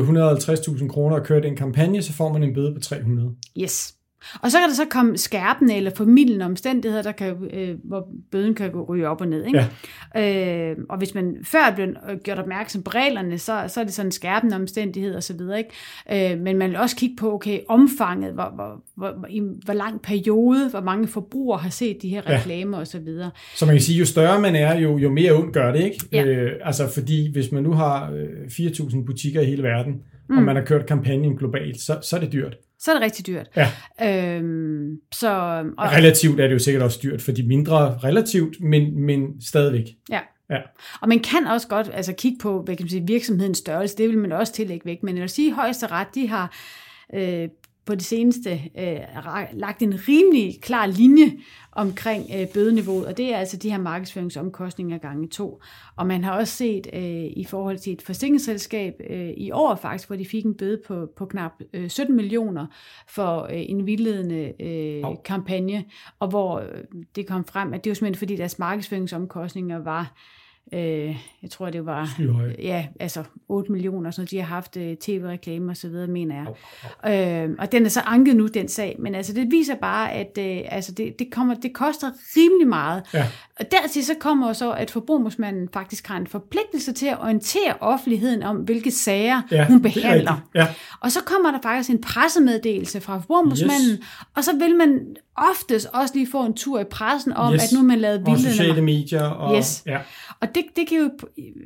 150.000 0.78 0.88
kroner 0.88 1.16
at 1.16 1.24
køre 1.24 1.42
den 1.42 1.56
kampagne, 1.56 2.02
så 2.02 2.12
får 2.12 2.32
man 2.32 2.42
en 2.42 2.54
bøde 2.54 2.74
på 2.74 2.80
300. 2.80 3.30
Yes. 3.60 3.94
Og 4.40 4.50
så 4.50 4.58
kan 4.58 4.68
der 4.68 4.74
så 4.74 4.84
komme 4.90 5.18
skærpende 5.18 5.74
eller 5.74 5.90
formidlende 5.96 6.44
omstændigheder, 6.44 7.02
der 7.02 7.12
kan, 7.12 7.36
øh, 7.52 7.76
hvor 7.84 8.08
bøden 8.30 8.54
kan 8.54 8.70
gå 8.70 8.84
ryge 8.88 9.08
op 9.08 9.20
og 9.20 9.28
ned. 9.28 9.44
Ikke? 9.46 9.66
Ja. 10.14 10.70
Øh, 10.70 10.76
og 10.88 10.98
hvis 10.98 11.14
man 11.14 11.36
før 11.44 11.58
er 11.58 11.74
blevet 11.74 11.96
gjort 12.24 12.38
opmærksom 12.38 12.82
på 12.82 12.90
reglerne, 12.90 13.38
så, 13.38 13.64
så 13.68 13.80
er 13.80 13.84
det 13.84 13.94
sådan 13.94 14.08
en 14.08 14.12
skærpende 14.12 14.56
omstændighed 14.56 15.14
og 15.14 15.22
så 15.22 15.36
videre. 15.36 15.58
Ikke? 15.58 16.34
Øh, 16.34 16.40
men 16.40 16.58
man 16.58 16.70
vil 16.70 16.78
også 16.78 16.96
kigge 16.96 17.16
på, 17.16 17.34
okay, 17.34 17.60
omfanget, 17.68 18.32
hvor, 18.32 18.52
hvor, 18.54 18.82
hvor, 18.96 19.26
i 19.30 19.42
hvor 19.64 19.74
lang 19.74 20.02
periode, 20.02 20.68
hvor 20.70 20.80
mange 20.80 21.08
forbrugere 21.08 21.58
har 21.58 21.70
set 21.70 22.02
de 22.02 22.08
her 22.08 22.30
reklamer 22.30 22.76
ja. 22.76 22.80
og 22.80 22.86
så 22.86 22.98
videre. 22.98 23.30
Så 23.54 23.66
man 23.66 23.74
kan 23.74 23.82
sige, 23.82 23.98
jo 23.98 24.04
større 24.04 24.40
man 24.40 24.56
er, 24.56 24.78
jo, 24.78 24.98
jo 24.98 25.10
mere 25.10 25.32
ondt 25.32 25.52
gør 25.52 25.72
det, 25.72 25.80
ikke? 25.84 26.06
Ja. 26.12 26.24
Øh, 26.24 26.52
altså 26.62 26.88
fordi 26.94 27.32
hvis 27.32 27.52
man 27.52 27.62
nu 27.62 27.72
har 27.72 28.12
øh, 28.12 28.46
4.000 28.46 29.04
butikker 29.04 29.40
i 29.40 29.44
hele 29.44 29.62
verden, 29.62 30.02
mm. 30.32 30.38
og 30.38 30.44
man 30.44 30.56
har 30.56 30.64
kørt 30.64 30.86
kampagnen 30.86 31.36
globalt, 31.36 31.80
så, 31.80 31.98
så 32.02 32.16
er 32.16 32.20
det 32.20 32.32
dyrt. 32.32 32.56
Så 32.78 32.90
er 32.90 32.94
det 32.94 33.02
rigtig 33.02 33.26
dyrt. 33.26 33.48
Ja. 33.56 33.68
Øhm, 34.36 34.96
så, 35.12 35.28
og, 35.78 35.92
Relativt 35.92 36.40
er 36.40 36.46
det 36.46 36.54
jo 36.54 36.58
sikkert 36.58 36.82
også 36.82 37.00
dyrt 37.02 37.22
for 37.22 37.32
de 37.32 37.42
mindre 37.42 37.98
relativt, 37.98 38.60
men, 38.60 39.00
men 39.00 39.42
stadigvæk. 39.42 39.84
Ja. 40.10 40.20
Ja. 40.50 40.58
Og 41.00 41.08
man 41.08 41.20
kan 41.20 41.46
også 41.46 41.68
godt 41.68 41.90
altså, 41.92 42.12
kigge 42.12 42.38
på 42.42 42.62
hvad 42.62 42.76
kan 42.76 42.84
man 42.84 42.90
sige, 42.90 43.06
virksomhedens 43.06 43.58
størrelse, 43.58 43.96
det 43.96 44.08
vil 44.08 44.18
man 44.18 44.32
også 44.32 44.52
tillægge 44.52 44.86
væk, 44.86 45.02
men 45.02 45.14
jeg 45.14 45.22
vil 45.22 45.30
sige, 45.30 45.50
at 45.50 45.54
højesteret, 45.54 46.06
de 46.14 46.28
har 46.28 46.54
øh, 47.14 47.48
på 47.84 47.94
det 47.94 48.04
seneste 48.04 48.50
øh, 48.78 49.00
lagt 49.52 49.82
en 49.82 50.00
rimelig 50.08 50.60
klar 50.60 50.86
linje 50.86 51.32
omkring 51.72 52.26
øh, 52.36 52.48
bødeniveauet, 52.54 53.06
og 53.06 53.16
det 53.16 53.34
er 53.34 53.38
altså 53.38 53.56
de 53.56 53.70
her 53.70 53.78
markedsføringsomkostninger 53.78 54.98
gange 54.98 55.28
to. 55.28 55.62
Og 55.96 56.06
man 56.06 56.24
har 56.24 56.38
også 56.38 56.56
set 56.56 56.86
øh, 56.92 57.24
i 57.36 57.46
forhold 57.48 57.78
til 57.78 57.92
et 57.92 58.02
forsikringsselskab 58.02 59.00
øh, 59.10 59.30
i 59.36 59.50
år 59.50 59.74
faktisk, 59.74 60.08
hvor 60.08 60.16
de 60.16 60.26
fik 60.26 60.44
en 60.44 60.54
bøde 60.54 60.80
på, 60.86 61.08
på 61.16 61.26
knap 61.26 61.52
øh, 61.72 61.90
17 61.90 62.16
millioner 62.16 62.66
for 63.08 63.42
øh, 63.42 63.48
en 63.52 63.86
vildledende 63.86 64.52
øh, 64.60 65.04
kampagne, 65.24 65.84
og 66.18 66.28
hvor 66.28 66.58
øh, 66.58 66.84
det 67.16 67.26
kom 67.26 67.44
frem, 67.44 67.72
at 67.72 67.84
det 67.84 67.90
var 67.90 67.94
simpelthen 67.94 68.18
fordi 68.18 68.36
deres 68.36 68.58
markedsføringsomkostninger 68.58 69.78
var 69.78 70.00
øh, 70.00 70.41
jeg 70.72 71.50
tror 71.50 71.70
det 71.70 71.86
var 71.86 72.08
ja, 72.62 72.86
altså 73.00 73.24
8 73.48 73.72
millioner, 73.72 74.10
så 74.10 74.24
de 74.24 74.36
har 74.38 74.44
haft 74.46 74.76
øh, 74.76 74.96
tv-reklamer 74.96 75.70
og 75.70 75.76
så 75.76 75.88
videre, 75.88 76.06
mener 76.06 76.34
jeg. 76.34 76.46
Au, 76.46 76.54
Øh, 77.46 77.50
og 77.58 77.72
den 77.72 77.84
er 77.84 77.88
så 77.90 78.00
anket 78.00 78.36
nu, 78.36 78.46
den 78.46 78.68
sag. 78.68 78.96
Men 78.98 79.14
altså, 79.14 79.32
det 79.32 79.50
viser 79.50 79.74
bare, 79.74 80.12
at 80.12 80.38
øh, 80.38 80.60
altså, 80.68 80.92
det, 80.92 81.18
det, 81.18 81.30
kommer, 81.32 81.54
det 81.54 81.72
koster 81.72 82.10
rimelig 82.36 82.68
meget. 82.68 83.02
Ja. 83.14 83.26
Og 83.60 83.66
dertil 83.72 84.04
så 84.06 84.14
kommer 84.20 84.52
så, 84.52 84.72
at 84.72 84.90
forbrugermanden 84.90 85.68
faktisk 85.72 86.06
har 86.06 86.16
en 86.16 86.26
forpligtelse 86.26 86.92
til 86.92 87.06
at 87.06 87.18
orientere 87.20 87.74
offentligheden 87.80 88.42
om, 88.42 88.56
hvilke 88.56 88.90
sager 88.90 89.42
Ja, 89.50 89.66
hun 89.66 89.76
er 89.76 89.82
behandler. 89.82 90.48
Ja. 90.54 90.66
Og 91.00 91.12
så 91.12 91.20
kommer 91.26 91.50
der 91.50 91.58
faktisk 91.62 91.90
en 91.90 92.00
pressemeddelelse 92.00 93.00
fra 93.00 93.18
forbrugerombudsmanden, 93.18 93.90
yes. 93.92 94.00
og 94.36 94.44
så 94.44 94.56
vil 94.58 94.76
man 94.76 95.16
oftest 95.36 95.88
også 95.92 96.14
lige 96.14 96.28
få 96.30 96.44
en 96.44 96.54
tur 96.54 96.80
i 96.80 96.84
pressen 96.84 97.32
om, 97.32 97.54
Yes. 97.54 97.62
at 97.72 97.78
nu 97.78 97.82
man 97.86 97.98
lavet 97.98 98.18
Og 98.18 98.26
vildledende 98.26 98.50
sociale 98.56 98.82
medier. 98.82 99.22
Og, 99.24 99.56
Yes. 99.56 99.82
ja. 99.86 99.98
og 100.40 100.54
det, 100.54 100.61
det 100.76 100.88
kan 100.88 100.98
jo, 100.98 101.10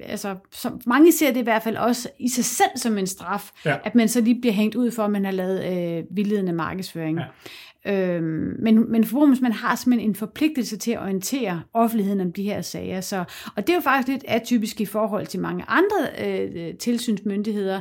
altså, 0.03 0.37
som 0.53 0.81
mange 0.87 1.13
ser 1.13 1.33
det 1.33 1.41
i 1.41 1.43
hvert 1.43 1.63
fald 1.63 1.77
også 1.77 2.09
i 2.19 2.29
sig 2.29 2.45
selv 2.45 2.71
som 2.77 2.99
en 2.99 3.07
straf, 3.07 3.51
Ja. 3.65 3.77
at 3.85 3.95
man 3.95 4.09
så 4.09 4.21
lige 4.21 4.41
bliver 4.41 4.53
hængt 4.53 4.75
ud 4.75 4.91
for, 4.91 5.03
at 5.05 5.11
man 5.11 5.25
har 5.25 5.33
lavet 5.33 5.65
øh, 5.99 6.05
vildledende 6.11 6.53
markedsføring. 6.53 7.19
Ja. 7.19 7.25
Øhm, 7.89 8.57
men, 8.59 8.93
men 8.93 9.05
forbrugerombudsmanden 9.05 9.59
har 9.59 9.77
simpelthen 9.77 10.11
en 10.11 10.15
forpligtelse 10.15 10.77
til 10.77 10.91
at 10.91 10.99
orientere 10.99 11.63
offentligheden 11.73 12.21
om 12.21 12.33
de 12.33 12.43
her 12.43 12.63
sager. 12.63 13.01
Så, 13.01 13.25
og 13.57 13.67
det 13.67 13.71
er 13.71 13.75
jo 13.75 13.81
faktisk 13.81 14.09
lidt 14.09 14.25
atypisk 14.29 14.81
i 14.81 14.85
forhold 14.85 15.27
til 15.27 15.41
mange 15.41 15.65
andre 15.69 15.97
øh, 16.27 16.75
tilsynsmyndigheder, 16.75 17.81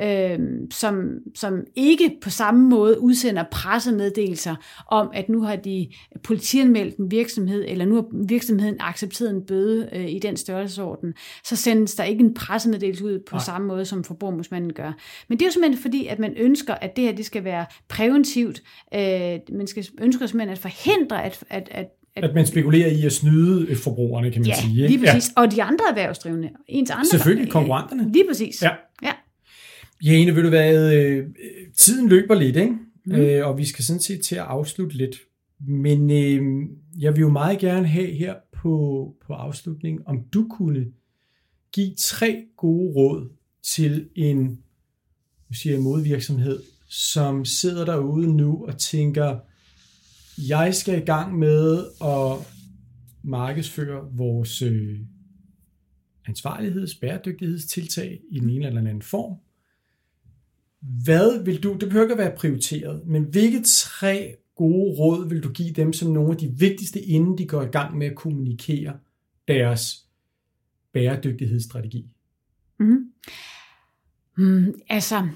øh, 0.00 0.38
som, 0.70 1.10
som 1.34 1.60
ikke 1.76 2.18
på 2.22 2.30
samme 2.30 2.68
måde 2.68 3.00
udsender 3.00 3.44
pressemeddelelser 3.50 4.54
om, 4.86 5.10
at 5.14 5.28
nu 5.28 5.42
har 5.42 5.56
de 5.56 5.88
politianmeldt 6.22 6.96
en 6.96 7.10
virksomhed, 7.10 7.64
eller 7.68 7.84
nu 7.84 7.94
har 7.94 8.26
virksomheden 8.26 8.76
accepteret 8.80 9.30
en 9.30 9.42
bøde 9.46 9.88
øh, 9.92 10.10
i 10.10 10.18
den 10.18 10.36
størrelsesorden. 10.36 11.14
Så 11.44 11.56
sendes 11.56 11.94
der 11.94 12.04
ikke 12.04 12.24
en 12.24 12.34
pressemeddelelse 12.34 13.04
ud 13.04 13.18
på 13.18 13.34
Nej. 13.34 13.44
samme 13.44 13.68
måde, 13.68 13.84
som 13.84 14.04
forbrugerombudsmanden 14.04 14.72
gør. 14.72 14.92
Men 15.28 15.38
det 15.38 15.44
er 15.44 15.48
jo 15.48 15.52
simpelthen 15.52 15.82
fordi, 15.82 16.06
at 16.06 16.18
man 16.18 16.34
ønsker, 16.36 16.74
at 16.74 16.96
det 16.96 17.04
her 17.04 17.12
det 17.12 17.26
skal 17.26 17.44
være 17.44 17.66
præventivt. 17.88 18.62
Øh, 18.94 19.38
man 19.52 19.66
skal 19.66 19.86
ønsker 20.00 20.26
simpelthen 20.26 20.52
at 20.52 20.58
forhindre, 20.58 21.24
at, 21.24 21.44
at, 21.50 21.68
at 21.72 22.24
At 22.24 22.34
man 22.34 22.46
spekulerer 22.46 22.88
i 22.88 23.04
at 23.06 23.12
snyde 23.12 23.76
forbrugerne, 23.76 24.30
kan 24.30 24.40
man 24.40 24.46
Ja, 24.48 24.54
sige. 24.60 24.82
ikke? 24.82 24.96
lige 24.96 25.06
præcis. 25.06 25.32
Ja. 25.36 25.42
Og 25.42 25.50
de 25.52 25.62
andre 25.62 25.84
erhvervsdrivende. 25.90 26.50
Ens 26.68 26.90
andre 26.90 27.04
Selvfølgelig, 27.06 27.50
konkurrenterne. 27.50 28.12
Lige 28.12 28.24
præcis. 28.28 28.62
Ja. 28.62 28.70
ja. 29.02 29.12
Jane, 30.04 30.34
vil 30.34 30.44
du 30.44 30.50
være, 30.50 30.96
øh, 30.96 31.26
tiden 31.76 32.08
løber 32.08 32.34
lidt, 32.34 32.56
ikke? 32.56 32.72
Mm. 33.06 33.14
Øh, 33.14 33.48
og 33.48 33.58
vi 33.58 33.64
skal 33.64 33.84
sådan 33.84 34.00
set 34.00 34.20
til 34.24 34.34
at 34.34 34.42
afslutte 34.42 34.96
lidt. 34.96 35.16
Men 35.66 36.10
øh, 36.10 36.42
jeg 36.98 37.12
vil 37.14 37.20
jo 37.20 37.28
meget 37.28 37.58
gerne 37.58 37.86
have 37.86 38.06
her 38.12 38.34
på, 38.52 39.14
på 39.26 39.32
afslutningen, 39.32 40.02
om 40.06 40.22
du 40.32 40.46
kunne 40.50 40.86
give 41.72 41.94
tre 41.98 42.44
gode 42.56 42.92
råd 42.92 43.28
til 43.62 44.08
en, 44.14 44.38
nu 45.48 45.54
siger 45.54 45.74
jeg, 45.74 45.82
modvirksomhed, 45.82 46.60
som 46.94 47.44
sidder 47.44 47.84
derude 47.84 48.36
nu 48.36 48.66
og 48.66 48.78
tænker, 48.78 49.38
jeg 50.48 50.74
skal 50.74 51.02
i 51.02 51.04
gang 51.04 51.38
med 51.38 51.86
at 52.04 52.46
markedsføre 53.22 54.08
vores 54.12 54.62
øh, 54.62 55.00
ansvarligheds- 56.28 57.00
bæredygtighedstiltag 57.00 58.20
i 58.30 58.40
den 58.40 58.50
ene 58.50 58.66
eller 58.66 58.80
anden 58.80 59.02
form. 59.02 59.36
Hvad 61.04 61.44
vil 61.44 61.62
du, 61.62 61.72
det 61.72 61.88
behøver 61.88 62.04
ikke 62.04 62.12
at 62.12 62.18
være 62.18 62.36
prioriteret, 62.36 63.06
men 63.06 63.24
hvilke 63.24 63.62
tre 63.66 64.36
gode 64.56 64.94
råd 64.98 65.28
vil 65.28 65.42
du 65.42 65.48
give 65.48 65.72
dem 65.72 65.92
som 65.92 66.12
nogle 66.12 66.30
af 66.30 66.36
de 66.36 66.54
vigtigste, 66.58 67.00
inden 67.00 67.38
de 67.38 67.46
går 67.46 67.62
i 67.62 67.66
gang 67.66 67.98
med 67.98 68.06
at 68.06 68.16
kommunikere 68.16 68.98
deres 69.48 70.06
bæredygtighedsstrategi? 70.92 72.08
Mm. 72.80 73.10
Mm, 74.36 74.74
altså, 74.88 75.28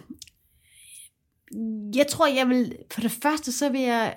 jeg 1.97 2.07
tror, 2.07 2.27
jeg 2.27 2.49
vil, 2.49 2.77
for 2.93 3.01
det 3.01 3.11
første, 3.11 3.53
så 3.53 3.69
vil 3.69 3.81
jeg 3.81 4.17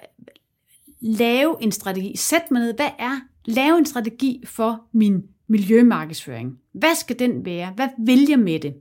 lave 1.01 1.55
en 1.61 1.71
strategi. 1.71 2.17
Sæt 2.17 2.51
mig 2.51 2.61
ned, 2.61 2.73
hvad 2.75 2.89
er, 2.99 3.19
lave 3.45 3.77
en 3.77 3.85
strategi 3.85 4.43
for 4.45 4.81
min 4.93 5.21
miljømarkedsføring. 5.47 6.57
Hvad 6.73 6.95
skal 6.95 7.19
den 7.19 7.45
være? 7.45 7.71
Hvad 7.75 7.87
vil 8.05 8.25
jeg 8.29 8.39
med 8.39 8.59
det? 8.59 8.73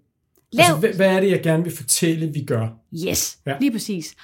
Lav, 0.53 0.65
Altså, 0.65 0.77
hvad, 0.77 0.93
hvad 0.95 1.07
er 1.17 1.21
det, 1.21 1.31
jeg 1.31 1.43
gerne 1.43 1.63
vil 1.65 1.77
fortælle, 1.77 2.33
vi 2.33 2.45
gør? 2.45 2.69
Yes, 3.09 3.39
Ja. 3.47 3.51
ja. 3.51 3.57
lige 3.61 3.73
præcis. 3.73 4.15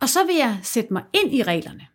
Og 0.00 0.08
så 0.08 0.18
vil 0.26 0.34
jeg 0.36 0.58
sætte 0.62 0.92
mig 0.92 1.02
ind 1.24 1.34
i 1.34 1.42
reglerne. 1.42 1.86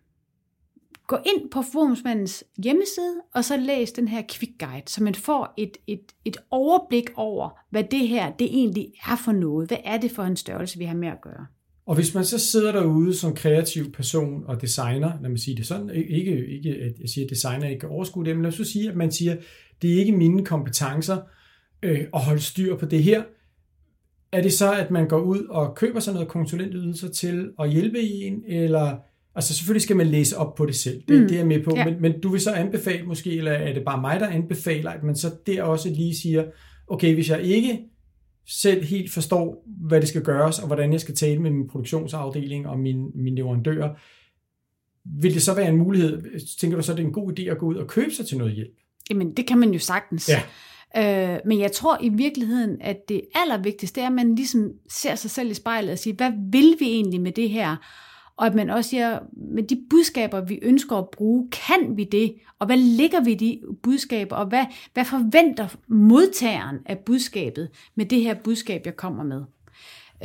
Gå 1.09 1.17
ind 1.25 1.51
på 1.51 1.61
forumsmandens 1.71 2.43
hjemmeside, 2.63 3.15
og 3.35 3.45
så 3.45 3.57
læs 3.57 3.91
den 3.91 4.07
her 4.07 4.21
quick 4.31 4.51
guide, 4.59 4.83
så 4.87 5.03
man 5.03 5.15
får 5.15 5.53
et, 5.57 5.77
et, 5.87 6.01
et 6.25 6.37
overblik 6.51 7.09
over, 7.15 7.59
hvad 7.69 7.83
det 7.83 8.07
her 8.07 8.31
det 8.31 8.47
egentlig 8.47 8.93
er 9.07 9.15
for 9.25 9.31
noget. 9.31 9.67
Hvad 9.69 9.77
er 9.83 9.97
det 9.97 10.11
for 10.11 10.23
en 10.23 10.35
størrelse, 10.35 10.77
vi 10.77 10.85
har 10.85 10.95
med 10.95 11.07
at 11.07 11.21
gøre? 11.21 11.45
Og 11.85 11.95
hvis 11.95 12.15
man 12.15 12.25
så 12.25 12.39
sidder 12.39 12.71
derude 12.71 13.15
som 13.15 13.35
kreativ 13.35 13.91
person 13.91 14.43
og 14.47 14.61
designer, 14.61 15.11
lad 15.21 15.29
mig 15.29 15.39
sige 15.39 15.57
det 15.57 15.67
sådan, 15.67 15.89
ikke, 15.89 16.47
ikke 16.47 16.69
at 16.69 16.99
jeg 16.99 17.09
siger, 17.09 17.25
at 17.25 17.29
designer 17.29 17.67
ikke 17.67 17.79
kan 17.79 17.89
overskue 17.89 18.25
det, 18.25 18.35
men 18.35 18.43
lad 18.43 18.51
os 18.51 18.57
så 18.57 18.63
sige, 18.63 18.89
at 18.89 18.95
man 18.95 19.11
siger, 19.11 19.35
det 19.81 19.93
er 19.93 19.99
ikke 19.99 20.11
mine 20.11 20.45
kompetencer 20.45 21.17
øh, 21.83 22.05
at 22.13 22.21
holde 22.21 22.41
styr 22.41 22.77
på 22.77 22.85
det 22.85 23.03
her. 23.03 23.23
Er 24.31 24.41
det 24.41 24.53
så, 24.53 24.73
at 24.73 24.91
man 24.91 25.07
går 25.07 25.21
ud 25.21 25.43
og 25.43 25.75
køber 25.75 25.99
sig 25.99 26.13
noget 26.13 26.29
konsulentydelser 26.29 27.09
til 27.09 27.51
at 27.59 27.71
hjælpe 27.71 27.99
en, 27.99 28.43
eller 28.47 28.97
altså 29.39 29.53
selvfølgelig 29.55 29.81
skal 29.81 29.95
man 29.95 30.07
læse 30.07 30.37
op 30.37 30.55
på 30.55 30.65
det 30.65 30.75
selv, 30.75 31.01
det, 31.07 31.21
mm. 31.21 31.27
Det 31.27 31.31
er 31.31 31.37
jeg 31.39 31.47
med 31.47 31.63
på, 31.63 31.71
Ja. 31.75 31.85
men, 31.85 32.01
men 32.01 32.21
du 32.21 32.29
vil 32.29 32.41
så 32.41 32.51
anbefale 32.51 33.05
måske, 33.05 33.37
eller 33.37 33.51
er 33.51 33.73
det 33.73 33.83
bare 33.85 34.01
mig, 34.01 34.19
der 34.19 34.27
anbefaler, 34.27 34.91
at 34.91 35.03
man 35.03 35.15
så 35.15 35.31
der 35.47 35.63
også 35.63 35.89
lige 35.89 36.15
siger, 36.15 36.45
okay, 36.87 37.13
hvis 37.13 37.29
jeg 37.29 37.41
ikke 37.41 37.79
selv 38.47 38.83
helt 38.85 39.11
forstår, 39.11 39.63
hvad 39.87 40.01
det 40.01 40.09
skal 40.09 40.21
gøres, 40.21 40.59
og 40.59 40.67
hvordan 40.67 40.93
jeg 40.93 41.01
skal 41.01 41.15
tale 41.15 41.41
med 41.41 41.51
min 41.51 41.67
produktionsafdeling 41.67 42.67
og 42.67 42.79
min, 42.79 43.05
min 43.15 43.35
leverandører, 43.35 43.89
vil 45.21 45.33
det 45.33 45.41
så 45.41 45.53
være 45.53 45.69
en 45.69 45.77
mulighed? 45.77 46.21
Tænker 46.59 46.77
du 46.77 46.83
så, 46.83 46.91
at 46.91 46.97
det 46.97 47.03
er 47.03 47.07
en 47.07 47.13
god 47.13 47.39
idé 47.39 47.43
at 47.43 47.57
gå 47.57 47.65
ud 47.65 47.75
og 47.75 47.87
købe 47.87 48.11
sig 48.11 48.25
til 48.27 48.37
noget 48.37 48.53
hjælp? 48.53 48.75
Jamen, 49.09 49.33
det 49.33 49.47
kan 49.47 49.57
man 49.57 49.71
jo 49.71 49.79
sagtens. 49.79 50.29
Ja. 50.95 51.33
Øh, 51.35 51.39
men 51.45 51.59
jeg 51.59 51.71
tror 51.71 51.97
i 52.01 52.09
virkeligheden, 52.09 52.77
at 52.81 52.97
det 53.09 53.21
allervigtigste 53.35 54.01
er, 54.01 54.07
at 54.07 54.13
man 54.13 54.35
ligesom 54.35 54.71
ser 54.89 55.15
sig 55.15 55.31
selv 55.31 55.51
i 55.51 55.53
spejlet 55.53 55.91
og 55.91 55.99
siger, 55.99 56.15
hvad 56.15 56.31
vil 56.51 56.75
vi 56.79 56.85
egentlig 56.85 57.21
med 57.21 57.31
det 57.31 57.49
her? 57.49 57.75
Og 58.39 58.45
at 58.45 58.55
man 58.55 58.69
også 58.69 58.89
siger, 58.89 59.19
med 59.33 59.63
de 59.63 59.83
budskaber, 59.89 60.41
vi 60.41 60.59
ønsker 60.61 60.95
at 60.95 61.09
bruge, 61.09 61.49
kan 61.51 61.97
vi 61.97 62.03
det? 62.03 62.35
Og 62.59 62.65
hvad 62.65 62.77
ligger 62.77 63.21
vi 63.21 63.31
i 63.31 63.35
de 63.35 63.61
budskaber? 63.83 64.35
Og 64.35 64.45
hvad, 64.45 64.65
hvad 64.93 65.05
forventer 65.05 65.67
modtageren 65.87 66.77
af 66.85 66.97
budskabet 66.97 67.69
med 67.95 68.05
det 68.05 68.21
her 68.21 68.33
budskab, 68.33 68.81
jeg 68.85 68.95
kommer 68.95 69.23
med? 69.23 69.43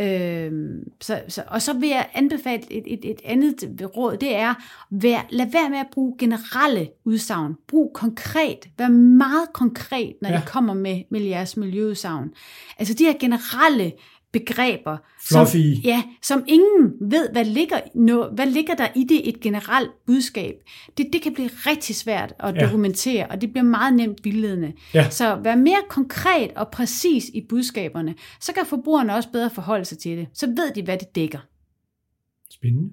Øh, 0.01 0.53
så, 1.01 1.23
så, 1.29 1.43
og 1.47 1.63
så 1.63 1.73
vil 1.73 1.89
jeg 1.89 2.09
anbefale 2.15 2.63
et, 2.71 2.85
et, 2.87 3.11
et 3.11 3.21
andet 3.25 3.81
råd, 3.97 4.17
det 4.17 4.37
er, 4.37 4.55
vær, 4.91 5.27
lad 5.31 5.47
være 5.53 5.71
med 5.71 5.79
at 5.79 5.89
bruge 5.93 6.15
generelle 6.19 6.89
udsagn. 7.05 7.55
Brug 7.69 7.91
konkret. 7.95 8.69
Vær 8.79 8.89
meget 8.89 9.53
konkret, 9.53 10.15
når 10.23 10.29
ja. 10.29 10.39
I 10.39 10.43
kommer 10.47 10.75
med, 10.75 11.03
med 11.11 11.21
jeres 11.21 11.57
miljøudsagn. 11.57 12.31
Altså 12.79 12.95
de 12.95 13.05
her 13.05 13.19
generelle 13.21 13.93
begreber, 14.35 14.97
Fluffy. 15.29 15.75
som, 15.75 15.83
ja, 15.85 16.03
som 16.23 16.45
ingen 16.49 16.93
ved, 17.01 17.29
hvad 17.33 17.45
ligger, 17.45 17.81
no, 17.95 18.29
hvad 18.29 18.47
ligger 18.47 18.75
der 18.75 18.89
i 18.97 19.05
det 19.05 19.29
et 19.29 19.41
generelt 19.41 19.91
budskab. 20.07 20.55
Det, 20.99 21.07
det 21.13 21.23
kan 21.23 21.35
blive 21.35 21.49
rigtig 21.49 21.97
svært 21.97 22.35
at 22.39 22.55
ja. 22.55 22.67
dokumentere, 22.67 23.27
og 23.27 23.41
det 23.41 23.53
bliver 23.53 23.65
meget 23.65 23.95
nemt 23.95 24.25
vildledende. 24.25 24.73
Ja. 24.95 25.11
Så 25.11 25.37
vær 25.37 25.57
mere 25.57 25.83
konkret 25.89 26.51
og 26.57 26.69
præcis 26.71 27.29
i 27.35 27.47
budskaberne, 27.49 28.15
så 28.41 28.53
kan 28.53 28.67
forbrugerne 28.67 29.15
også 29.15 29.29
bedre 29.33 29.51
forholde 29.51 29.85
sig 29.85 29.99
til 29.99 30.19
det. 30.19 30.29
Så 30.33 30.47
ved 30.47 30.75
de, 30.75 30.83
hvad 30.83 30.99
det 30.99 31.15
dækker. 31.15 31.39
Spændende. 32.51 32.91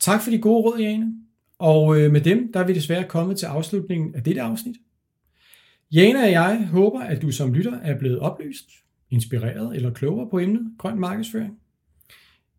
Tak 0.00 0.22
for 0.22 0.30
de 0.30 0.38
gode 0.38 0.62
råd, 0.62 0.78
Jane. 0.78 1.12
Og 1.58 2.00
øh, 2.00 2.12
med 2.12 2.20
dem, 2.20 2.52
der 2.52 2.60
er 2.60 2.66
vi 2.66 2.74
desværre 2.74 3.04
kommet 3.08 3.36
til 3.36 3.46
afslutningen 3.46 4.14
af 4.14 4.22
dette 4.24 4.42
afsnit. 4.42 4.76
Jana 5.92 6.22
og 6.22 6.30
jeg 6.30 6.68
håber, 6.72 7.00
at 7.00 7.22
du 7.22 7.30
som 7.30 7.54
lytter 7.54 7.78
er 7.80 7.98
blevet 7.98 8.18
oplyst 8.18 8.70
inspireret 9.10 9.76
eller 9.76 9.92
klogere 9.92 10.30
på 10.30 10.38
emnet 10.38 10.72
grøn 10.78 11.00
markedsføring. 11.00 11.58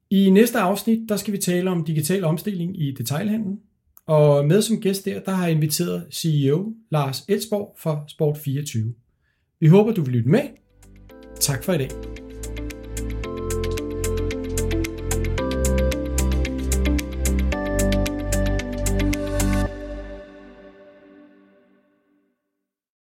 I 0.10 0.30
næste 0.30 0.60
afsnit, 0.60 1.10
der 1.10 1.16
skal 1.16 1.34
vi 1.34 1.38
tale 1.38 1.70
om 1.70 1.84
digital 1.84 2.24
omstilling 2.24 2.82
i 2.82 2.92
detailhandlen. 2.92 3.60
Og 4.06 4.46
med 4.46 4.62
som 4.62 4.82
gæst 4.82 5.06
der, 5.06 5.20
der 5.20 5.32
har 5.32 5.44
jeg 5.44 5.56
inviteret 5.56 6.08
CEO 6.14 6.74
Lars 6.92 7.26
Elsborg 7.28 7.76
fra 7.78 8.06
Sport24. 8.12 8.80
Vi 9.60 9.68
håber, 9.68 9.94
du 9.94 10.02
vil 10.02 10.14
lytte 10.14 10.30
med. 10.30 10.42
Tak 11.40 11.64
for 11.64 11.74
i 11.74 11.78
dag. 11.78 11.90